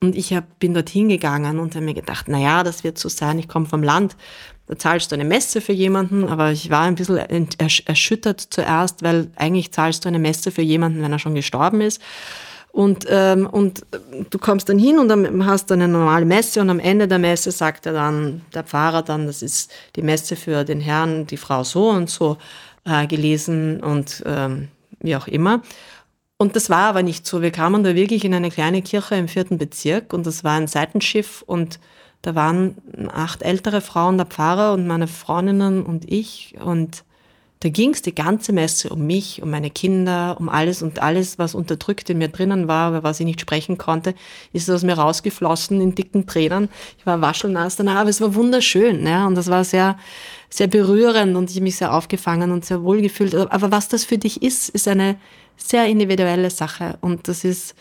und 0.00 0.16
ich 0.16 0.32
hab, 0.32 0.58
bin 0.58 0.74
dorthin 0.74 1.08
gegangen 1.08 1.58
und 1.58 1.74
habe 1.74 1.84
mir 1.84 1.94
gedacht, 1.94 2.26
na 2.28 2.38
ja, 2.38 2.62
das 2.62 2.84
wird 2.84 2.98
so 2.98 3.08
sein, 3.08 3.38
ich 3.38 3.48
komme 3.48 3.66
vom 3.66 3.82
Land 3.82 4.16
da 4.68 4.76
zahlst 4.76 5.10
du 5.10 5.14
eine 5.14 5.24
Messe 5.24 5.62
für 5.62 5.72
jemanden, 5.72 6.28
aber 6.28 6.52
ich 6.52 6.68
war 6.68 6.82
ein 6.82 6.94
bisschen 6.94 7.48
erschüttert 7.86 8.40
zuerst, 8.50 9.02
weil 9.02 9.30
eigentlich 9.34 9.72
zahlst 9.72 10.04
du 10.04 10.08
eine 10.08 10.18
Messe 10.18 10.50
für 10.50 10.62
jemanden, 10.62 11.02
wenn 11.02 11.10
er 11.10 11.18
schon 11.18 11.34
gestorben 11.34 11.80
ist. 11.80 12.02
Und, 12.70 13.06
ähm, 13.08 13.46
und 13.46 13.86
du 14.28 14.38
kommst 14.38 14.68
dann 14.68 14.78
hin 14.78 14.98
und 14.98 15.08
dann 15.08 15.46
hast 15.46 15.70
du 15.70 15.74
eine 15.74 15.88
normale 15.88 16.26
Messe 16.26 16.60
und 16.60 16.68
am 16.68 16.80
Ende 16.80 17.08
der 17.08 17.18
Messe 17.18 17.50
sagt 17.50 17.86
er 17.86 17.94
dann, 17.94 18.42
der 18.52 18.62
Pfarrer 18.62 19.02
dann, 19.02 19.26
das 19.26 19.40
ist 19.40 19.72
die 19.96 20.02
Messe 20.02 20.36
für 20.36 20.64
den 20.64 20.80
Herrn, 20.80 21.26
die 21.26 21.38
Frau 21.38 21.64
so 21.64 21.88
und 21.88 22.10
so 22.10 22.36
äh, 22.84 23.06
gelesen 23.06 23.80
und 23.80 24.22
ähm, 24.26 24.68
wie 25.00 25.16
auch 25.16 25.28
immer. 25.28 25.62
Und 26.40 26.54
das 26.54 26.70
war 26.70 26.88
aber 26.88 27.02
nicht 27.02 27.26
so. 27.26 27.42
Wir 27.42 27.50
kamen 27.50 27.82
da 27.82 27.94
wirklich 27.96 28.24
in 28.24 28.32
eine 28.34 28.50
kleine 28.50 28.80
Kirche 28.82 29.16
im 29.16 29.28
vierten 29.28 29.58
Bezirk 29.58 30.12
und 30.12 30.24
das 30.26 30.44
war 30.44 30.56
ein 30.56 30.68
Seitenschiff 30.68 31.42
und 31.42 31.80
da 32.22 32.34
waren 32.34 32.76
acht 33.12 33.42
ältere 33.42 33.80
Frauen, 33.80 34.16
der 34.18 34.26
Pfarrer 34.26 34.72
und 34.72 34.86
meine 34.86 35.08
Freundinnen 35.08 35.84
und 35.84 36.10
ich. 36.10 36.54
Und 36.60 37.04
Da 37.60 37.70
ging 37.70 37.90
es 37.90 38.02
die 38.02 38.14
ganze 38.14 38.52
Messe 38.52 38.88
um 38.90 39.04
mich, 39.06 39.42
um 39.42 39.50
meine 39.50 39.70
Kinder, 39.70 40.36
um 40.38 40.48
alles 40.48 40.80
und 40.80 41.02
alles, 41.02 41.40
was 41.40 41.56
unterdrückt 41.56 42.08
in 42.08 42.18
mir 42.18 42.28
drinnen 42.28 42.68
war, 42.68 42.90
über 42.90 43.02
was 43.02 43.18
ich 43.18 43.26
nicht 43.26 43.40
sprechen 43.40 43.78
konnte, 43.78 44.14
ist 44.52 44.70
aus 44.70 44.84
mir 44.84 44.94
rausgeflossen 44.96 45.80
in 45.80 45.94
dicken 45.96 46.26
Tränen. 46.28 46.68
Ich 46.98 47.06
war 47.06 47.20
waschelnass 47.20 47.74
danach, 47.74 47.96
aber 47.96 48.10
es 48.10 48.20
war 48.20 48.36
wunderschön, 48.36 49.04
ja, 49.04 49.26
und 49.26 49.34
das 49.34 49.48
war 49.48 49.64
sehr, 49.64 49.98
sehr 50.50 50.66
berührend 50.66 51.36
und 51.36 51.50
ich 51.50 51.56
habe 51.56 51.64
mich 51.64 51.76
sehr 51.76 51.94
aufgefangen 51.94 52.50
und 52.50 52.64
sehr 52.64 52.82
wohl 52.82 53.00
gefühlt. 53.02 53.34
Aber 53.34 53.70
was 53.70 53.88
das 53.88 54.04
für 54.04 54.18
dich 54.18 54.42
ist, 54.42 54.68
ist 54.70 54.88
eine 54.88 55.16
sehr 55.56 55.86
individuelle 55.86 56.50
Sache 56.50 56.98
und 57.00 57.28
das 57.28 57.44
ist, 57.44 57.74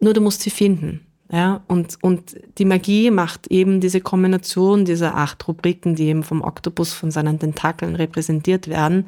nur 0.00 0.14
du 0.14 0.20
musst 0.20 0.42
sie 0.42 0.50
finden. 0.50 1.04
Ja, 1.30 1.62
und, 1.68 1.98
und 2.00 2.36
die 2.56 2.64
Magie 2.64 3.10
macht 3.10 3.48
eben 3.48 3.80
diese 3.80 4.00
Kombination 4.00 4.86
dieser 4.86 5.14
acht 5.14 5.46
Rubriken, 5.46 5.94
die 5.94 6.06
eben 6.06 6.22
vom 6.22 6.40
Oktopus 6.40 6.94
von 6.94 7.10
seinen 7.10 7.38
Tentakeln 7.38 7.96
repräsentiert 7.96 8.66
werden. 8.68 9.06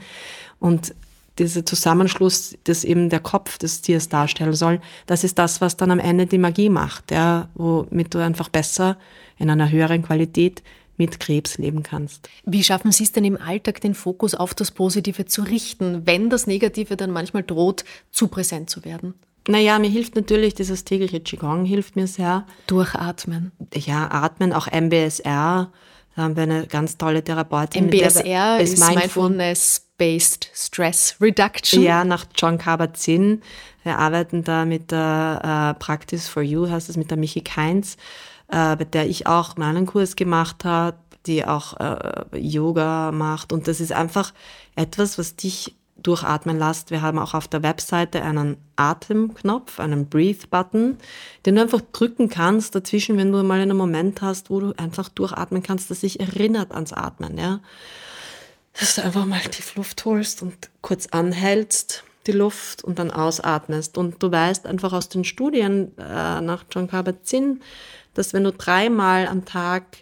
Und 0.59 0.95
dieser 1.39 1.65
Zusammenschluss, 1.65 2.59
das 2.65 2.85
eben 2.85 3.09
der 3.09 3.21
Kopf 3.21 3.57
des 3.57 3.81
Tiers 3.81 4.11
darstellen 4.11 4.53
soll, 4.53 4.83
das 5.07 5.25
ist 5.25 5.39
das, 5.39 5.63
was 5.63 5.79
dann 5.79 5.91
am 5.91 5.99
Ende 5.99 6.27
die 6.27 6.37
Magie 6.37 6.69
macht, 6.69 7.11
ja, 7.11 7.49
womit 7.55 8.13
du 8.13 8.19
einfach 8.19 8.51
besser 8.51 8.99
in 9.39 9.49
einer 9.49 9.71
höheren 9.71 10.03
Qualität 10.03 10.63
mit 11.01 11.19
Krebs 11.19 11.57
leben 11.57 11.83
kannst. 11.83 12.29
Wie 12.45 12.63
schaffen 12.63 12.93
Sie 12.93 13.05
es 13.05 13.13
denn 13.13 13.25
im 13.25 13.41
Alltag, 13.41 13.81
den 13.81 13.95
Fokus 13.95 14.35
auf 14.35 14.53
das 14.53 14.71
Positive 14.71 15.25
zu 15.25 15.43
richten, 15.43 16.07
wenn 16.07 16.29
das 16.29 16.47
Negative 16.47 16.97
dann 16.97 17.11
manchmal 17.11 17.43
droht, 17.43 17.85
zu 18.13 18.29
präsent 18.29 18.69
zu 18.69 18.85
werden? 18.85 19.15
Naja, 19.49 19.79
mir 19.79 19.89
hilft 19.89 20.15
natürlich 20.15 20.55
dieses 20.55 20.85
tägliche 20.85 21.21
Qigong, 21.21 21.65
hilft 21.65 21.97
mir 21.97 22.07
sehr. 22.07 22.47
Durchatmen. 22.67 23.51
Ja, 23.75 24.11
atmen, 24.11 24.53
auch 24.53 24.67
MBSR. 24.71 25.73
Da 26.17 26.23
haben 26.23 26.37
wir 26.37 26.43
eine 26.43 26.67
ganz 26.67 26.99
tolle 26.99 27.25
Therapeutin. 27.25 27.87
MBSR 27.87 28.61
ist, 28.61 28.75
ist 28.75 28.87
Mindfulness-Based 28.87 30.51
Stress 30.53 31.17
Reduction. 31.19 31.83
Ja, 31.83 32.05
nach 32.05 32.27
John 32.37 32.59
Kabat-Zinn. 32.59 33.41
Wir 33.85 33.99
arbeiten 33.99 34.45
da 34.45 34.67
mit 34.67 34.91
der 34.91 35.75
uh, 35.75 35.79
Practice 35.83 36.29
for 36.29 36.43
You, 36.43 36.69
heißt 36.69 36.91
es, 36.91 36.99
mit 36.99 37.11
der 37.11 37.17
Michi 37.17 37.41
Keins, 37.41 37.97
uh, 38.53 38.77
bei 38.77 38.85
der 38.85 39.09
ich 39.09 39.27
auch 39.27 39.57
meinen 39.57 39.87
Kurs 39.87 40.17
gemacht 40.17 40.65
habe, 40.65 40.97
die 41.27 41.45
auch 41.45 41.79
uh, 41.81 42.37
Yoga 42.37 43.13
macht. 43.13 43.53
Und 43.53 43.69
das 43.69 43.81
ist 43.81 43.93
einfach 43.93 44.33
etwas, 44.77 45.19
was 45.19 45.37
dich 45.37 45.77
durchatmen 46.03 46.59
lässt. 46.59 46.91
Wir 46.91 47.03
haben 47.03 47.19
auch 47.19 47.35
auf 47.35 47.49
der 47.49 47.63
Webseite 47.63 48.23
einen 48.23 48.57
Atemknopf, 48.77 49.81
einen 49.81 50.09
Breathe-Button, 50.09 50.97
den 51.47 51.55
du 51.55 51.61
einfach 51.61 51.83
drücken 51.93 52.29
kannst 52.29 52.75
dazwischen, 52.75 53.17
wenn 53.19 53.33
du 53.33 53.43
mal 53.43 53.61
einen 53.61 53.77
Moment 53.77 54.23
hast, 54.23 54.51
wo 54.51 54.61
du 54.61 54.73
einfach 54.77 55.09
durchatmen 55.09 55.63
kannst, 55.63 55.91
das 55.91 56.01
sich 56.01 56.21
erinnert 56.21 56.73
ans 56.73 56.93
Atmen, 56.93 57.39
ja. 57.39 57.61
Dass 58.79 58.95
du 58.95 59.03
einfach 59.03 59.27
mal 59.27 59.41
die 59.41 59.77
Luft 59.77 60.05
holst 60.05 60.43
und 60.43 60.55
kurz 60.81 61.09
anhältst, 61.09 62.05
die 62.27 62.33
Luft 62.33 62.85
und 62.85 62.99
dann 62.99 63.11
ausatmest. 63.11 63.99
Und 63.99 64.23
du 64.23 64.31
weißt 64.31 64.67
einfach 64.67 64.93
aus 64.93 65.09
den 65.09 65.25
Studien 65.25 65.97
äh, 65.99 66.41
nach 66.41 66.65
John 66.71 66.87
Kabat-Zinn, 66.87 67.61
dass 68.15 68.33
wenn 68.33 68.45
du 68.45 68.53
dreimal 68.53 69.27
am 69.27 69.45
Tag 69.45 69.99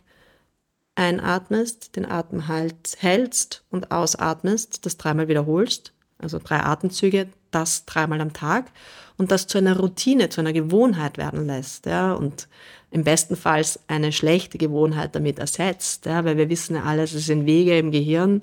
einatmest, 0.95 1.95
den 1.97 2.11
Atem 2.11 2.49
halt 2.49 2.97
hältst 2.99 3.65
und 3.71 3.93
ausatmest, 3.93 4.85
das 4.85 4.97
dreimal 4.97 5.29
wiederholst, 5.29 5.93
also 6.19 6.41
drei 6.43 6.61
Atemzüge, 6.61 7.29
das 7.51 7.87
dreimal 7.87 8.21
am 8.21 8.33
Tag 8.33 8.73
und 9.17 9.31
das 9.31 9.47
zu 9.47 9.59
einer 9.59 9.79
Routine, 9.79 10.29
zu 10.29 10.41
einer 10.41 10.53
Gewohnheit 10.53 11.17
werden 11.19 11.47
lässt, 11.47 11.87
ja, 11.87 12.13
und 12.13 12.49
im 12.91 13.05
besten 13.05 13.37
Fall 13.37 13.65
eine 13.87 14.13
schlechte 14.13 14.59
Gewohnheit 14.59 15.15
damit 15.15 15.39
ersetzt, 15.39 16.07
ja, 16.07 16.25
weil 16.25 16.37
wir 16.37 16.49
wissen 16.49 16.77
ja 16.77 16.85
alles, 16.85 17.13
es 17.13 17.27
sind 17.27 17.47
Wege 17.47 17.79
im 17.79 17.91
Gehirn, 17.91 18.43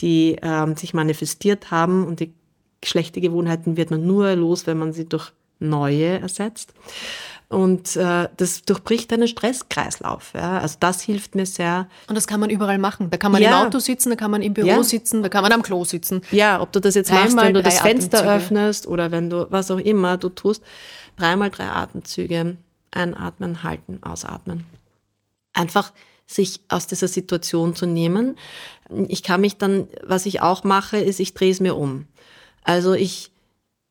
die 0.00 0.36
ähm, 0.42 0.76
sich 0.76 0.94
manifestiert 0.94 1.70
haben 1.70 2.06
und 2.06 2.20
die 2.20 2.32
schlechte 2.84 3.20
Gewohnheiten 3.20 3.76
wird 3.76 3.90
man 3.90 4.06
nur 4.06 4.34
los, 4.36 4.66
wenn 4.66 4.78
man 4.78 4.92
sie 4.92 5.08
durch 5.08 5.32
neue 5.58 6.20
ersetzt. 6.20 6.74
Und 7.48 7.94
äh, 7.94 8.28
das 8.36 8.62
durchbricht 8.62 9.12
einen 9.12 9.28
Stresskreislauf. 9.28 10.32
Ja? 10.34 10.58
Also 10.58 10.78
das 10.80 11.00
hilft 11.02 11.36
mir 11.36 11.46
sehr. 11.46 11.88
Und 12.08 12.16
das 12.16 12.26
kann 12.26 12.40
man 12.40 12.50
überall 12.50 12.78
machen. 12.78 13.08
Da 13.10 13.18
kann 13.18 13.30
man 13.30 13.40
ja. 13.40 13.50
im 13.50 13.66
Auto 13.66 13.78
sitzen, 13.78 14.10
da 14.10 14.16
kann 14.16 14.32
man 14.32 14.42
im 14.42 14.52
Büro 14.52 14.66
ja. 14.66 14.82
sitzen, 14.82 15.22
da 15.22 15.28
kann 15.28 15.42
man 15.42 15.52
am 15.52 15.62
Klo 15.62 15.84
sitzen. 15.84 16.22
Ja, 16.32 16.60
ob 16.60 16.72
du 16.72 16.80
das 16.80 16.96
jetzt 16.96 17.12
machst, 17.12 17.36
wenn 17.36 17.54
du 17.54 17.62
das 17.62 17.78
Fenster 17.78 18.18
Atemzüge. 18.18 18.34
öffnest 18.34 18.86
oder 18.88 19.12
wenn 19.12 19.30
du 19.30 19.46
was 19.50 19.70
auch 19.70 19.78
immer 19.78 20.16
du 20.16 20.28
tust. 20.28 20.62
Dreimal 21.16 21.50
drei 21.50 21.68
Atemzüge. 21.68 22.56
Einatmen, 22.90 23.62
halten, 23.62 24.00
ausatmen. 24.02 24.64
Einfach 25.52 25.92
sich 26.26 26.60
aus 26.68 26.88
dieser 26.88 27.08
Situation 27.08 27.76
zu 27.76 27.86
nehmen. 27.86 28.36
Ich 29.08 29.22
kann 29.22 29.40
mich 29.40 29.56
dann, 29.56 29.86
was 30.02 30.26
ich 30.26 30.40
auch 30.40 30.64
mache, 30.64 30.96
ist, 30.96 31.20
ich 31.20 31.34
drehe 31.34 31.52
es 31.52 31.60
mir 31.60 31.76
um. 31.76 32.06
Also 32.64 32.94
ich, 32.94 33.30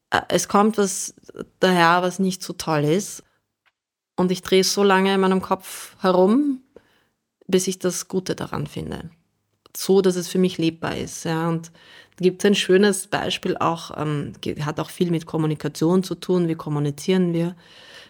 äh, 0.10 0.22
es 0.28 0.50
kommt 0.50 0.78
was 0.78 1.14
daher, 1.62 2.02
was 2.02 2.20
nicht 2.20 2.44
so 2.44 2.52
toll 2.54 2.84
ist. 2.84 3.24
Und 4.16 4.32
ich 4.32 4.42
drehe 4.42 4.64
so 4.64 4.84
lange 4.84 5.14
in 5.14 5.20
meinem 5.20 5.42
Kopf 5.42 5.96
herum, 6.00 6.62
bis 7.48 7.68
ich 7.68 7.80
das 7.80 8.08
Gute 8.08 8.36
daran 8.36 8.68
finde. 8.68 9.10
So, 9.76 10.02
dass 10.02 10.16
es 10.16 10.28
für 10.28 10.38
mich 10.38 10.58
lebbar 10.58 10.96
ist. 10.96 11.26
Ja. 11.26 11.50
Und 11.50 11.72
gibt 12.18 12.46
ein 12.46 12.56
schönes 12.56 13.08
Beispiel 13.08 13.58
auch, 13.58 13.92
ähm, 13.98 14.34
hat 14.62 14.80
auch 14.80 14.90
viel 14.90 15.12
mit 15.12 15.26
Kommunikation 15.26 16.04
zu 16.04 16.16
tun. 16.16 16.48
Wie 16.48 16.56
kommunizieren 16.56 17.34
wir? 17.34 17.56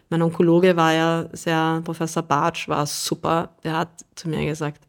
Mein 0.10 0.22
Onkologe 0.22 0.76
war 0.76 0.93
ja 0.93 1.28
sehr, 1.32 1.82
Professor 1.84 2.22
Bartsch 2.22 2.68
war 2.68 2.86
super. 2.86 3.56
Der 3.64 3.78
hat 3.78 4.06
zu 4.14 4.30
mir 4.30 4.45
gesagt, 4.45 4.88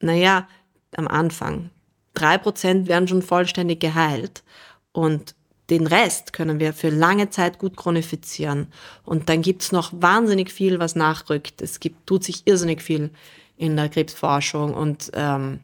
naja, 0.00 0.48
am 0.96 1.06
Anfang, 1.06 1.70
drei 2.14 2.36
Prozent 2.36 2.88
werden 2.88 3.06
schon 3.06 3.22
vollständig 3.22 3.78
geheilt. 3.80 4.42
Und 4.90 5.35
den 5.70 5.86
Rest 5.86 6.32
können 6.32 6.60
wir 6.60 6.72
für 6.72 6.90
lange 6.90 7.30
Zeit 7.30 7.58
gut 7.58 7.76
chronifizieren. 7.76 8.68
Und 9.04 9.28
dann 9.28 9.42
gibt's 9.42 9.72
noch 9.72 9.92
wahnsinnig 9.92 10.52
viel, 10.52 10.78
was 10.78 10.94
nachrückt. 10.94 11.60
Es 11.60 11.80
gibt, 11.80 12.06
tut 12.06 12.24
sich 12.24 12.46
irrsinnig 12.46 12.82
viel 12.82 13.10
in 13.56 13.76
der 13.76 13.88
Krebsforschung. 13.88 14.74
Und 14.74 15.10
ähm, 15.14 15.60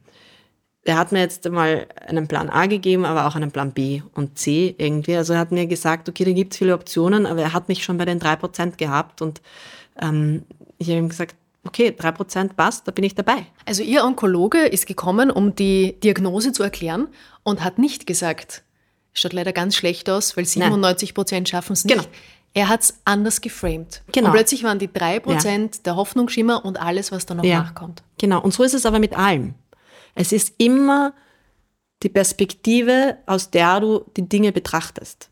er 0.84 0.98
hat 0.98 1.12
mir 1.12 1.20
jetzt 1.20 1.48
mal 1.48 1.86
einen 2.07 2.26
Plan 2.26 2.50
A 2.50 2.66
gegeben, 2.66 3.05
aber 3.05 3.26
auch 3.26 3.36
einen 3.36 3.53
Plan 3.53 3.72
B 3.72 4.03
und 4.14 4.38
C 4.38 4.74
irgendwie. 4.78 5.16
Also 5.16 5.34
er 5.34 5.38
hat 5.38 5.53
mir 5.53 5.66
gesagt, 5.66 6.09
okay, 6.09 6.24
da 6.24 6.32
gibt's 6.32 6.57
viele 6.57 6.74
Optionen, 6.74 7.26
aber 7.26 7.42
er 7.42 7.53
hat 7.53 7.68
mich 7.68 7.84
schon 7.84 7.98
bei 7.98 8.05
den 8.05 8.18
drei 8.18 8.34
Prozent 8.34 8.78
gehabt. 8.78 9.22
Und 9.22 9.40
ähm, 10.00 10.42
ich 10.78 10.88
habe 10.88 10.98
ihm 10.98 11.09
gesagt, 11.09 11.36
okay, 11.64 11.94
drei 11.96 12.11
Prozent 12.11 12.57
passt, 12.57 12.88
da 12.88 12.92
bin 12.92 13.05
ich 13.05 13.14
dabei. 13.14 13.46
Also 13.64 13.84
Ihr 13.84 14.05
Onkologe 14.05 14.66
ist 14.66 14.86
gekommen, 14.86 15.30
um 15.30 15.55
die 15.55 15.98
Diagnose 16.00 16.53
zu 16.53 16.64
erklären 16.64 17.07
und 17.44 17.62
hat 17.62 17.78
nicht 17.78 18.07
gesagt, 18.07 18.64
Schaut 19.12 19.32
leider 19.32 19.52
ganz 19.52 19.76
schlecht 19.76 20.08
aus, 20.08 20.36
weil 20.36 20.44
97 20.44 21.14
Prozent 21.14 21.48
schaffen 21.48 21.74
es 21.74 21.84
nicht. 21.84 21.96
Genau. 21.96 22.08
Er 22.54 22.68
hat 22.68 22.82
es 22.82 22.94
anders 23.04 23.40
geframed. 23.40 24.02
Genau. 24.12 24.28
Und 24.28 24.34
plötzlich 24.34 24.62
waren 24.62 24.78
die 24.78 24.92
drei 24.92 25.20
Prozent 25.20 25.76
ja. 25.76 25.82
der 25.84 25.96
Hoffnungsschimmer 25.96 26.64
und 26.64 26.80
alles, 26.80 27.12
was 27.12 27.24
da 27.24 27.34
noch 27.34 27.44
ja. 27.44 27.62
nachkommt. 27.62 28.02
Genau. 28.18 28.40
Und 28.42 28.52
so 28.52 28.62
ist 28.62 28.74
es 28.74 28.84
aber 28.84 28.98
mit 28.98 29.16
allem. 29.16 29.54
Es 30.14 30.32
ist 30.32 30.54
immer 30.58 31.14
die 32.02 32.08
Perspektive, 32.08 33.16
aus 33.26 33.50
der 33.50 33.80
du 33.80 34.04
die 34.16 34.28
Dinge 34.28 34.52
betrachtest. 34.52 35.30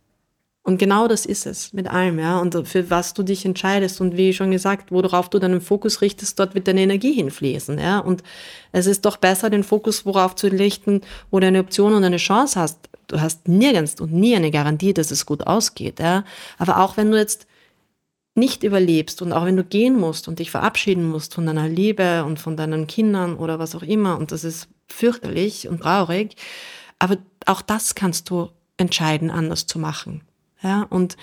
Und 0.62 0.78
genau 0.78 1.08
das 1.08 1.24
ist 1.24 1.46
es 1.46 1.72
mit 1.72 1.88
allem, 1.88 2.18
ja. 2.18 2.38
Und 2.38 2.68
für 2.68 2.90
was 2.90 3.14
du 3.14 3.22
dich 3.22 3.46
entscheidest 3.46 4.00
und 4.00 4.16
wie 4.16 4.32
schon 4.34 4.50
gesagt, 4.50 4.92
worauf 4.92 5.30
du 5.30 5.38
deinen 5.38 5.60
Fokus 5.60 6.02
richtest, 6.02 6.38
dort 6.38 6.54
wird 6.54 6.68
deine 6.68 6.82
Energie 6.82 7.14
hinfließen, 7.14 7.78
ja. 7.78 7.98
Und 7.98 8.22
es 8.72 8.86
ist 8.86 9.04
doch 9.06 9.16
besser, 9.16 9.48
den 9.48 9.64
Fokus 9.64 10.04
worauf 10.04 10.34
zu 10.34 10.48
richten, 10.48 11.00
wo 11.30 11.40
du 11.40 11.46
eine 11.46 11.60
Option 11.60 11.94
und 11.94 12.04
eine 12.04 12.18
Chance 12.18 12.60
hast. 12.60 12.89
Du 13.10 13.20
hast 13.20 13.48
nirgends 13.48 14.00
und 14.00 14.12
nie 14.12 14.36
eine 14.36 14.52
Garantie, 14.52 14.94
dass 14.94 15.10
es 15.10 15.26
gut 15.26 15.44
ausgeht, 15.44 15.98
ja. 15.98 16.24
Aber 16.58 16.78
auch 16.78 16.96
wenn 16.96 17.10
du 17.10 17.18
jetzt 17.18 17.48
nicht 18.36 18.62
überlebst 18.62 19.20
und 19.20 19.32
auch 19.32 19.44
wenn 19.44 19.56
du 19.56 19.64
gehen 19.64 19.98
musst 19.98 20.28
und 20.28 20.38
dich 20.38 20.52
verabschieden 20.52 21.08
musst 21.08 21.34
von 21.34 21.44
deiner 21.44 21.68
Liebe 21.68 22.24
und 22.24 22.38
von 22.38 22.56
deinen 22.56 22.86
Kindern 22.86 23.34
oder 23.34 23.58
was 23.58 23.74
auch 23.74 23.82
immer, 23.82 24.16
und 24.16 24.30
das 24.30 24.44
ist 24.44 24.68
fürchterlich 24.88 25.66
und 25.66 25.80
traurig, 25.80 26.36
aber 27.00 27.16
auch 27.46 27.62
das 27.62 27.96
kannst 27.96 28.30
du 28.30 28.50
entscheiden, 28.76 29.28
anders 29.32 29.66
zu 29.66 29.80
machen. 29.80 30.22
Ja, 30.62 30.86
und 30.88 31.16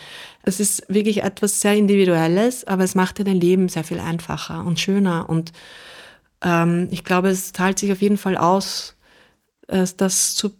es 0.43 0.59
ist 0.59 0.83
wirklich 0.89 1.23
etwas 1.23 1.61
sehr 1.61 1.75
Individuelles, 1.75 2.65
aber 2.67 2.83
es 2.83 2.95
macht 2.95 3.17
dir 3.17 3.23
dein 3.23 3.39
Leben 3.39 3.69
sehr 3.69 3.85
viel 3.85 3.99
einfacher 3.99 4.65
und 4.65 4.77
schöner. 4.79 5.29
Und 5.29 5.53
ähm, 6.41 6.89
ich 6.91 7.05
glaube, 7.05 7.29
es 7.29 7.53
zahlt 7.53 7.79
sich 7.79 7.93
auf 7.93 8.01
jeden 8.01 8.17
Fall 8.17 8.35
aus, 8.35 8.95
äh, 9.67 9.85
das 9.95 10.35
zu 10.35 10.51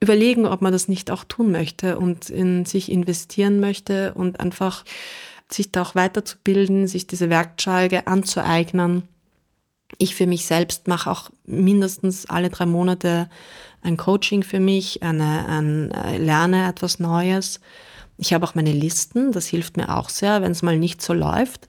überlegen, 0.00 0.46
ob 0.46 0.62
man 0.62 0.72
das 0.72 0.88
nicht 0.88 1.10
auch 1.10 1.24
tun 1.24 1.52
möchte 1.52 1.98
und 1.98 2.30
in 2.30 2.64
sich 2.64 2.90
investieren 2.90 3.60
möchte 3.60 4.14
und 4.14 4.40
einfach 4.40 4.84
sich 5.50 5.72
da 5.72 5.82
auch 5.82 5.94
weiterzubilden, 5.94 6.86
sich 6.86 7.06
diese 7.06 7.30
Werkzeuge 7.30 8.06
anzueignen. 8.06 9.04
Ich 9.98 10.14
für 10.14 10.26
mich 10.26 10.46
selbst 10.46 10.88
mache 10.88 11.10
auch 11.10 11.30
mindestens 11.44 12.26
alle 12.26 12.50
drei 12.50 12.66
Monate 12.66 13.30
ein 13.82 13.96
Coaching 13.96 14.42
für 14.42 14.58
mich, 14.58 15.02
eine, 15.02 15.46
ein, 15.46 15.92
äh, 15.92 16.18
lerne 16.18 16.68
etwas 16.68 16.98
Neues 16.98 17.60
ich 18.18 18.32
habe 18.32 18.46
auch 18.46 18.54
meine 18.54 18.72
Listen, 18.72 19.32
das 19.32 19.46
hilft 19.46 19.76
mir 19.76 19.94
auch 19.94 20.08
sehr, 20.08 20.42
wenn 20.42 20.52
es 20.52 20.62
mal 20.62 20.78
nicht 20.78 21.02
so 21.02 21.12
läuft. 21.12 21.68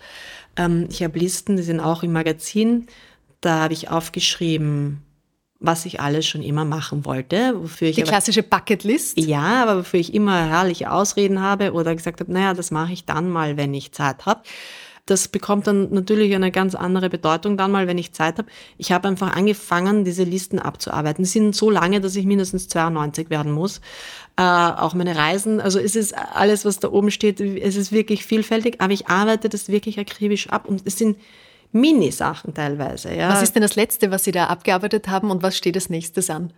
Ähm, 0.55 0.87
ich 0.89 1.03
habe 1.03 1.19
Listen, 1.19 1.57
die 1.57 1.63
sind 1.63 1.79
auch 1.79 2.03
im 2.03 2.13
Magazin. 2.13 2.87
Da 3.41 3.63
habe 3.63 3.73
ich 3.73 3.89
aufgeschrieben, 3.89 5.03
was 5.59 5.85
ich 5.85 5.99
alles 5.99 6.25
schon 6.27 6.43
immer 6.43 6.65
machen 6.65 7.03
wollte, 7.05 7.53
wofür 7.59 7.87
ich 7.89 7.95
Die 7.95 8.03
aber- 8.03 8.11
klassische 8.11 8.43
Bucketlist. 8.43 9.17
ja, 9.19 9.63
aber 9.63 9.79
wofür 9.79 9.99
ich 9.99 10.13
immer 10.13 10.47
herrliche 10.47 10.91
Ausreden 10.91 11.41
habe 11.41 11.73
oder 11.73 11.95
gesagt 11.95 12.19
habe, 12.19 12.31
naja, 12.31 12.53
das 12.53 12.69
mache 12.71 12.93
ich 12.93 13.05
dann 13.05 13.29
mal, 13.29 13.57
wenn 13.57 13.73
ich 13.73 13.91
Zeit 13.91 14.25
habe. 14.25 14.41
Das 15.07 15.29
bekommt 15.29 15.67
dann 15.67 15.93
natürlich 15.93 16.35
eine 16.35 16.51
ganz 16.51 16.75
andere 16.75 17.09
Bedeutung 17.09 17.55
dann 17.55 17.71
mal, 17.71 17.87
wenn 17.87 17.97
ich 17.97 18.11
Zeit 18.11 18.37
habe. 18.39 18.49
Ich 18.77 18.91
habe 18.91 19.07
einfach 19.07 19.33
angefangen, 19.37 20.03
diese 20.03 20.23
Listen 20.25 20.59
abzuarbeiten. 20.59 21.23
Die 21.23 21.29
sind 21.29 21.55
so 21.55 21.69
lange, 21.69 22.01
dass 22.01 22.15
ich 22.17 22.25
mindestens 22.25 22.67
92 22.67 23.29
werden 23.29 23.53
muss. 23.53 23.79
Äh, 24.35 24.41
auch 24.43 24.93
meine 24.95 25.15
Reisen, 25.15 25.61
also 25.61 25.79
es 25.79 25.95
ist 25.95 26.13
alles, 26.13 26.65
was 26.65 26.79
da 26.79 26.89
oben 26.91 27.09
steht, 27.09 27.39
es 27.39 27.77
ist 27.77 27.93
wirklich 27.93 28.25
vielfältig, 28.25 28.81
aber 28.81 28.91
ich 28.91 29.07
arbeite 29.07 29.47
das 29.47 29.69
wirklich 29.69 29.97
akribisch 29.97 30.49
ab 30.49 30.67
und 30.67 30.81
es 30.85 30.97
sind 30.97 31.17
Mini-Sachen 31.79 32.53
teilweise. 32.53 33.13
Ja. 33.13 33.29
Was 33.29 33.41
ist 33.41 33.55
denn 33.55 33.61
das 33.61 33.75
Letzte, 33.75 34.11
was 34.11 34.23
Sie 34.23 34.31
da 34.31 34.45
abgearbeitet 34.47 35.07
haben 35.07 35.31
und 35.31 35.43
was 35.43 35.57
steht 35.57 35.75
als 35.75 35.89
nächstes 35.89 36.29
an? 36.29 36.53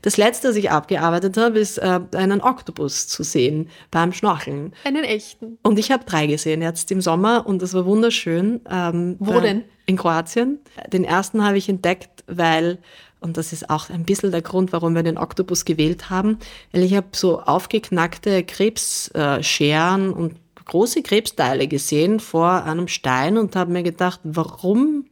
Das 0.00 0.16
letzte, 0.16 0.48
was 0.48 0.56
ich 0.56 0.70
abgearbeitet 0.70 1.36
habe, 1.36 1.58
ist 1.58 1.76
äh, 1.78 2.00
einen 2.14 2.40
Oktopus 2.40 3.06
zu 3.06 3.22
sehen 3.22 3.68
beim 3.90 4.12
Schnorcheln. 4.12 4.72
Einen 4.84 5.04
echten. 5.04 5.58
Und 5.62 5.78
ich 5.78 5.90
habe 5.92 6.04
drei 6.04 6.26
gesehen 6.26 6.62
jetzt 6.62 6.90
im 6.90 7.02
Sommer 7.02 7.46
und 7.46 7.60
das 7.60 7.74
war 7.74 7.84
wunderschön. 7.84 8.60
Ähm, 8.70 9.16
Wo 9.18 9.32
bei- 9.32 9.40
denn? 9.40 9.64
In 9.86 9.96
Kroatien. 9.98 10.60
Den 10.90 11.04
ersten 11.04 11.44
habe 11.44 11.58
ich 11.58 11.68
entdeckt, 11.68 12.24
weil, 12.26 12.78
und 13.20 13.36
das 13.36 13.52
ist 13.52 13.68
auch 13.68 13.90
ein 13.90 14.04
bisschen 14.04 14.30
der 14.30 14.40
Grund, 14.40 14.72
warum 14.72 14.94
wir 14.94 15.02
den 15.02 15.18
Oktopus 15.18 15.66
gewählt 15.66 16.08
haben, 16.08 16.38
weil 16.72 16.82
ich 16.84 16.94
habe 16.94 17.08
so 17.12 17.40
aufgeknackte 17.42 18.44
Krebsscheren 18.44 20.10
und 20.14 20.36
große 20.66 21.02
Krebsteile 21.02 21.68
gesehen 21.68 22.20
vor 22.20 22.64
einem 22.64 22.88
Stein 22.88 23.38
und 23.38 23.56
habe 23.56 23.72
mir 23.72 23.82
gedacht, 23.82 24.20
warum 24.24 25.06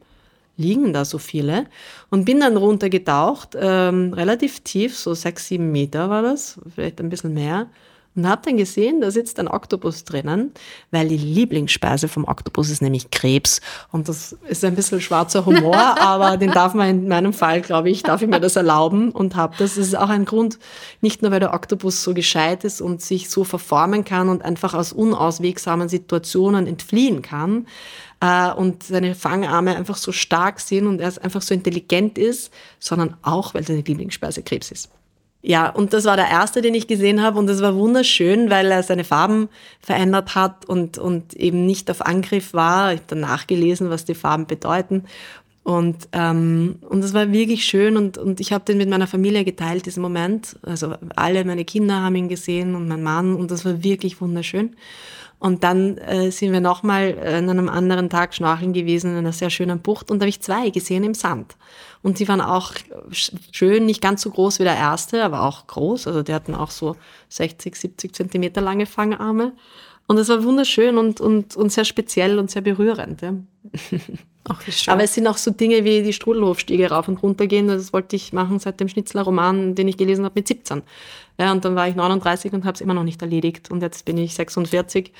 liegen 0.57 0.93
da 0.93 1.05
so 1.05 1.19
viele? 1.19 1.67
Und 2.11 2.25
bin 2.25 2.41
dann 2.41 2.57
runtergetaucht, 2.57 3.57
ähm, 3.59 4.13
relativ 4.13 4.61
tief, 4.61 4.97
so 4.97 5.15
sechs, 5.15 5.49
sieben 5.49 5.73
Meter 5.73 6.11
war 6.11 6.23
das, 6.23 6.61
vielleicht 6.75 7.01
ein 7.01 7.09
bisschen 7.09 7.35
mehr. 7.35 7.69
Und 8.15 8.29
habe 8.29 8.43
dann 8.45 8.59
gesehen, 8.59 9.01
da 9.01 9.11
sitzt 9.11 9.39
ein 9.39 9.49
Oktopus 9.49 10.05
drinnen, 10.05 10.53
weil 10.91 11.09
die 11.09 11.17
Lieblingsspeise 11.17 12.09
vom 12.09 12.25
Oktopus 12.25 12.69
ist 12.69 12.83
nämlich 12.83 13.11
Krebs. 13.11 13.61
Und 13.91 14.09
das 14.09 14.37
ist 14.49 14.65
ein 14.65 14.75
bisschen 14.75 15.01
schwarzer 15.01 15.47
Humor, 15.47 15.77
aber 15.99 16.37
den 16.37 16.51
darf 16.51 16.75
man 16.75 16.89
in 16.91 17.09
meinem 17.09 17.33
Fall, 17.33 17.63
glaube 17.63 17.89
ich, 17.89 18.03
darf 18.03 18.21
ich 18.21 18.29
mir 18.29 18.41
das 18.41 18.57
erlauben 18.57 19.11
und 19.13 19.35
habe 19.35 19.55
das. 19.59 19.77
Das 19.77 19.87
ist 19.87 19.97
auch 19.97 20.11
ein 20.11 20.27
Grund, 20.27 20.59
nicht 21.01 21.23
nur 21.23 21.31
weil 21.31 21.41
der 21.41 21.55
Oktopus 21.55 22.03
so 22.03 22.13
gescheit 22.13 22.65
ist 22.65 22.83
und 22.83 23.01
sich 23.01 23.31
so 23.31 23.45
verformen 23.45 24.05
kann 24.05 24.29
und 24.29 24.45
einfach 24.45 24.75
aus 24.75 24.93
unauswegsamen 24.93 25.89
Situationen 25.89 26.67
entfliehen 26.67 27.23
kann, 27.23 27.67
äh, 28.23 28.53
und 28.53 28.85
seine 28.85 29.15
Fangarme 29.15 29.77
einfach 29.77 29.97
so 29.97 30.13
stark 30.13 30.61
sind 30.61 30.87
und 30.87 31.01
er 31.01 31.13
einfach 31.23 31.43
so 31.43 31.53
intelligent 31.53 32.19
ist, 32.19 32.53
sondern 32.79 33.17
auch, 33.23 33.53
weil 33.55 33.67
seine 33.67 33.81
Lieblingsspeise 33.81 34.43
Krebs 34.43 34.71
ist. 34.71 34.91
Ja, 35.45 35.71
und 35.71 35.93
das 35.93 36.05
war 36.05 36.17
der 36.17 36.29
erste, 36.29 36.63
den 36.63 36.75
ich 36.75 36.87
gesehen 36.87 37.21
habe 37.21 37.37
und 37.37 37.49
das 37.49 37.61
war 37.61 37.75
wunderschön, 37.75 38.49
weil 38.49 38.71
er 38.71 38.85
seine 38.85 39.03
Farben 39.03 39.49
verändert 39.81 40.37
hat 40.37 40.69
und, 40.69 40.99
und 40.99 41.35
eben 41.35 41.67
nicht 41.67 41.91
auf 41.91 42.01
Angriff 42.01 42.55
war. 42.55 42.93
Ich 42.93 43.01
habe 43.01 43.09
dann 43.09 43.21
nachgelesen, 43.21 43.91
was 43.91 44.05
die 44.05 44.15
Farben 44.15 44.47
bedeuten. 44.47 45.05
Und, 45.65 46.09
ähm, 46.13 46.77
und 46.89 47.03
das 47.03 47.13
war 47.13 47.33
wirklich 47.33 47.65
schön 47.65 47.97
und, 47.97 48.19
und 48.19 48.41
ich 48.41 48.53
habe 48.53 48.65
den 48.65 48.79
mit 48.79 48.89
meiner 48.89 49.07
Familie 49.09 49.45
geteilt, 49.45 49.87
diesen 49.87 50.03
Moment. 50.03 50.57
Also 50.63 50.95
alle 51.15 51.45
meine 51.45 51.65
Kinder 51.65 52.03
haben 52.03 52.17
ihn 52.17 52.29
gesehen 52.29 52.75
und 52.77 52.87
mein 52.87 53.03
Mann 53.03 53.35
und 53.35 53.51
das 53.51 53.65
war 53.65 53.83
wirklich 53.83 54.21
wunderschön. 54.21 54.77
Und 55.39 55.65
dann 55.65 55.99
äh, 55.99 56.31
sind 56.31 56.53
wir 56.53 56.61
nochmal 56.61 57.19
an 57.19 57.51
einem 57.51 57.69
anderen 57.69 58.11
Tag 58.11 58.33
schnorcheln 58.33 58.73
gewesen 58.73 59.13
in 59.13 59.19
einer 59.19 59.33
sehr 59.33 59.51
schönen 59.51 59.81
Bucht 59.81 60.11
und 60.11 60.21
da 60.21 60.25
habe 60.25 60.31
ich 60.31 60.41
zwei 60.41 60.71
gesehen 60.71 61.03
im 61.03 61.15
Sand. 61.15 61.57
Und 62.03 62.19
die 62.19 62.27
waren 62.29 62.41
auch 62.41 62.73
sch- 63.11 63.33
schön, 63.53 63.87
nicht 63.87 64.01
ganz 64.03 64.23
so 64.23 64.31
groß 64.31 64.59
wie 64.59 64.65
der 64.65 64.77
erste, 64.77 65.23
aber 65.25 65.43
auch 65.43 65.67
groß. 65.69 66.07
Also 66.09 66.23
die 66.23 66.35
hatten 66.35 66.55
auch 66.55 66.71
so 66.71 66.97
60, 67.29 67.77
70 67.77 68.15
Zentimeter 68.15 68.61
lange 68.61 68.87
Fangarme. 68.87 69.53
Und 70.09 70.19
es 70.19 70.29
war 70.29 70.43
wunderschön 70.43 70.99
und, 70.99 71.21
und, 71.21 71.57
und 71.57 71.71
sehr 71.71 71.85
speziell 71.85 72.39
und 72.39 72.51
sehr 72.51 72.63
berührend. 72.63 73.23
Ja. 73.23 73.35
Ach. 74.49 74.61
Aber 74.89 75.05
es 75.05 75.15
sind 75.15 75.29
auch 75.29 75.37
so 75.37 75.53
Dinge 75.53 75.85
wie 75.85 76.03
die 76.03 76.13
Strudelhofstiege 76.13 76.91
rauf 76.91 77.07
und 77.07 77.23
runter 77.23 77.47
gehen. 77.47 77.69
Das 77.69 77.93
wollte 77.93 78.17
ich 78.17 78.33
machen 78.33 78.59
seit 78.59 78.81
dem 78.81 78.89
Schnitzler-Roman, 78.89 79.77
den 79.77 79.87
ich 79.87 79.97
gelesen 79.97 80.25
habe 80.25 80.33
mit 80.35 80.49
17. 80.49 80.83
Ja, 81.39 81.53
und 81.53 81.65
dann 81.65 81.77
war 81.77 81.87
ich 81.87 81.95
39 81.95 82.53
und 82.53 82.65
habe 82.65 82.75
es 82.75 82.81
immer 82.81 82.95
noch 82.95 83.05
nicht 83.05 83.23
erledigt. 83.23 83.71
Und 83.71 83.81
jetzt 83.81 84.05
bin 84.05 84.19
ich 84.19 84.35
46 84.35 85.13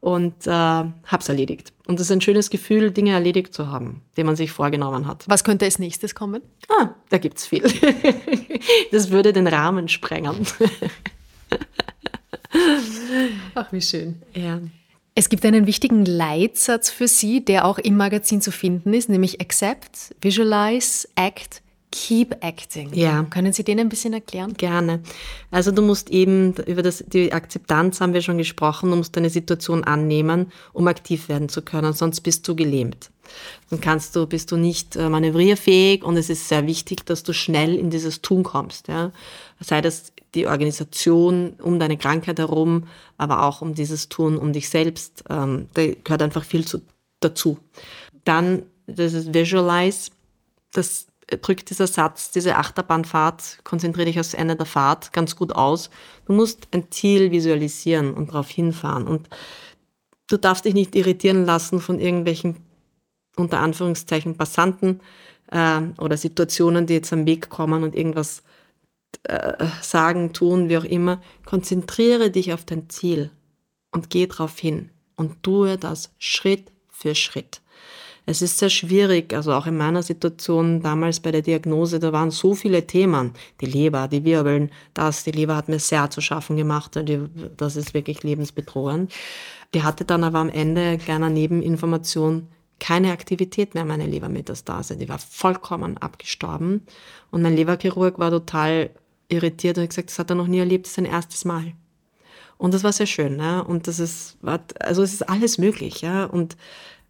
und 0.00 0.46
äh, 0.46 0.50
habe 0.50 0.94
es 1.18 1.28
erledigt. 1.28 1.72
Und 1.86 1.96
es 2.00 2.06
ist 2.06 2.12
ein 2.12 2.20
schönes 2.20 2.50
Gefühl, 2.50 2.90
Dinge 2.90 3.12
erledigt 3.12 3.54
zu 3.54 3.68
haben, 3.68 4.02
die 4.16 4.24
man 4.24 4.36
sich 4.36 4.50
vorgenommen 4.50 5.06
hat. 5.06 5.24
was 5.28 5.44
könnte 5.44 5.64
als 5.66 5.78
nächstes 5.78 6.14
kommen? 6.14 6.42
Ah, 6.68 6.90
da 7.10 7.18
gibt's 7.18 7.46
viel. 7.46 7.62
das 8.92 9.10
würde 9.10 9.32
den 9.32 9.46
Rahmen 9.46 9.88
sprengen. 9.88 10.34
Ach, 13.54 13.72
wie 13.72 13.82
schön. 13.82 14.22
ja. 14.34 14.60
Es 15.16 15.28
gibt 15.28 15.44
einen 15.44 15.66
wichtigen 15.66 16.06
Leitsatz 16.06 16.88
für 16.88 17.08
Sie, 17.08 17.44
der 17.44 17.64
auch 17.66 17.78
im 17.78 17.96
Magazin 17.96 18.40
zu 18.40 18.52
finden 18.52 18.94
ist, 18.94 19.08
nämlich 19.08 19.40
Accept, 19.40 20.14
Visualize, 20.20 21.08
Act, 21.16 21.62
Keep 21.92 22.44
Acting. 22.44 22.92
Ja. 22.94 23.24
Können 23.24 23.52
Sie 23.52 23.64
den 23.64 23.80
ein 23.80 23.88
bisschen 23.88 24.12
erklären? 24.12 24.54
Gerne. 24.54 25.02
Also 25.50 25.72
du 25.72 25.82
musst 25.82 26.10
eben, 26.10 26.54
über 26.66 26.82
das, 26.82 27.04
die 27.06 27.32
Akzeptanz 27.32 28.00
haben 28.00 28.14
wir 28.14 28.22
schon 28.22 28.38
gesprochen, 28.38 28.90
du 28.90 28.96
musst 28.96 29.16
deine 29.16 29.30
Situation 29.30 29.82
annehmen, 29.82 30.52
um 30.72 30.86
aktiv 30.86 31.28
werden 31.28 31.48
zu 31.48 31.62
können, 31.62 31.92
sonst 31.92 32.20
bist 32.20 32.46
du 32.46 32.54
gelähmt. 32.54 33.10
Dann 33.70 33.80
kannst 33.80 34.14
du, 34.14 34.26
bist 34.26 34.52
du 34.52 34.56
nicht 34.56 34.96
äh, 34.96 35.08
manövrierfähig 35.08 36.04
und 36.04 36.16
es 36.16 36.30
ist 36.30 36.48
sehr 36.48 36.66
wichtig, 36.66 37.06
dass 37.06 37.22
du 37.22 37.32
schnell 37.32 37.76
in 37.76 37.90
dieses 37.90 38.22
Tun 38.22 38.42
kommst. 38.42 38.88
Ja? 38.88 39.12
Sei 39.60 39.80
das 39.80 40.12
die 40.34 40.46
Organisation 40.46 41.54
um 41.60 41.80
deine 41.80 41.96
Krankheit 41.96 42.38
herum, 42.38 42.86
aber 43.18 43.42
auch 43.42 43.62
um 43.62 43.74
dieses 43.74 44.08
Tun, 44.08 44.36
um 44.36 44.52
dich 44.52 44.68
selbst. 44.68 45.24
Ähm, 45.28 45.68
da 45.74 45.86
gehört 45.86 46.22
einfach 46.22 46.44
viel 46.44 46.64
zu, 46.64 46.82
dazu. 47.20 47.58
Dann 48.24 48.62
das 48.86 49.12
ist 49.12 49.34
Visualize, 49.34 50.10
das 50.72 51.06
drückt 51.36 51.70
dieser 51.70 51.86
Satz, 51.86 52.30
diese 52.30 52.56
Achterbahnfahrt, 52.56 53.60
konzentriere 53.64 54.06
dich 54.06 54.20
aufs 54.20 54.34
Ende 54.34 54.56
der 54.56 54.66
Fahrt 54.66 55.12
ganz 55.12 55.36
gut 55.36 55.52
aus. 55.52 55.90
Du 56.26 56.32
musst 56.32 56.68
ein 56.72 56.90
Ziel 56.90 57.30
visualisieren 57.30 58.14
und 58.14 58.30
darauf 58.30 58.48
hinfahren. 58.48 59.06
Und 59.06 59.28
du 60.28 60.36
darfst 60.36 60.64
dich 60.64 60.74
nicht 60.74 60.94
irritieren 60.94 61.44
lassen 61.44 61.80
von 61.80 61.98
irgendwelchen, 61.98 62.56
unter 63.36 63.60
Anführungszeichen, 63.60 64.36
Passanten 64.36 65.00
äh, 65.50 65.80
oder 65.98 66.16
Situationen, 66.16 66.86
die 66.86 66.94
jetzt 66.94 67.12
am 67.12 67.26
Weg 67.26 67.48
kommen 67.48 67.82
und 67.82 67.94
irgendwas 67.94 68.42
äh, 69.24 69.66
sagen, 69.82 70.32
tun, 70.32 70.68
wie 70.68 70.78
auch 70.78 70.84
immer. 70.84 71.20
Konzentriere 71.44 72.30
dich 72.30 72.52
auf 72.52 72.64
dein 72.64 72.88
Ziel 72.88 73.30
und 73.92 74.10
geh 74.10 74.26
drauf 74.26 74.58
hin 74.58 74.90
und 75.16 75.42
tue 75.42 75.76
das 75.76 76.12
Schritt 76.18 76.72
für 76.88 77.14
Schritt. 77.14 77.60
Es 78.30 78.42
ist 78.42 78.58
sehr 78.58 78.70
schwierig, 78.70 79.34
also 79.34 79.52
auch 79.52 79.66
in 79.66 79.76
meiner 79.76 80.04
Situation 80.04 80.80
damals 80.80 81.18
bei 81.18 81.32
der 81.32 81.42
Diagnose, 81.42 81.98
da 81.98 82.12
waren 82.12 82.30
so 82.30 82.54
viele 82.54 82.86
Themen. 82.86 83.32
Die 83.60 83.66
Leber, 83.66 84.06
die 84.06 84.24
Wirbeln, 84.24 84.70
das, 84.94 85.24
die 85.24 85.32
Leber 85.32 85.56
hat 85.56 85.68
mir 85.68 85.80
sehr 85.80 86.08
zu 86.10 86.20
schaffen 86.20 86.56
gemacht. 86.56 86.94
Die, 86.94 87.26
das 87.56 87.74
ist 87.74 87.92
wirklich 87.92 88.22
lebensbedrohend. 88.22 89.12
Die 89.74 89.82
hatte 89.82 90.04
dann 90.04 90.22
aber 90.22 90.38
am 90.38 90.48
Ende 90.48 90.96
kleiner 90.98 91.28
Nebeninformation 91.28 92.46
keine 92.78 93.10
Aktivität 93.10 93.74
mehr, 93.74 93.84
meine 93.84 94.06
Lebermetastase. 94.06 94.96
Die 94.96 95.08
war 95.08 95.18
vollkommen 95.18 95.98
abgestorben. 95.98 96.82
Und 97.32 97.42
mein 97.42 97.56
Leberchirurg 97.56 98.20
war 98.20 98.30
total 98.30 98.90
irritiert 99.28 99.76
und 99.76 99.82
hat 99.82 99.90
gesagt, 99.90 100.10
das 100.10 100.20
hat 100.20 100.30
er 100.30 100.36
noch 100.36 100.46
nie 100.46 100.60
erlebt, 100.60 100.86
das 100.86 100.90
ist 100.90 100.96
sein 100.96 101.04
erstes 101.04 101.44
Mal. 101.44 101.72
Und 102.58 102.74
das 102.74 102.84
war 102.84 102.92
sehr 102.92 103.06
schön, 103.06 103.36
ne? 103.36 103.64
Und 103.64 103.88
das 103.88 103.98
ist, 103.98 104.36
also 104.78 105.02
es 105.02 105.14
ist 105.14 105.28
alles 105.28 105.58
möglich, 105.58 106.02
ja. 106.02 106.26
Und 106.26 106.56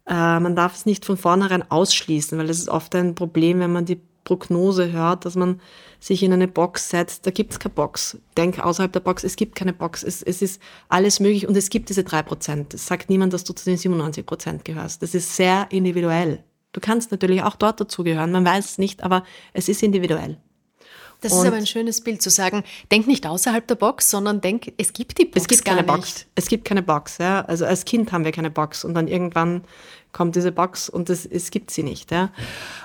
äh, 0.07 0.39
man 0.39 0.55
darf 0.55 0.75
es 0.75 0.85
nicht 0.85 1.05
von 1.05 1.17
vornherein 1.17 1.69
ausschließen, 1.69 2.37
weil 2.37 2.47
das 2.47 2.59
ist 2.59 2.69
oft 2.69 2.93
ein 2.95 3.15
Problem, 3.15 3.59
wenn 3.59 3.71
man 3.71 3.85
die 3.85 4.01
Prognose 4.23 4.91
hört, 4.91 5.25
dass 5.25 5.35
man 5.35 5.59
sich 5.99 6.23
in 6.23 6.33
eine 6.33 6.47
Box 6.47 6.89
setzt. 6.89 7.25
Da 7.25 7.31
gibt 7.31 7.53
es 7.53 7.59
keine 7.59 7.73
Box. 7.73 8.17
Denk 8.37 8.59
außerhalb 8.59 8.91
der 8.91 8.99
Box, 8.99 9.23
es 9.23 9.35
gibt 9.35 9.55
keine 9.55 9.73
Box. 9.73 10.03
Es, 10.03 10.21
es 10.21 10.41
ist 10.41 10.61
alles 10.89 11.19
möglich 11.19 11.47
und 11.47 11.57
es 11.57 11.69
gibt 11.69 11.89
diese 11.89 12.03
drei 12.03 12.23
Prozent. 12.23 12.73
Es 12.73 12.85
sagt 12.85 13.09
niemand, 13.09 13.33
dass 13.33 13.43
du 13.43 13.53
zu 13.53 13.65
den 13.65 13.77
97 13.77 14.25
Prozent 14.25 14.65
gehörst. 14.65 15.01
Das 15.01 15.15
ist 15.15 15.35
sehr 15.35 15.67
individuell. 15.71 16.43
Du 16.71 16.79
kannst 16.79 17.11
natürlich 17.11 17.43
auch 17.43 17.55
dort 17.55 17.81
dazugehören, 17.81 18.31
man 18.31 18.45
weiß 18.45 18.71
es 18.71 18.77
nicht, 18.77 19.03
aber 19.03 19.23
es 19.53 19.67
ist 19.67 19.83
individuell. 19.83 20.37
Das 21.21 21.31
Und- 21.33 21.39
ist 21.41 21.45
aber 21.47 21.55
ein 21.57 21.67
schönes 21.67 22.01
Bild 22.01 22.21
zu 22.21 22.29
sagen, 22.29 22.63
denk 22.91 23.07
nicht 23.07 23.25
außerhalb 23.27 23.65
der 23.67 23.75
Box, 23.75 24.09
sondern 24.09 24.41
denk, 24.41 24.73
es 24.77 24.91
gibt 24.91 25.17
die 25.19 25.25
Box 25.25 25.41
Es 25.43 25.47
gibt 25.47 25.63
gar 25.65 25.75
keine 25.75 25.87
nicht. 25.87 25.95
Box. 25.95 26.25
Es 26.35 26.47
gibt 26.47 26.65
keine 26.65 26.81
Box. 26.81 27.17
Ja? 27.19 27.41
Also 27.45 27.65
als 27.65 27.85
Kind 27.85 28.11
haben 28.11 28.25
wir 28.25 28.31
keine 28.31 28.51
Box 28.51 28.83
und 28.83 28.93
dann 28.95 29.07
irgendwann 29.07 29.63
kommt 30.11 30.35
diese 30.35 30.51
Box 30.51 30.89
und 30.89 31.09
es, 31.09 31.25
es 31.25 31.51
gibt 31.51 31.71
sie 31.71 31.83
nicht. 31.83 32.11
Ja. 32.11 32.31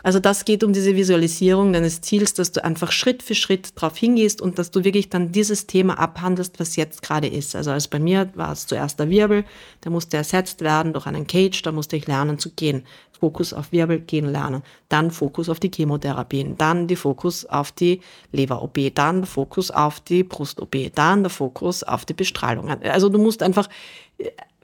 Also 0.03 0.21
das 0.21 0.45
geht 0.45 0.63
um 0.65 0.73
diese 0.73 0.95
Visualisierung 0.95 1.73
deines 1.73 2.01
Ziels, 2.01 2.35
dass 2.35 2.53
du 2.53 2.65
einfach 2.65 2.93
Schritt 2.93 3.23
für 3.23 3.35
Schritt 3.35 3.77
darauf 3.77 3.97
hingehst 3.97 4.41
und 4.41 4.59
dass 4.59 4.71
du 4.71 4.85
wirklich 4.85 5.11
dann 5.11 5.33
dieses 5.33 5.67
Thema 5.67 5.99
abhandelst, 5.99 6.61
was 6.61 6.77
jetzt 6.77 7.03
gerade 7.03 7.27
ist. 7.27 7.57
Also 7.57 7.71
als 7.71 7.89
bei 7.89 7.99
mir 7.99 8.31
war 8.35 8.53
es 8.53 8.67
zuerst 8.67 8.99
der 8.99 9.11
Wirbel, 9.11 9.45
der 9.85 9.91
musste 9.91 10.17
ersetzt 10.17 10.61
werden 10.61 10.93
durch 10.93 11.07
einen 11.07 11.27
Cage, 11.27 11.63
da 11.63 11.73
musste 11.73 11.97
ich 11.97 12.07
lernen 12.07 12.39
zu 12.39 12.51
gehen. 12.51 12.85
Fokus 13.19 13.53
auf 13.53 13.73
Wirbel 13.73 14.01
gehen 14.01 14.27
lernen, 14.31 14.63
dann 14.89 15.11
Fokus 15.11 15.49
auf 15.49 15.59
die 15.59 15.71
Chemotherapien, 15.75 16.57
dann 16.59 16.87
die 16.87 16.97
Fokus 16.97 17.47
auf 17.47 17.73
die 17.73 18.01
Leber-OP, 18.33 18.95
dann 18.95 19.25
Fokus 19.25 19.71
auf 19.71 20.01
die 20.01 20.23
Brust-OP, 20.23 20.77
dann 20.95 21.23
der 21.23 21.31
Fokus 21.31 21.83
auf 21.83 22.05
die 22.05 22.15
Bestrahlung. 22.15 22.69
Also 22.69 23.09
du 23.09 23.19
musst 23.19 23.43
einfach 23.43 23.69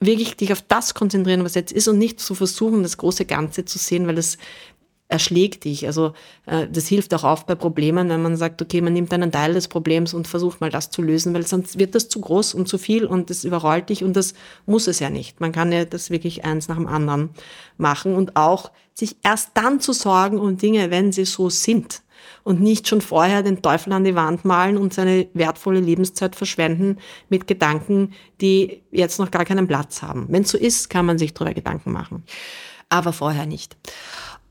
wirklich 0.05 0.35
dich 0.35 0.51
auf 0.51 0.61
das 0.61 0.93
konzentrieren, 0.93 1.43
was 1.43 1.55
jetzt 1.55 1.71
ist 1.71 1.87
und 1.87 1.97
nicht 1.97 2.19
zu 2.19 2.35
versuchen, 2.35 2.83
das 2.83 2.97
große 2.97 3.25
Ganze 3.25 3.65
zu 3.65 3.77
sehen, 3.77 4.07
weil 4.07 4.15
das 4.15 4.37
erschlägt 5.13 5.65
dich. 5.65 5.85
Also 5.85 6.13
äh, 6.47 6.67
das 6.67 6.87
hilft 6.87 7.13
auch 7.13 7.23
oft 7.23 7.45
bei 7.45 7.55
Problemen, 7.55 8.09
wenn 8.09 8.21
man 8.21 8.35
sagt, 8.35 8.61
okay, 8.61 8.81
man 8.81 8.93
nimmt 8.93 9.13
einen 9.13 9.31
Teil 9.31 9.53
des 9.53 9.67
Problems 9.67 10.13
und 10.13 10.27
versucht 10.27 10.59
mal 10.59 10.71
das 10.71 10.89
zu 10.89 11.01
lösen, 11.01 11.33
weil 11.33 11.45
sonst 11.45 11.77
wird 11.77 11.93
das 11.93 12.09
zu 12.09 12.19
groß 12.19 12.55
und 12.55 12.67
zu 12.67 12.77
viel 12.77 13.05
und 13.05 13.29
das 13.29 13.43
überrollt 13.43 13.89
dich 13.89 14.03
und 14.03 14.15
das 14.15 14.33
muss 14.65 14.87
es 14.87 14.99
ja 14.99 15.09
nicht. 15.09 15.39
Man 15.39 15.51
kann 15.51 15.71
ja 15.71 15.85
das 15.85 16.09
wirklich 16.09 16.45
eins 16.45 16.67
nach 16.67 16.77
dem 16.77 16.87
anderen 16.87 17.29
machen 17.77 18.15
und 18.15 18.35
auch 18.35 18.71
sich 18.95 19.17
erst 19.23 19.51
dann 19.53 19.79
zu 19.79 19.93
sorgen 19.93 20.39
um 20.39 20.57
Dinge, 20.57 20.89
wenn 20.89 21.11
sie 21.11 21.25
so 21.25 21.49
sind 21.49 22.01
und 22.43 22.61
nicht 22.61 22.87
schon 22.87 23.01
vorher 23.01 23.43
den 23.43 23.61
Teufel 23.61 23.93
an 23.93 24.03
die 24.03 24.15
Wand 24.15 24.45
malen 24.45 24.77
und 24.77 24.93
seine 24.93 25.27
wertvolle 25.33 25.79
Lebenszeit 25.79 26.35
verschwenden 26.35 26.97
mit 27.29 27.47
Gedanken, 27.47 28.13
die 28.41 28.81
jetzt 28.91 29.19
noch 29.19 29.31
gar 29.31 29.45
keinen 29.45 29.67
Platz 29.67 30.01
haben. 30.01 30.25
Wenn 30.29 30.43
es 30.43 30.49
so 30.49 30.57
ist, 30.57 30.89
kann 30.89 31.05
man 31.05 31.17
sich 31.17 31.33
darüber 31.33 31.53
Gedanken 31.53 31.91
machen, 31.91 32.23
aber 32.89 33.13
vorher 33.13 33.45
nicht. 33.45 33.75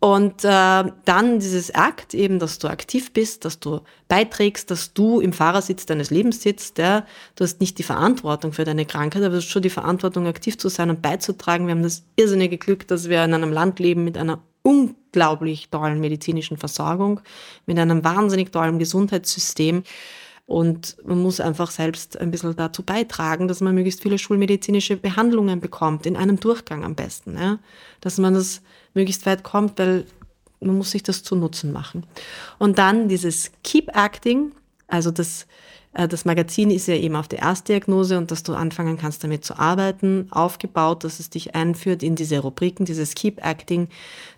Und 0.03 0.43
äh, 0.43 0.85
dann 1.05 1.39
dieses 1.39 1.73
Akt 1.77 2.13
eben, 2.13 2.41
dass 2.41 2.59
du 2.59 2.67
aktiv 2.67 3.13
bist, 3.13 3.45
dass 3.45 3.61
du 3.61 3.83
beiträgst, 4.09 4.69
dass 4.69 4.93
du 4.95 5.21
im 5.21 5.33
Fahrersitz 5.33 5.87
deines 5.87 6.11
Lebens 6.11 6.43
sitzt. 6.43 6.79
Ja? 6.79 7.07
Du 7.37 7.45
hast 7.45 7.61
nicht 7.61 7.79
die 7.79 7.85
Verantwortung 7.85 8.53
für 8.53 8.65
deine 8.65 8.85
Krankheit, 8.85 9.23
aber 9.23 9.31
du 9.31 9.37
hast 9.37 9.47
schon 9.47 9.63
die 9.63 9.71
Verantwortung, 9.71 10.27
aktiv 10.27 10.59
zu 10.59 10.69
sein 10.69 10.91
und 10.91 11.03
beizutragen. 11.03 11.69
Wir 11.69 11.75
haben 11.77 11.85
das 11.85 12.03
irrsinnige 12.17 12.59
Glück, 12.59 12.89
dass 12.89 13.09
wir 13.09 13.23
in 13.23 13.33
einem 13.33 13.53
Land 13.53 13.79
leben 13.79 14.03
mit 14.03 14.19
einer 14.19 14.43
unglaublich 14.63 15.69
tollen 15.71 16.01
medizinischen 16.01 16.57
Versorgung, 16.57 17.21
mit 17.67 17.79
einem 17.79 18.05
wahnsinnig 18.05 18.53
tollen 18.53 18.79
Gesundheitssystem. 18.79 19.83
Und 20.47 20.97
man 21.05 21.23
muss 21.23 21.41
einfach 21.41 21.71
selbst 21.71 22.19
ein 22.19 22.31
bisschen 22.31 22.55
dazu 22.57 22.83
beitragen, 22.83 23.49
dass 23.49 23.61
man 23.61 23.75
möglichst 23.75 24.03
viele 24.03 24.19
schulmedizinische 24.19 24.97
Behandlungen 24.97 25.61
bekommt, 25.61 26.05
in 26.05 26.17
einem 26.17 26.39
Durchgang 26.41 26.85
am 26.85 26.95
besten. 26.95 27.37
Ja? 27.39 27.59
Dass 28.01 28.19
man 28.19 28.35
das 28.35 28.61
möglichst 28.95 29.25
weit 29.25 29.45
kommt, 29.45 29.79
weil 29.79 30.05
man 30.61 30.77
muss 30.77 30.91
sich 30.91 31.03
das 31.03 31.23
zu 31.23 31.37
Nutzen 31.37 31.73
machen. 31.73 32.07
Und 32.59 32.79
dann 32.79 33.09
dieses 33.09 33.53
Keep 33.65 33.97
Acting, 33.97 34.53
also 34.89 35.11
das, 35.11 35.47
das 35.95 36.25
Magazin 36.25 36.71
ist 36.71 36.89
ja 36.89 36.95
eben 36.95 37.17
auf 37.17 37.29
der 37.29 37.41
Erstdiagnose 37.41 38.17
und 38.17 38.31
dass 38.31 38.43
du 38.43 38.55
anfangen 38.55 38.97
kannst, 38.97 39.23
damit 39.25 39.45
zu 39.45 39.59
arbeiten, 39.59 40.27
aufgebaut, 40.31 41.05
dass 41.05 41.21
es 41.21 41.29
dich 41.29 41.55
einführt 41.55 42.03
in 42.03 42.17
diese 42.17 42.39
Rubriken, 42.39 42.87
dieses 42.87 43.15
Keep 43.15 43.45
Acting. 43.45 43.89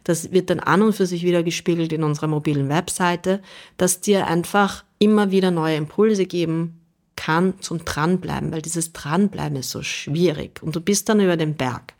Das 0.02 0.32
wird 0.32 0.50
dann 0.50 0.59
an 0.59 0.82
und 0.82 0.94
für 0.94 1.07
sich 1.07 1.22
wieder 1.22 1.44
gespiegelt 1.44 1.92
in 1.92 2.02
unserer 2.02 2.26
mobilen 2.26 2.68
Webseite, 2.68 3.40
dass 3.76 4.00
dir 4.00 4.26
einfach 4.26 4.84
immer 4.98 5.30
wieder 5.30 5.52
neue 5.52 5.76
Impulse 5.76 6.26
geben 6.26 6.80
kann 7.14 7.55
zum 7.61 7.84
Dranbleiben, 7.84 8.50
weil 8.50 8.62
dieses 8.62 8.92
Dranbleiben 8.92 9.57
ist 9.57 9.70
so 9.70 9.82
schwierig 9.82 10.61
und 10.61 10.74
du 10.74 10.80
bist 10.80 11.09
dann 11.09 11.20
über 11.20 11.36
den 11.36 11.55
Berg 11.55 11.94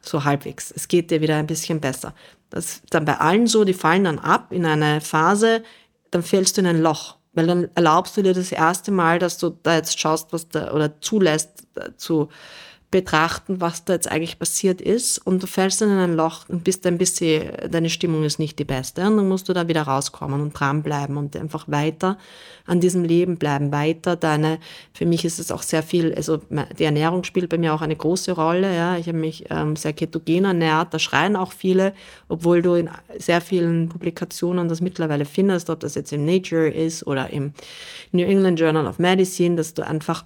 so 0.00 0.24
halbwegs. 0.24 0.72
Es 0.74 0.88
geht 0.88 1.12
dir 1.12 1.20
wieder 1.20 1.36
ein 1.36 1.46
bisschen 1.46 1.80
besser. 1.80 2.14
Das 2.50 2.64
ist 2.64 2.82
dann 2.90 3.04
bei 3.04 3.18
allen 3.18 3.46
so, 3.46 3.64
die 3.64 3.74
fallen 3.74 4.04
dann 4.04 4.18
ab 4.18 4.52
in 4.52 4.64
eine 4.64 5.00
Phase, 5.00 5.62
dann 6.10 6.22
fällst 6.22 6.56
du 6.56 6.62
in 6.62 6.66
ein 6.66 6.82
Loch, 6.82 7.17
weil 7.38 7.46
dann 7.46 7.68
erlaubst 7.76 8.16
du 8.16 8.22
dir 8.22 8.34
das 8.34 8.50
erste 8.50 8.90
Mal, 8.90 9.20
dass 9.20 9.38
du 9.38 9.56
da 9.62 9.76
jetzt 9.76 10.00
schaust, 10.00 10.32
was 10.32 10.48
da 10.48 10.72
oder 10.72 11.00
zulässt 11.00 11.68
äh, 11.76 11.90
zu 11.96 12.30
betrachten, 12.90 13.60
was 13.60 13.84
da 13.84 13.92
jetzt 13.92 14.10
eigentlich 14.10 14.38
passiert 14.38 14.80
ist. 14.80 15.18
Und 15.18 15.42
du 15.42 15.46
fällst 15.46 15.80
dann 15.80 15.90
in 15.90 15.98
ein 15.98 16.14
Loch 16.14 16.48
und 16.48 16.64
bist 16.64 16.86
ein 16.86 16.96
bisschen, 16.96 17.50
deine 17.70 17.90
Stimmung 17.90 18.24
ist 18.24 18.38
nicht 18.38 18.58
die 18.58 18.64
beste. 18.64 19.06
Und 19.06 19.18
dann 19.18 19.28
musst 19.28 19.48
du 19.48 19.52
da 19.52 19.68
wieder 19.68 19.82
rauskommen 19.82 20.40
und 20.40 20.52
dranbleiben 20.58 21.16
und 21.18 21.36
einfach 21.36 21.68
weiter 21.68 22.16
an 22.68 22.80
diesem 22.80 23.02
Leben 23.02 23.36
bleiben, 23.36 23.72
weiter 23.72 24.14
deine, 24.14 24.58
für 24.92 25.06
mich 25.06 25.24
ist 25.24 25.38
es 25.38 25.50
auch 25.50 25.62
sehr 25.62 25.82
viel, 25.82 26.14
also 26.14 26.40
die 26.78 26.84
Ernährung 26.84 27.24
spielt 27.24 27.48
bei 27.48 27.56
mir 27.56 27.74
auch 27.74 27.80
eine 27.80 27.96
große 27.96 28.32
Rolle, 28.32 28.74
ja, 28.74 28.96
ich 28.98 29.08
habe 29.08 29.16
mich 29.16 29.46
ähm, 29.48 29.74
sehr 29.74 29.94
ketogen 29.94 30.44
ernährt, 30.44 30.92
da 30.92 30.98
schreien 30.98 31.34
auch 31.34 31.52
viele, 31.52 31.94
obwohl 32.28 32.60
du 32.60 32.74
in 32.74 32.90
sehr 33.16 33.40
vielen 33.40 33.88
Publikationen 33.88 34.68
das 34.68 34.82
mittlerweile 34.82 35.24
findest, 35.24 35.70
ob 35.70 35.80
das 35.80 35.94
jetzt 35.94 36.12
im 36.12 36.26
Nature 36.26 36.68
ist 36.68 37.06
oder 37.06 37.30
im 37.30 37.54
New 38.12 38.24
England 38.24 38.60
Journal 38.60 38.86
of 38.86 38.98
Medicine, 38.98 39.56
dass 39.56 39.72
du 39.72 39.86
einfach 39.86 40.24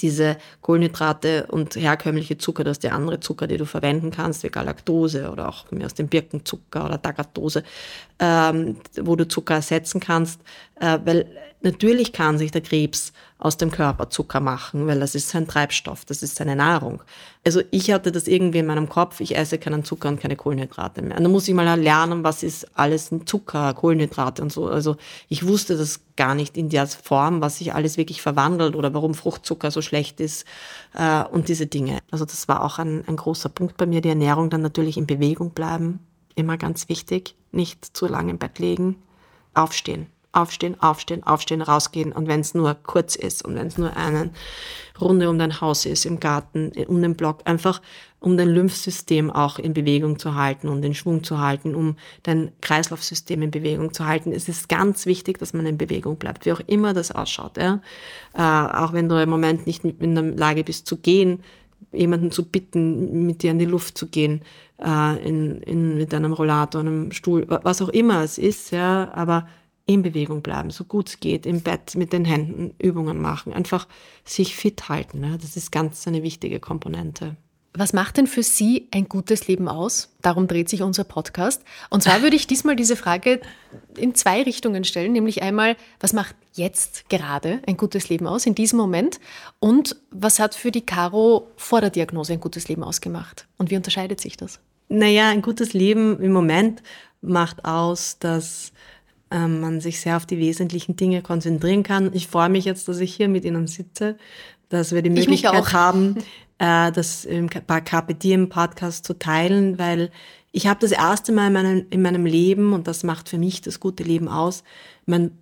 diese 0.00 0.36
Kohlenhydrate 0.60 1.46
und 1.48 1.76
herkömmliche 1.76 2.38
Zucker, 2.38 2.64
das 2.64 2.76
ist 2.76 2.84
der 2.84 2.94
andere 2.94 3.20
Zucker, 3.20 3.46
die 3.46 3.56
du 3.56 3.66
verwenden 3.66 4.10
kannst, 4.10 4.42
wie 4.42 4.48
Galaktose 4.48 5.30
oder 5.30 5.48
auch 5.48 5.66
aus 5.84 5.94
dem 5.94 6.08
Birkenzucker 6.08 6.84
oder 6.84 7.00
Tagatose, 7.00 7.64
ähm, 8.18 8.76
wo 9.00 9.16
du 9.16 9.26
Zucker 9.26 9.54
ersetzen 9.54 10.00
kannst, 10.00 10.40
äh, 10.80 10.98
weil 11.04 11.26
natürlich 11.62 12.12
kann 12.12 12.38
sich 12.38 12.50
der 12.50 12.62
Krebs 12.62 13.12
aus 13.40 13.56
dem 13.56 13.70
Körper 13.70 14.10
Zucker 14.10 14.38
machen, 14.40 14.86
weil 14.86 15.00
das 15.00 15.14
ist 15.14 15.30
sein 15.30 15.48
Treibstoff, 15.48 16.04
das 16.04 16.22
ist 16.22 16.36
seine 16.36 16.54
Nahrung. 16.54 17.02
Also 17.44 17.62
ich 17.70 17.90
hatte 17.90 18.12
das 18.12 18.28
irgendwie 18.28 18.58
in 18.58 18.66
meinem 18.66 18.88
Kopf, 18.88 19.20
ich 19.20 19.34
esse 19.34 19.56
keinen 19.56 19.82
Zucker 19.82 20.08
und 20.08 20.20
keine 20.20 20.36
Kohlenhydrate 20.36 21.00
mehr. 21.00 21.16
Und 21.16 21.22
dann 21.22 21.32
muss 21.32 21.48
ich 21.48 21.54
mal 21.54 21.80
lernen, 21.80 22.22
was 22.22 22.42
ist 22.42 22.66
alles 22.78 23.10
ein 23.10 23.26
Zucker, 23.26 23.72
Kohlenhydrate 23.72 24.42
und 24.42 24.52
so. 24.52 24.66
Also 24.68 24.96
ich 25.28 25.46
wusste 25.46 25.78
das 25.78 26.00
gar 26.16 26.34
nicht 26.34 26.58
in 26.58 26.68
der 26.68 26.86
Form, 26.86 27.40
was 27.40 27.58
sich 27.58 27.74
alles 27.74 27.96
wirklich 27.96 28.20
verwandelt 28.20 28.76
oder 28.76 28.92
warum 28.92 29.14
Fruchtzucker 29.14 29.70
so 29.70 29.80
schlecht 29.80 30.20
ist 30.20 30.44
äh, 30.94 31.24
und 31.24 31.48
diese 31.48 31.66
Dinge. 31.66 32.00
Also 32.10 32.26
das 32.26 32.46
war 32.46 32.62
auch 32.62 32.78
ein, 32.78 33.04
ein 33.06 33.16
großer 33.16 33.48
Punkt 33.48 33.78
bei 33.78 33.86
mir, 33.86 34.02
die 34.02 34.10
Ernährung 34.10 34.50
dann 34.50 34.60
natürlich 34.60 34.98
in 34.98 35.06
Bewegung 35.06 35.52
bleiben, 35.52 36.00
immer 36.34 36.58
ganz 36.58 36.90
wichtig, 36.90 37.36
nicht 37.52 37.96
zu 37.96 38.06
lange 38.06 38.32
im 38.32 38.38
Bett 38.38 38.58
legen, 38.58 38.96
aufstehen 39.54 40.06
aufstehen, 40.32 40.80
aufstehen, 40.80 41.22
aufstehen, 41.24 41.62
rausgehen. 41.62 42.12
Und 42.12 42.28
wenn 42.28 42.40
es 42.40 42.54
nur 42.54 42.74
kurz 42.74 43.16
ist 43.16 43.44
und 43.44 43.56
wenn 43.56 43.66
es 43.66 43.78
nur 43.78 43.96
eine 43.96 44.30
Runde 45.00 45.28
um 45.28 45.38
dein 45.38 45.60
Haus 45.60 45.86
ist, 45.86 46.04
im 46.06 46.20
Garten, 46.20 46.72
um 46.86 47.00
den 47.02 47.16
Block, 47.16 47.40
einfach 47.44 47.80
um 48.20 48.36
dein 48.36 48.48
Lymphsystem 48.48 49.30
auch 49.30 49.58
in 49.58 49.72
Bewegung 49.72 50.18
zu 50.18 50.34
halten 50.34 50.68
und 50.68 50.82
den 50.82 50.94
Schwung 50.94 51.24
zu 51.24 51.38
halten, 51.38 51.74
um 51.74 51.96
dein 52.22 52.52
Kreislaufsystem 52.60 53.40
in 53.42 53.50
Bewegung 53.50 53.94
zu 53.94 54.06
halten. 54.06 54.32
Es 54.32 54.48
ist 54.48 54.68
ganz 54.68 55.06
wichtig, 55.06 55.38
dass 55.38 55.54
man 55.54 55.66
in 55.66 55.78
Bewegung 55.78 56.16
bleibt, 56.16 56.44
wie 56.44 56.52
auch 56.52 56.60
immer 56.66 56.92
das 56.92 57.10
ausschaut. 57.10 57.56
Ja? 57.56 57.80
Äh, 58.34 58.42
auch 58.42 58.92
wenn 58.92 59.08
du 59.08 59.20
im 59.20 59.30
Moment 59.30 59.66
nicht 59.66 59.84
in 59.84 60.14
der 60.14 60.24
Lage 60.24 60.64
bist 60.64 60.86
zu 60.86 60.98
gehen, 60.98 61.42
jemanden 61.92 62.30
zu 62.30 62.44
bitten, 62.44 63.26
mit 63.26 63.42
dir 63.42 63.50
in 63.50 63.58
die 63.58 63.64
Luft 63.64 63.96
zu 63.96 64.06
gehen, 64.06 64.42
äh, 64.78 65.26
in, 65.26 65.62
in, 65.62 65.96
mit 65.96 66.12
einem 66.14 66.34
Rollator, 66.34 66.82
einem 66.82 67.10
Stuhl, 67.12 67.46
was 67.48 67.80
auch 67.82 67.88
immer 67.88 68.22
es 68.22 68.38
ist, 68.38 68.70
ja, 68.70 69.10
aber 69.14 69.48
in 69.86 70.02
Bewegung 70.02 70.42
bleiben, 70.42 70.70
so 70.70 70.84
gut 70.84 71.08
es 71.08 71.20
geht, 71.20 71.46
im 71.46 71.62
Bett 71.62 71.94
mit 71.96 72.12
den 72.12 72.24
Händen 72.24 72.74
Übungen 72.78 73.20
machen, 73.20 73.52
einfach 73.52 73.88
sich 74.24 74.54
fit 74.54 74.88
halten. 74.88 75.20
Ne? 75.20 75.38
Das 75.40 75.56
ist 75.56 75.72
ganz 75.72 76.06
eine 76.06 76.22
wichtige 76.22 76.60
Komponente. 76.60 77.36
Was 77.72 77.92
macht 77.92 78.16
denn 78.16 78.26
für 78.26 78.42
Sie 78.42 78.88
ein 78.90 79.08
gutes 79.08 79.46
Leben 79.46 79.68
aus? 79.68 80.12
Darum 80.22 80.48
dreht 80.48 80.68
sich 80.68 80.82
unser 80.82 81.04
Podcast. 81.04 81.62
Und 81.88 82.02
zwar 82.02 82.20
würde 82.20 82.34
ich 82.34 82.48
diesmal 82.48 82.74
diese 82.74 82.96
Frage 82.96 83.40
in 83.96 84.16
zwei 84.16 84.42
Richtungen 84.42 84.82
stellen, 84.82 85.12
nämlich 85.12 85.42
einmal, 85.42 85.76
was 86.00 86.12
macht 86.12 86.34
jetzt 86.52 87.08
gerade 87.10 87.62
ein 87.68 87.76
gutes 87.76 88.08
Leben 88.08 88.26
aus, 88.26 88.44
in 88.44 88.56
diesem 88.56 88.76
Moment? 88.76 89.20
Und 89.60 89.96
was 90.10 90.40
hat 90.40 90.56
für 90.56 90.72
die 90.72 90.84
Caro 90.84 91.48
vor 91.56 91.80
der 91.80 91.90
Diagnose 91.90 92.32
ein 92.32 92.40
gutes 92.40 92.66
Leben 92.66 92.82
ausgemacht? 92.82 93.46
Und 93.56 93.70
wie 93.70 93.76
unterscheidet 93.76 94.20
sich 94.20 94.36
das? 94.36 94.58
Naja, 94.88 95.28
ein 95.28 95.40
gutes 95.40 95.72
Leben 95.72 96.20
im 96.20 96.32
Moment 96.32 96.82
macht 97.20 97.64
aus, 97.64 98.18
dass 98.18 98.72
ähm, 99.30 99.60
man 99.60 99.80
sich 99.80 100.00
sehr 100.00 100.16
auf 100.16 100.26
die 100.26 100.38
wesentlichen 100.38 100.96
Dinge 100.96 101.22
konzentrieren 101.22 101.82
kann. 101.82 102.10
Ich 102.14 102.26
freue 102.26 102.48
mich 102.48 102.64
jetzt, 102.64 102.88
dass 102.88 102.98
ich 102.98 103.14
hier 103.14 103.28
mit 103.28 103.44
Ihnen 103.44 103.66
sitze, 103.66 104.16
dass 104.68 104.92
wir 104.92 105.02
die 105.02 105.10
Möglichkeit 105.10 105.72
haben, 105.72 106.16
äh, 106.58 106.90
das 106.92 107.24
im 107.24 107.48
Carpe 107.48 108.14
Diem 108.14 108.48
Podcast 108.48 109.04
zu 109.04 109.18
teilen, 109.18 109.78
weil 109.78 110.10
ich 110.52 110.66
habe 110.66 110.80
das 110.80 110.92
erste 110.92 111.32
Mal 111.32 111.46
in 111.46 111.52
meinem, 111.52 111.86
in 111.90 112.02
meinem 112.02 112.26
Leben, 112.26 112.72
und 112.72 112.88
das 112.88 113.04
macht 113.04 113.28
für 113.28 113.38
mich 113.38 113.60
das 113.60 113.78
gute 113.78 114.02
Leben 114.02 114.28
aus, 114.28 114.64
mein 115.06 115.32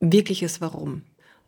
wirkliches 0.00 0.60
Warum. 0.60 1.02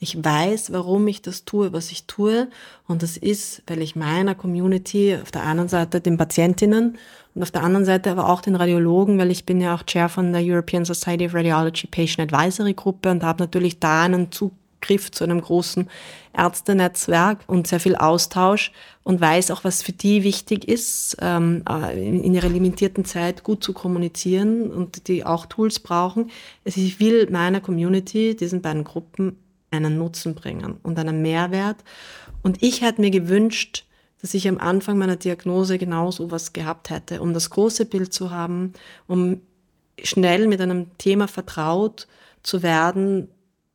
Ich 0.04 0.22
weiß, 0.22 0.70
warum 0.70 1.08
ich 1.08 1.22
das 1.22 1.46
tue, 1.46 1.72
was 1.72 1.90
ich 1.90 2.04
tue. 2.06 2.48
Und 2.86 3.02
das 3.02 3.16
ist, 3.16 3.62
weil 3.66 3.80
ich 3.80 3.96
meiner 3.96 4.34
Community, 4.34 5.16
auf 5.16 5.30
der 5.30 5.44
einen 5.44 5.66
Seite 5.66 6.02
den 6.02 6.18
Patientinnen 6.18 6.98
und 7.34 7.42
auf 7.42 7.50
der 7.50 7.62
anderen 7.62 7.86
Seite 7.86 8.10
aber 8.10 8.28
auch 8.28 8.42
den 8.42 8.54
Radiologen, 8.54 9.16
weil 9.16 9.30
ich 9.30 9.46
bin 9.46 9.62
ja 9.62 9.74
auch 9.74 9.82
Chair 9.84 10.10
von 10.10 10.34
der 10.34 10.42
European 10.44 10.84
Society 10.84 11.24
of 11.24 11.32
Radiology 11.32 11.86
Patient 11.86 12.30
Advisory 12.30 12.74
Gruppe 12.74 13.10
und 13.10 13.22
habe 13.22 13.44
natürlich 13.44 13.80
da 13.80 14.02
einen 14.02 14.30
Zug 14.30 14.52
Griff 14.82 15.10
zu 15.10 15.24
einem 15.24 15.40
großen 15.40 15.88
Ärztenetzwerk 16.36 17.38
und 17.46 17.66
sehr 17.66 17.80
viel 17.80 17.96
Austausch 17.96 18.72
und 19.04 19.22
weiß 19.22 19.52
auch, 19.52 19.64
was 19.64 19.82
für 19.82 19.92
die 19.92 20.22
wichtig 20.22 20.68
ist, 20.68 21.16
ähm, 21.22 21.62
äh, 21.66 22.06
in 22.06 22.34
ihrer 22.34 22.50
limitierten 22.50 23.06
Zeit 23.06 23.42
gut 23.42 23.64
zu 23.64 23.72
kommunizieren 23.72 24.70
und 24.70 25.08
die 25.08 25.24
auch 25.24 25.46
Tools 25.46 25.80
brauchen. 25.80 26.30
Also 26.66 26.82
ich 26.82 27.00
will 27.00 27.30
meiner 27.30 27.62
Community, 27.62 28.36
diesen 28.36 28.60
beiden 28.60 28.84
Gruppen, 28.84 29.38
einen 29.74 29.98
Nutzen 29.98 30.34
bringen 30.34 30.78
und 30.82 30.98
einen 30.98 31.22
Mehrwert. 31.22 31.76
Und 32.42 32.62
ich 32.62 32.82
hätte 32.82 33.00
mir 33.00 33.10
gewünscht, 33.10 33.84
dass 34.20 34.34
ich 34.34 34.48
am 34.48 34.58
Anfang 34.58 34.96
meiner 34.96 35.16
Diagnose 35.16 35.76
genau 35.76 36.10
so 36.10 36.30
was 36.30 36.52
gehabt 36.52 36.90
hätte, 36.90 37.20
um 37.20 37.34
das 37.34 37.50
große 37.50 37.84
Bild 37.84 38.12
zu 38.12 38.30
haben, 38.30 38.72
um 39.06 39.42
schnell 40.02 40.46
mit 40.48 40.60
einem 40.60 40.96
Thema 40.98 41.28
vertraut 41.28 42.06
zu 42.42 42.62
werden, 42.62 43.28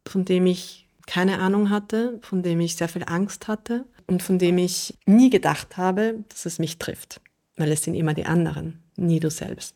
von 0.08 0.26
dem 0.26 0.48
ich 0.48 0.88
keine 1.06 1.40
Ahnung 1.40 1.70
hatte, 1.70 2.20
von 2.22 2.44
dem 2.44 2.60
ich 2.62 2.76
sehr 2.76 2.90
viel 2.90 3.04
Angst 3.06 3.48
hatte 3.48 3.86
und 4.08 4.24
von 4.24 4.40
dem 4.40 4.58
ich 4.58 4.96
nie 5.06 5.30
gedacht 5.30 5.78
habe, 5.78 6.24
dass 6.30 6.46
es 6.46 6.60
mich 6.60 6.78
trifft. 6.78 7.22
Weil 7.58 7.72
es 7.72 7.84
sind 7.84 7.96
immer 7.96 8.14
die 8.14 8.26
anderen, 8.26 8.80
nie 8.96 9.20
du 9.20 9.30
selbst. 9.30 9.76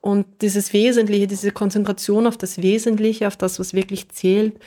Und 0.00 0.26
dieses 0.40 0.72
Wesentliche, 0.72 1.26
diese 1.26 1.52
Konzentration 1.52 2.26
auf 2.26 2.38
das 2.38 2.62
Wesentliche, 2.62 3.26
auf 3.26 3.36
das, 3.36 3.58
was 3.58 3.74
wirklich 3.74 4.08
zählt, 4.08 4.58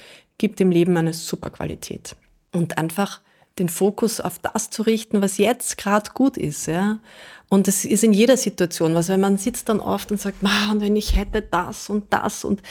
gibt 0.43 0.59
dem 0.59 0.71
Leben 0.71 0.97
eine 0.97 1.13
super 1.13 1.51
Qualität. 1.51 2.17
Und 2.51 2.77
einfach 2.77 3.21
den 3.59 3.69
Fokus 3.69 4.19
auf 4.19 4.39
das 4.39 4.69
zu 4.69 4.81
richten, 4.81 5.21
was 5.21 5.37
jetzt 5.37 5.77
gerade 5.77 6.11
gut 6.13 6.35
ist. 6.35 6.65
Ja? 6.65 6.99
Und 7.47 7.69
das 7.69 7.85
ist 7.85 8.03
in 8.03 8.11
jeder 8.11 8.35
Situation 8.35 8.93
was, 8.93 9.07
weil 9.07 9.19
man 9.19 9.37
sitzt 9.37 9.69
dann 9.69 9.79
oft 9.79 10.11
und 10.11 10.19
sagt, 10.19 10.43
und 10.43 10.81
wenn 10.81 10.97
ich 10.97 11.15
hätte 11.15 11.41
das 11.41 11.89
und 11.89 12.11
das 12.11 12.43
und, 12.43 12.61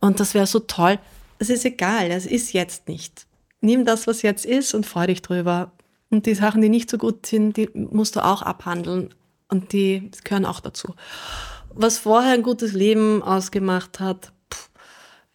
und 0.00 0.18
das 0.18 0.32
wäre 0.32 0.46
so 0.46 0.60
toll. 0.60 0.98
Es 1.38 1.50
ist 1.50 1.66
egal, 1.66 2.10
es 2.10 2.24
ist 2.24 2.54
jetzt 2.54 2.88
nicht. 2.88 3.26
Nimm 3.60 3.84
das, 3.84 4.06
was 4.06 4.22
jetzt 4.22 4.46
ist 4.46 4.72
und 4.72 4.86
freu 4.86 5.06
dich 5.06 5.20
drüber. 5.20 5.72
Und 6.08 6.24
die 6.24 6.34
Sachen, 6.34 6.62
die 6.62 6.70
nicht 6.70 6.88
so 6.88 6.96
gut 6.96 7.26
sind, 7.26 7.58
die 7.58 7.68
musst 7.74 8.16
du 8.16 8.24
auch 8.24 8.40
abhandeln. 8.40 9.12
Und 9.48 9.74
die 9.74 10.10
gehören 10.24 10.46
auch 10.46 10.60
dazu. 10.60 10.94
Was 11.74 11.98
vorher 11.98 12.32
ein 12.32 12.42
gutes 12.42 12.72
Leben 12.72 13.22
ausgemacht 13.22 14.00
hat, 14.00 14.32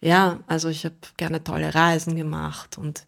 ja, 0.00 0.40
also 0.46 0.68
ich 0.68 0.84
habe 0.84 0.96
gerne 1.16 1.42
tolle 1.42 1.74
Reisen 1.74 2.16
gemacht 2.16 2.78
und 2.78 3.04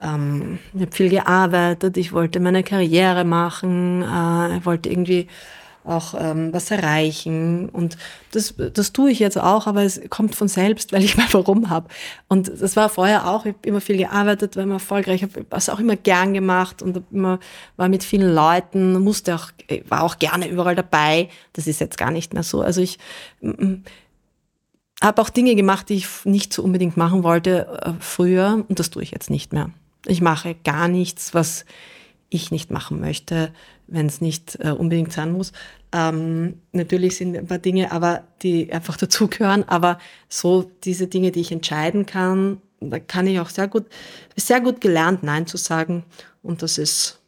ähm, 0.00 0.58
ich 0.74 0.82
habe 0.82 0.92
viel 0.92 1.10
gearbeitet, 1.10 1.96
ich 1.96 2.12
wollte 2.12 2.40
meine 2.40 2.62
Karriere 2.62 3.24
machen, 3.24 4.02
äh, 4.02 4.64
wollte 4.64 4.88
irgendwie 4.88 5.28
auch 5.84 6.14
ähm, 6.18 6.52
was 6.52 6.70
erreichen. 6.70 7.68
Und 7.68 7.96
das, 8.32 8.54
das 8.56 8.92
tue 8.92 9.10
ich 9.10 9.18
jetzt 9.18 9.38
auch, 9.38 9.66
aber 9.66 9.82
es 9.82 10.00
kommt 10.10 10.34
von 10.34 10.48
selbst, 10.48 10.92
weil 10.92 11.02
ich 11.04 11.16
mal 11.18 11.26
warum 11.32 11.70
habe. 11.70 11.88
Und 12.28 12.50
das 12.60 12.76
war 12.76 12.88
vorher 12.88 13.28
auch, 13.28 13.46
ich 13.46 13.54
habe 13.54 13.68
immer 13.68 13.80
viel 13.80 13.96
gearbeitet, 13.96 14.56
war 14.56 14.62
immer 14.62 14.74
erfolgreich, 14.74 15.22
habe 15.22 15.46
was 15.50 15.68
auch 15.68 15.78
immer 15.80 15.96
gern 15.96 16.34
gemacht 16.34 16.82
und 16.82 17.02
immer 17.10 17.38
war 17.76 17.88
mit 17.88 18.04
vielen 18.04 18.34
Leuten, 18.34 18.98
musste 19.00 19.34
auch, 19.34 19.50
war 19.88 20.02
auch 20.02 20.18
gerne 20.18 20.48
überall 20.48 20.76
dabei. 20.76 21.28
Das 21.52 21.66
ist 21.66 21.80
jetzt 21.80 21.98
gar 21.98 22.10
nicht 22.10 22.34
mehr 22.34 22.42
so. 22.42 22.60
Also 22.60 22.80
ich 22.80 22.98
habe 25.00 25.22
auch 25.22 25.30
Dinge 25.30 25.54
gemacht, 25.54 25.88
die 25.88 25.94
ich 25.94 26.24
nicht 26.24 26.52
so 26.52 26.62
unbedingt 26.62 26.96
machen 26.96 27.22
wollte 27.22 27.66
äh, 27.82 27.92
früher 28.00 28.64
und 28.68 28.78
das 28.78 28.90
tue 28.90 29.02
ich 29.02 29.10
jetzt 29.10 29.30
nicht 29.30 29.52
mehr. 29.52 29.70
Ich 30.06 30.20
mache 30.20 30.54
gar 30.64 30.88
nichts, 30.88 31.34
was 31.34 31.64
ich 32.30 32.50
nicht 32.50 32.70
machen 32.70 33.00
möchte, 33.00 33.52
wenn 33.86 34.06
es 34.06 34.20
nicht 34.20 34.56
äh, 34.60 34.70
unbedingt 34.70 35.12
sein 35.12 35.32
muss. 35.32 35.52
Ähm, 35.92 36.60
natürlich 36.72 37.16
sind 37.16 37.36
ein 37.36 37.46
paar 37.46 37.58
Dinge, 37.58 37.92
aber 37.92 38.24
die 38.42 38.72
einfach 38.72 38.96
dazugehören. 38.98 39.64
Aber 39.68 39.98
so 40.28 40.70
diese 40.84 41.08
Dinge, 41.08 41.32
die 41.32 41.40
ich 41.40 41.52
entscheiden 41.52 42.06
kann, 42.06 42.62
da 42.80 42.98
kann 42.98 43.26
ich 43.26 43.40
auch 43.40 43.50
sehr 43.50 43.68
gut, 43.68 43.86
sehr 44.36 44.60
gut 44.60 44.80
gelernt, 44.80 45.22
Nein 45.22 45.46
zu 45.46 45.56
sagen. 45.56 46.04
Und 46.42 46.62
das 46.62 46.78
ist 46.78 47.20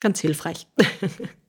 ganz 0.00 0.20
hilfreich. 0.20 0.66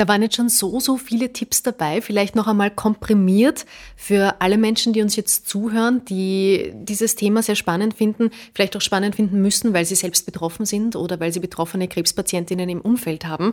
Da 0.00 0.08
waren 0.08 0.22
jetzt 0.22 0.36
schon 0.36 0.48
so, 0.48 0.80
so 0.80 0.96
viele 0.96 1.30
Tipps 1.30 1.62
dabei. 1.62 2.00
Vielleicht 2.00 2.34
noch 2.34 2.46
einmal 2.46 2.70
komprimiert 2.70 3.66
für 3.96 4.40
alle 4.40 4.56
Menschen, 4.56 4.94
die 4.94 5.02
uns 5.02 5.14
jetzt 5.14 5.46
zuhören, 5.46 6.06
die 6.06 6.72
dieses 6.74 7.16
Thema 7.16 7.42
sehr 7.42 7.54
spannend 7.54 7.92
finden, 7.92 8.30
vielleicht 8.54 8.74
auch 8.78 8.80
spannend 8.80 9.16
finden 9.16 9.42
müssen, 9.42 9.74
weil 9.74 9.84
sie 9.84 9.96
selbst 9.96 10.24
betroffen 10.24 10.64
sind 10.64 10.96
oder 10.96 11.20
weil 11.20 11.34
sie 11.34 11.40
betroffene 11.40 11.86
Krebspatientinnen 11.86 12.70
im 12.70 12.80
Umfeld 12.80 13.26
haben. 13.26 13.52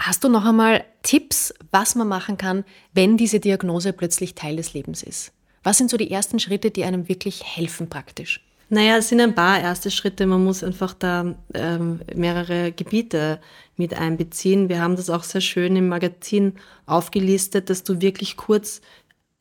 Hast 0.00 0.22
du 0.22 0.28
noch 0.28 0.44
einmal 0.44 0.84
Tipps, 1.02 1.52
was 1.72 1.96
man 1.96 2.06
machen 2.06 2.38
kann, 2.38 2.64
wenn 2.92 3.16
diese 3.16 3.40
Diagnose 3.40 3.92
plötzlich 3.92 4.36
Teil 4.36 4.54
des 4.54 4.72
Lebens 4.72 5.02
ist? 5.02 5.32
Was 5.64 5.78
sind 5.78 5.90
so 5.90 5.96
die 5.96 6.12
ersten 6.12 6.38
Schritte, 6.38 6.70
die 6.70 6.84
einem 6.84 7.08
wirklich 7.08 7.42
helfen 7.42 7.88
praktisch? 7.88 8.40
Naja, 8.72 8.98
es 8.98 9.08
sind 9.08 9.20
ein 9.20 9.34
paar 9.34 9.60
erste 9.60 9.90
Schritte. 9.90 10.26
Man 10.26 10.44
muss 10.44 10.62
einfach 10.62 10.94
da 10.94 11.34
ähm, 11.54 12.00
mehrere 12.14 12.70
Gebiete 12.70 13.40
mit 13.76 13.94
einbeziehen. 13.94 14.68
Wir 14.68 14.80
haben 14.80 14.94
das 14.94 15.10
auch 15.10 15.24
sehr 15.24 15.40
schön 15.40 15.74
im 15.74 15.88
Magazin 15.88 16.54
aufgelistet, 16.86 17.68
dass 17.68 17.82
du 17.82 18.00
wirklich 18.00 18.36
kurz 18.36 18.80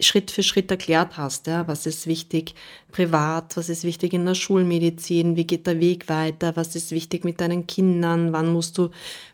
Schritt 0.01 0.31
für 0.31 0.43
Schritt 0.43 0.71
erklärt 0.71 1.17
hast, 1.17 1.47
ja, 1.47 1.67
was 1.67 1.85
ist 1.85 2.07
wichtig 2.07 2.55
privat, 2.91 3.57
was 3.57 3.67
ist 3.67 3.83
wichtig 3.83 4.13
in 4.13 4.25
der 4.25 4.33
Schulmedizin, 4.33 5.35
wie 5.35 5.43
geht 5.43 5.67
der 5.67 5.81
Weg 5.81 6.07
weiter, 6.07 6.55
was 6.55 6.73
ist 6.75 6.91
wichtig 6.91 7.25
mit 7.25 7.41
deinen 7.41 7.67
Kindern, 7.67 8.31
wann 8.31 8.53
musst 8.53 8.77
du 8.77 8.91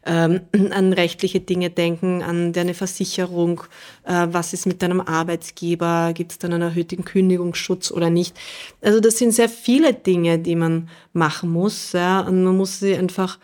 ähm, 0.07 0.41
an 0.71 0.91
rechtliche 0.93 1.39
Dinge 1.39 1.69
denken, 1.69 2.23
an 2.23 2.51
deine 2.51 2.73
Versicherung, 2.73 3.61
äh, 4.05 4.27
was 4.31 4.53
ist 4.53 4.65
mit 4.65 4.81
deinem 4.81 5.01
Arbeitsgeber, 5.01 6.13
gibt 6.13 6.31
es 6.31 6.39
dann 6.39 6.53
einen 6.53 6.63
erhöhten 6.63 7.05
Kündigungsschutz 7.05 7.91
oder 7.91 8.09
nicht. 8.09 8.35
Also 8.81 8.99
das 8.99 9.19
sind 9.19 9.33
sehr 9.33 9.49
viele 9.49 9.93
Dinge, 9.93 10.39
die 10.39 10.55
man 10.55 10.89
machen 11.13 11.51
muss, 11.51 11.91
ja, 11.91 12.21
und 12.21 12.43
man 12.43 12.57
muss 12.57 12.79
sie 12.79 12.95
einfach 12.95 13.37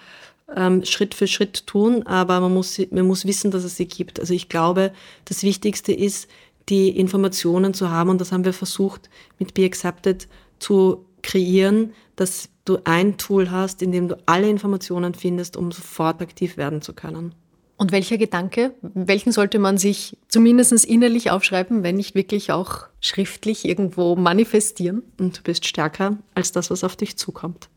ähm, 0.56 0.84
Schritt 0.86 1.14
für 1.14 1.28
Schritt 1.28 1.68
tun, 1.68 2.04
aber 2.04 2.40
man 2.40 2.54
muss, 2.54 2.80
man 2.90 3.06
muss 3.06 3.26
wissen, 3.26 3.52
dass 3.52 3.64
es 3.64 3.78
sie 3.78 3.88
gibt. 3.88 4.20
Also 4.20 4.34
ich 4.34 4.50
glaube, 4.50 4.92
das 5.26 5.44
Wichtigste 5.44 5.94
ist, 5.94 6.28
die 6.72 6.90
Informationen 6.90 7.76
zu 7.76 7.92
haben. 7.92 8.10
Und 8.10 8.22
das 8.22 8.32
haben 8.32 8.46
wir 8.46 8.54
versucht 8.54 9.10
mit 9.38 9.54
Be 9.54 9.66
Accepted 9.66 10.28
zu 10.58 11.06
kreieren, 11.22 11.94
dass 12.16 12.50
du 12.66 12.80
ein 12.86 13.18
Tool 13.18 13.52
hast, 13.52 13.82
in 13.82 13.92
dem 13.92 14.08
du 14.08 14.18
alle 14.26 14.50
Informationen 14.50 15.14
findest, 15.14 15.58
um 15.58 15.72
sofort 15.72 16.22
aktiv 16.22 16.58
werden 16.58 16.82
zu 16.82 16.94
können. 16.94 17.36
Und 17.78 17.92
welcher 17.92 18.18
Gedanke, 18.18 18.76
welchen 18.82 19.32
sollte 19.32 19.58
man 19.58 19.78
sich 19.78 20.16
zumindest 20.28 20.86
innerlich 20.86 21.32
aufschreiben, 21.32 21.82
wenn 21.82 21.96
nicht 21.96 22.14
wirklich 22.14 22.52
auch 22.52 22.86
schriftlich 23.00 23.66
irgendwo 23.66 24.16
manifestieren? 24.16 25.02
Und 25.20 25.40
du 25.40 25.42
bist 25.42 25.66
stärker 25.66 26.20
als 26.36 26.52
das, 26.52 26.70
was 26.70 26.84
auf 26.84 26.96
dich 26.96 27.18
zukommt. 27.18 27.70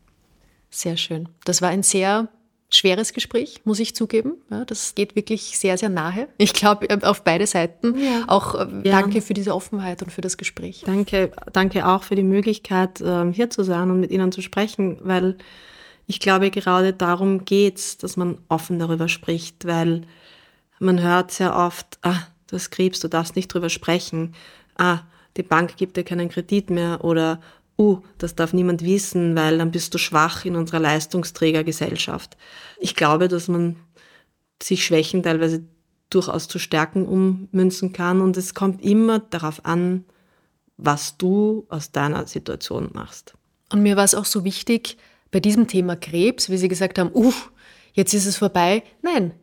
Sehr 0.69 0.97
schön. 0.97 1.27
Das 1.43 1.61
war 1.63 1.69
ein 1.69 1.81
sehr 1.81 2.29
schweres 2.75 3.13
Gespräch, 3.13 3.61
muss 3.63 3.79
ich 3.79 3.95
zugeben. 3.95 4.33
Ja, 4.49 4.65
das 4.65 4.95
geht 4.95 5.15
wirklich 5.15 5.57
sehr, 5.57 5.77
sehr 5.77 5.89
nahe. 5.89 6.27
Ich 6.37 6.53
glaube, 6.53 6.89
äh, 6.89 6.99
auf 7.03 7.23
beide 7.23 7.47
Seiten. 7.47 7.97
Ja. 7.99 8.23
Auch 8.27 8.55
äh, 8.55 8.67
ja. 8.83 9.01
danke 9.01 9.21
für 9.21 9.33
diese 9.33 9.53
Offenheit 9.53 10.01
und 10.01 10.11
für 10.11 10.21
das 10.21 10.37
Gespräch. 10.37 10.83
Danke, 10.85 11.31
danke 11.53 11.87
auch 11.87 12.03
für 12.03 12.15
die 12.15 12.23
Möglichkeit, 12.23 13.01
ähm, 13.05 13.31
hier 13.31 13.49
zu 13.49 13.63
sein 13.63 13.91
und 13.91 13.99
mit 13.99 14.11
Ihnen 14.11 14.31
zu 14.31 14.41
sprechen, 14.41 14.97
weil 15.01 15.37
ich 16.07 16.19
glaube, 16.19 16.51
gerade 16.51 16.93
darum 16.93 17.45
geht's, 17.45 17.97
dass 17.97 18.17
man 18.17 18.37
offen 18.47 18.79
darüber 18.79 19.07
spricht, 19.07 19.65
weil 19.65 20.03
man 20.79 21.01
hört 21.01 21.31
sehr 21.31 21.55
oft, 21.55 21.97
ah, 22.01 22.27
du 22.47 22.55
hast 22.55 22.69
Krebs, 22.69 22.99
du 22.99 23.07
darfst 23.07 23.35
nicht 23.35 23.47
drüber 23.47 23.69
sprechen. 23.69 24.35
Ah, 24.77 24.99
die 25.37 25.43
Bank 25.43 25.75
gibt 25.77 25.97
dir 25.97 26.03
keinen 26.03 26.29
Kredit 26.29 26.69
mehr 26.69 27.03
oder 27.03 27.41
uh, 27.77 27.99
das 28.17 28.35
darf 28.35 28.53
niemand 28.53 28.83
wissen, 28.83 29.35
weil 29.35 29.57
dann 29.57 29.71
bist 29.71 29.93
du 29.93 29.97
schwach 29.97 30.45
in 30.45 30.55
unserer 30.55 30.79
Leistungsträgergesellschaft. 30.79 32.37
Ich 32.79 32.95
glaube, 32.95 33.27
dass 33.27 33.47
man 33.47 33.75
sich 34.61 34.85
Schwächen 34.85 35.23
teilweise 35.23 35.63
durchaus 36.09 36.47
zu 36.47 36.59
Stärken 36.59 37.05
ummünzen 37.05 37.91
kann 37.93 38.21
und 38.21 38.37
es 38.37 38.53
kommt 38.53 38.83
immer 38.83 39.19
darauf 39.19 39.65
an, 39.65 40.05
was 40.77 41.17
du 41.17 41.65
aus 41.69 41.91
deiner 41.91 42.27
Situation 42.27 42.89
machst. 42.93 43.33
Und 43.71 43.81
mir 43.81 43.95
war 43.95 44.03
es 44.03 44.15
auch 44.15 44.25
so 44.25 44.43
wichtig, 44.43 44.97
bei 45.31 45.39
diesem 45.39 45.67
Thema 45.67 45.95
Krebs, 45.95 46.49
wie 46.49 46.57
Sie 46.57 46.67
gesagt 46.67 46.99
haben, 46.99 47.11
uh, 47.13 47.33
jetzt 47.93 48.13
ist 48.13 48.25
es 48.25 48.37
vorbei. 48.37 48.83
Nein, 49.01 49.33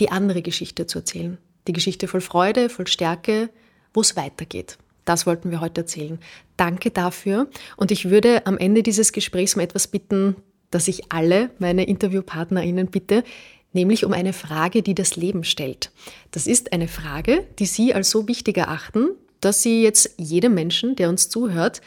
die 0.00 0.10
andere 0.10 0.42
Geschichte 0.42 0.86
zu 0.86 0.98
erzählen. 0.98 1.38
Die 1.68 1.72
Geschichte 1.72 2.08
voll 2.08 2.20
Freude, 2.20 2.68
voll 2.68 2.86
Stärke, 2.86 3.50
wo 3.94 4.00
es 4.00 4.16
weitergeht. 4.16 4.78
Das 5.04 5.26
wollten 5.26 5.50
wir 5.50 5.60
heute 5.60 5.82
erzählen. 5.82 6.18
Danke 6.56 6.90
dafür. 6.90 7.48
Und 7.76 7.90
ich 7.90 8.10
würde 8.10 8.46
am 8.46 8.58
Ende 8.58 8.82
dieses 8.82 9.12
Gesprächs 9.12 9.54
um 9.54 9.60
etwas 9.60 9.88
bitten, 9.88 10.36
dass 10.70 10.88
ich 10.88 11.12
alle 11.12 11.50
meine 11.58 11.84
InterviewpartnerInnen 11.84 12.88
bitte, 12.88 13.24
nämlich 13.72 14.04
um 14.04 14.12
eine 14.12 14.32
Frage, 14.32 14.82
die 14.82 14.94
das 14.94 15.16
Leben 15.16 15.44
stellt. 15.44 15.90
Das 16.30 16.46
ist 16.46 16.72
eine 16.72 16.88
Frage, 16.88 17.46
die 17.58 17.66
Sie 17.66 17.94
als 17.94 18.10
so 18.10 18.28
wichtig 18.28 18.58
erachten, 18.58 19.08
dass 19.40 19.62
Sie 19.62 19.82
jetzt 19.82 20.14
jedem 20.18 20.54
Menschen, 20.54 20.96
der 20.96 21.08
uns 21.08 21.28
zuhört, 21.28 21.80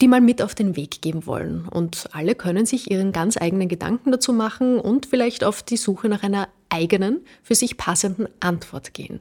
die 0.00 0.08
mal 0.08 0.20
mit 0.20 0.42
auf 0.42 0.54
den 0.54 0.76
Weg 0.76 1.00
geben 1.00 1.26
wollen. 1.26 1.68
Und 1.68 2.08
alle 2.12 2.34
können 2.34 2.66
sich 2.66 2.90
ihren 2.90 3.12
ganz 3.12 3.36
eigenen 3.36 3.68
Gedanken 3.68 4.10
dazu 4.10 4.32
machen 4.32 4.78
und 4.80 5.06
vielleicht 5.06 5.44
auf 5.44 5.62
die 5.62 5.76
Suche 5.76 6.08
nach 6.08 6.22
einer 6.22 6.48
eigenen, 6.68 7.20
für 7.42 7.54
sich 7.54 7.76
passenden 7.76 8.26
Antwort 8.40 8.94
gehen. 8.94 9.20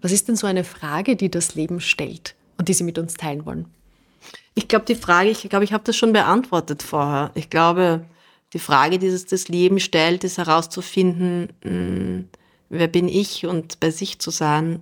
Was 0.00 0.12
ist 0.12 0.28
denn 0.28 0.36
so 0.36 0.46
eine 0.46 0.64
Frage, 0.64 1.16
die 1.16 1.30
das 1.30 1.54
Leben 1.54 1.80
stellt? 1.80 2.34
Und 2.62 2.68
die 2.68 2.74
Sie 2.74 2.84
mit 2.84 2.96
uns 2.96 3.14
teilen 3.14 3.44
wollen? 3.44 3.66
Ich 4.54 4.68
glaube, 4.68 4.84
die 4.84 4.94
Frage, 4.94 5.30
ich 5.30 5.48
glaube, 5.48 5.64
ich 5.64 5.72
habe 5.72 5.82
das 5.82 5.96
schon 5.96 6.12
beantwortet 6.12 6.84
vorher. 6.84 7.32
Ich 7.34 7.50
glaube, 7.50 8.06
die 8.52 8.60
Frage, 8.60 9.00
die 9.00 9.08
es 9.08 9.26
das 9.26 9.48
Leben 9.48 9.80
stellt, 9.80 10.22
ist 10.22 10.38
herauszufinden, 10.38 11.48
mh, 11.64 12.24
wer 12.68 12.86
bin 12.86 13.08
ich 13.08 13.46
und 13.46 13.80
bei 13.80 13.90
sich 13.90 14.20
zu 14.20 14.30
sein 14.30 14.78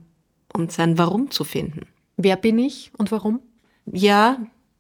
und 0.53 0.73
sein 0.73 0.99
Warum 0.99 1.31
zu 1.31 1.43
finden. 1.43 1.87
Wer 2.19 2.37
bin 2.37 2.59
ich 2.59 2.91
und 2.99 3.11
warum? 3.13 3.41
Ja, 3.87 4.37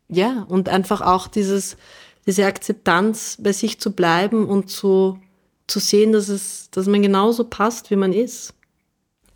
ja, 0.09 0.45
und 0.51 0.69
einfach 0.69 1.01
auch 1.01 1.27
dieses, 1.27 1.79
diese 2.27 2.45
Akzeptanz 2.45 3.39
bei 3.41 3.53
sich 3.55 3.81
zu 3.81 3.93
bleiben 3.93 4.47
und 4.47 4.69
zu, 4.69 5.19
zu 5.69 5.79
sehen, 5.79 6.13
dass 6.13 6.29
es, 6.29 6.71
dass 6.71 6.87
man 6.87 7.01
genauso 7.01 7.45
passt, 7.45 7.91
wie 7.91 7.97
man 7.97 8.13
ist. 8.13 8.53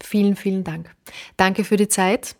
Vielen, 0.02 0.36
vielen 0.36 0.64
Dank. 0.64 0.94
Danke 1.38 1.64
für 1.64 1.78
die 1.78 1.88
Zeit, 1.88 2.36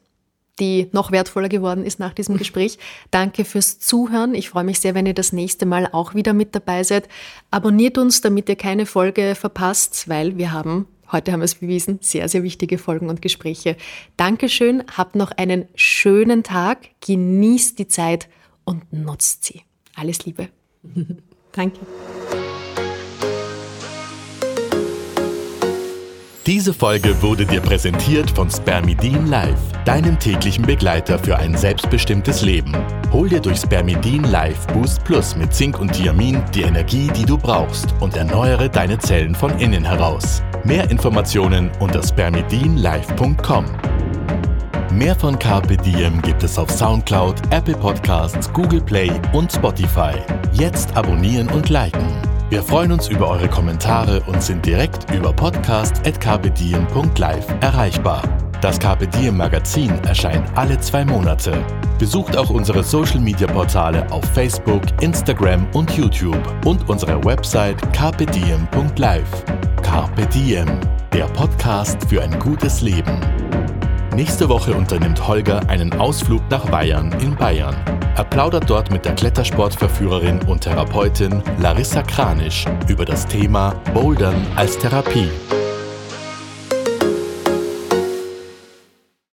die 0.61 0.89
noch 0.93 1.13
wertvoller 1.13 1.49
geworden 1.49 1.85
ist 1.85 1.99
nach 1.99 2.15
diesem 2.15 2.37
Gespräch. 2.37 2.79
Danke 3.11 3.45
fürs 3.45 3.79
Zuhören. 3.81 4.35
Ich 4.35 4.49
freue 4.49 4.65
mich 4.65 4.81
sehr, 4.81 4.95
wenn 4.95 5.07
ihr 5.07 5.15
das 5.15 5.33
nächste 5.33 5.67
Mal 5.67 5.89
auch 5.91 6.15
wieder 6.15 6.33
mit 6.33 6.55
dabei 6.55 6.85
seid. 6.85 7.09
Abonniert 7.51 7.99
uns, 7.99 8.21
damit 8.21 8.49
ihr 8.49 8.57
keine 8.57 8.87
Folge 8.87 9.35
verpasst, 9.35 10.09
weil 10.09 10.39
wir 10.39 10.53
haben 10.53 10.87
Heute 11.13 11.33
haben 11.33 11.41
wir 11.41 11.45
es 11.45 11.55
bewiesen, 11.55 11.99
sehr, 12.01 12.29
sehr 12.29 12.43
wichtige 12.43 12.79
Folgen 12.79 13.09
und 13.09 13.23
Gespräche. 13.23 13.77
Dankeschön, 14.17 14.83
habt 14.97 15.15
noch 15.15 15.31
einen 15.33 15.67
schönen 15.75 16.43
Tag, 16.43 16.89
genießt 17.07 17.79
die 17.79 17.87
Zeit 17.87 18.29
und 18.65 18.93
nutzt 18.93 19.45
sie. 19.45 19.63
Alles 19.95 20.25
Liebe. 20.25 20.49
Danke. 21.53 21.79
Diese 26.47 26.75
Folge 26.75 27.23
wurde 27.23 27.47
dir 27.47 27.63
präsentiert 27.63 28.31
von 28.31 28.51
Spermidin 28.51 29.29
Live, 29.29 29.59
deinem 29.87 30.19
täglichen 30.19 30.67
Begleiter 30.67 31.19
für 31.19 31.39
ein 31.39 31.57
selbstbestimmtes 31.57 32.43
Leben. 32.43 32.77
Hol 33.13 33.31
dir 33.31 33.41
durch 33.41 33.61
Spermidin 33.61 34.25
Live 34.25 34.67
Boost 34.67 35.03
Plus 35.05 35.35
mit 35.37 35.55
Zink 35.55 35.81
und 35.81 35.95
Thiamin 35.95 36.43
die 36.55 36.61
Energie, 36.61 37.09
die 37.17 37.25
du 37.25 37.39
brauchst 37.39 37.95
und 38.01 38.15
erneuere 38.19 38.69
deine 38.69 38.99
Zellen 38.99 39.35
von 39.35 39.59
innen 39.59 39.85
heraus. 39.85 40.43
Mehr 40.65 40.91
Informationen 40.91 41.71
unter 41.81 42.03
spermidinlive.com. 42.03 43.65
Mehr 44.93 45.17
von 45.17 45.39
Carpe 45.39 45.79
Diem 45.79 46.21
gibt 46.21 46.43
es 46.43 46.59
auf 46.59 46.71
Soundcloud, 46.71 47.37
Apple 47.53 47.77
Podcasts, 47.79 48.53
Google 48.53 48.83
Play 48.83 49.11
und 49.33 49.51
Spotify. 49.51 50.13
Jetzt 50.53 50.95
abonnieren 50.95 51.49
und 51.49 51.71
liken. 51.71 52.34
Wir 52.51 52.63
freuen 52.63 52.93
uns 52.93 53.09
über 53.09 53.29
eure 53.29 53.49
Kommentare 53.49 54.23
und 54.27 54.43
sind 54.43 54.67
direkt 54.67 55.11
über 55.13 55.33
podcast.kpdiem.live 55.33 57.47
erreichbar. 57.61 58.23
Das 58.61 58.79
Diem 59.07 59.39
Magazin 59.39 59.91
erscheint 60.05 60.47
alle 60.55 60.79
zwei 60.79 61.05
Monate. 61.05 61.65
Besucht 61.99 62.37
auch 62.37 62.51
unsere 62.51 62.83
Social 62.83 63.21
Media 63.21 63.47
Portale 63.47 64.11
auf 64.11 64.25
Facebook, 64.27 64.83
Instagram 65.01 65.67
und 65.73 65.91
YouTube 65.93 66.43
und 66.65 66.87
unsere 66.89 67.25
Website 67.25 67.93
carpediem.live. 67.93 69.45
Carpe 69.83 70.27
der 71.13 71.27
Podcast 71.27 71.99
für 72.09 72.23
ein 72.23 72.39
gutes 72.39 72.81
Leben. 72.81 73.21
Nächste 74.15 74.49
Woche 74.49 74.73
unternimmt 74.75 75.27
Holger 75.27 75.69
einen 75.69 75.93
Ausflug 75.95 76.41
nach 76.49 76.71
Weihern 76.71 77.11
in 77.21 77.35
Bayern. 77.35 77.75
Er 78.15 78.23
plaudert 78.23 78.71
dort 78.71 78.93
mit 78.93 79.05
der 79.05 79.17
Klettersportverführerin 79.17 80.41
und 80.43 80.61
Therapeutin 80.61 81.43
Larissa 81.59 82.03
Kranisch 82.03 82.65
über 82.87 83.05
das 83.05 83.27
Thema 83.27 83.71
Bouldern 83.93 84.47
als 84.55 84.79
Therapie. 84.79 85.29